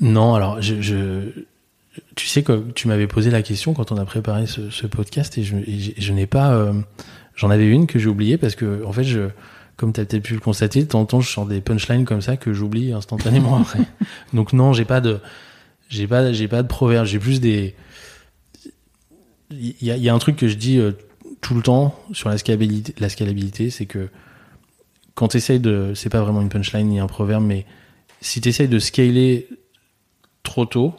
[0.00, 1.30] Non, alors je, je,
[2.14, 5.38] tu sais que tu m'avais posé la question quand on a préparé ce, ce podcast
[5.38, 6.72] et je, et je n'ai pas, euh,
[7.34, 9.28] j'en avais une que j'ai oubliée parce que en fait je,
[9.76, 12.04] comme tu as peut-être pu le constater, de temps en temps je sors des punchlines
[12.04, 13.80] comme ça que j'oublie instantanément après.
[14.32, 15.20] Donc non, j'ai pas de,
[15.88, 17.74] j'ai pas, j'ai pas de proverbe, j'ai plus des,
[19.50, 20.92] il y a, y a, un truc que je dis euh,
[21.40, 24.08] tout le temps sur la scalabilité, la scalabilité, c'est que
[25.14, 27.64] quand tu essayes de, c'est pas vraiment une punchline ni un proverbe, mais
[28.20, 29.48] si tu essayes de scaler
[30.42, 30.94] trop tôt,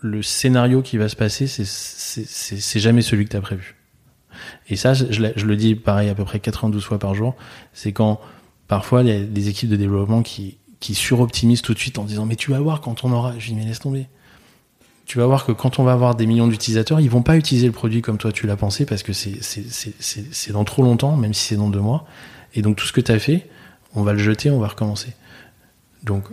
[0.00, 3.76] le scénario qui va se passer, c'est jamais celui que tu as prévu.
[4.68, 7.34] Et ça, je, le dis pareil à peu près 92 fois par jour,
[7.72, 8.20] c'est quand
[8.68, 12.04] parfois il y a des équipes de développement qui, qui suroptimisent tout de suite en
[12.04, 14.06] disant mais tu vas voir quand on aura, je dis mais laisse tomber.
[15.06, 17.66] Tu vas voir que quand on va avoir des millions d'utilisateurs, ils vont pas utiliser
[17.66, 21.46] le produit comme toi tu l'as pensé parce que c'est dans trop longtemps, même si
[21.46, 22.06] c'est dans deux mois.
[22.54, 23.48] Et donc tout ce que tu as fait,
[23.94, 25.14] on va le jeter, on va recommencer.
[26.04, 26.24] Donc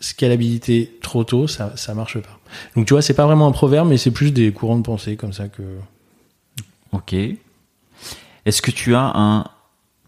[0.00, 2.38] scalabilité trop tôt, ça, ça marche pas.
[2.76, 5.16] Donc tu vois, c'est pas vraiment un proverbe, mais c'est plus des courants de pensée
[5.16, 5.62] comme ça que.
[6.92, 7.14] Ok.
[8.46, 9.44] Est-ce que tu as un,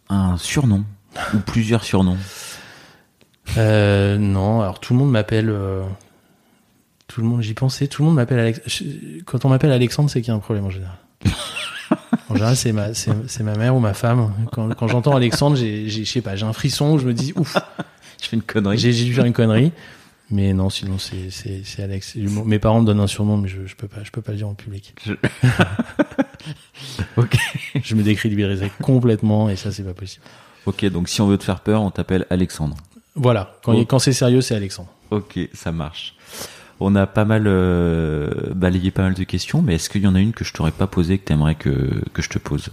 [0.08, 0.84] un surnom
[1.34, 2.16] ou plusieurs surnoms?
[3.56, 5.50] Euh, Non, alors tout le monde m'appelle.
[5.50, 5.82] Euh,
[7.08, 8.82] tout le monde, j'y pensais, tout le monde m'appelle Alex.
[9.26, 10.96] Quand on m'appelle Alexandre, c'est qu'il y a un problème en général.
[12.28, 14.32] en général, c'est ma, c'est, ma mère ou ma femme.
[14.52, 17.12] Quand, quand j'entends Alexandre, j'ai, j'ai, je sais pas, j'ai un frisson où je me
[17.12, 17.56] dis ouf
[18.22, 18.78] je fais une connerie.
[18.78, 19.72] J'ai dû faire une connerie.
[20.30, 22.16] Mais non, sinon c'est Alex.
[22.16, 24.38] Mes parents me donnent un surnom, mais je je peux pas je peux pas le
[24.38, 24.94] dire en public.
[25.04, 25.12] Je...
[27.16, 27.36] ok.
[27.82, 30.24] Je me décrédibiliserai complètement et ça c'est pas possible.
[30.66, 32.76] Ok, donc si on veut te faire peur, on t'appelle Alexandre.
[33.16, 33.56] Voilà.
[33.64, 33.84] Quand oh.
[33.84, 34.90] quand c'est sérieux, c'est Alexandre.
[35.10, 36.14] Ok, ça marche.
[36.78, 40.14] On a pas mal euh, balayé pas mal de questions, mais est-ce qu'il y en
[40.14, 42.70] a une que je t'aurais pas posée que t'aimerais que que je te pose?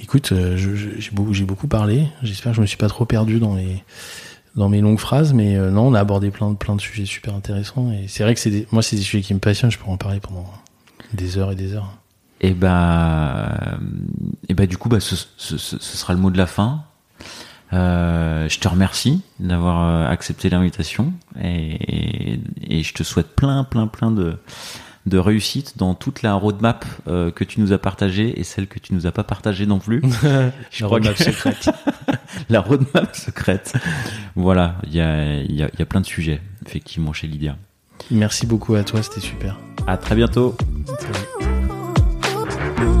[0.00, 2.06] Écoute, euh, j'ai beaucoup j'ai beaucoup parlé.
[2.22, 3.82] J'espère que je me suis pas trop perdu dans les
[4.56, 7.06] dans mes longues phrases, mais euh, non, on a abordé plein de plein de sujets
[7.06, 9.70] super intéressants et c'est vrai que c'est moi c'est des sujets qui me passionnent.
[9.70, 10.46] Je pourrais en parler pendant
[11.12, 11.92] des heures et des heures.
[12.40, 13.78] Et bah,
[14.48, 16.84] et bah du coup, bah ce, sera le mot de la fin.
[17.72, 23.86] Euh, je te remercie d'avoir euh, accepté l'invitation et, et, je te souhaite plein, plein,
[23.86, 24.38] plein de,
[25.06, 28.78] de réussite dans toute la roadmap euh, que tu nous as partagée et celle que
[28.78, 30.02] tu nous as pas partagée non plus.
[30.70, 31.24] je la roadmap que...
[31.24, 31.70] secrète.
[32.48, 33.74] la roadmap secrète.
[34.36, 37.56] Voilà, il y a, y, a, y a plein de sujets, effectivement, chez Lydia.
[38.10, 39.58] Merci beaucoup à toi, c'était super.
[39.86, 40.56] À très bientôt.
[40.98, 43.00] Salut.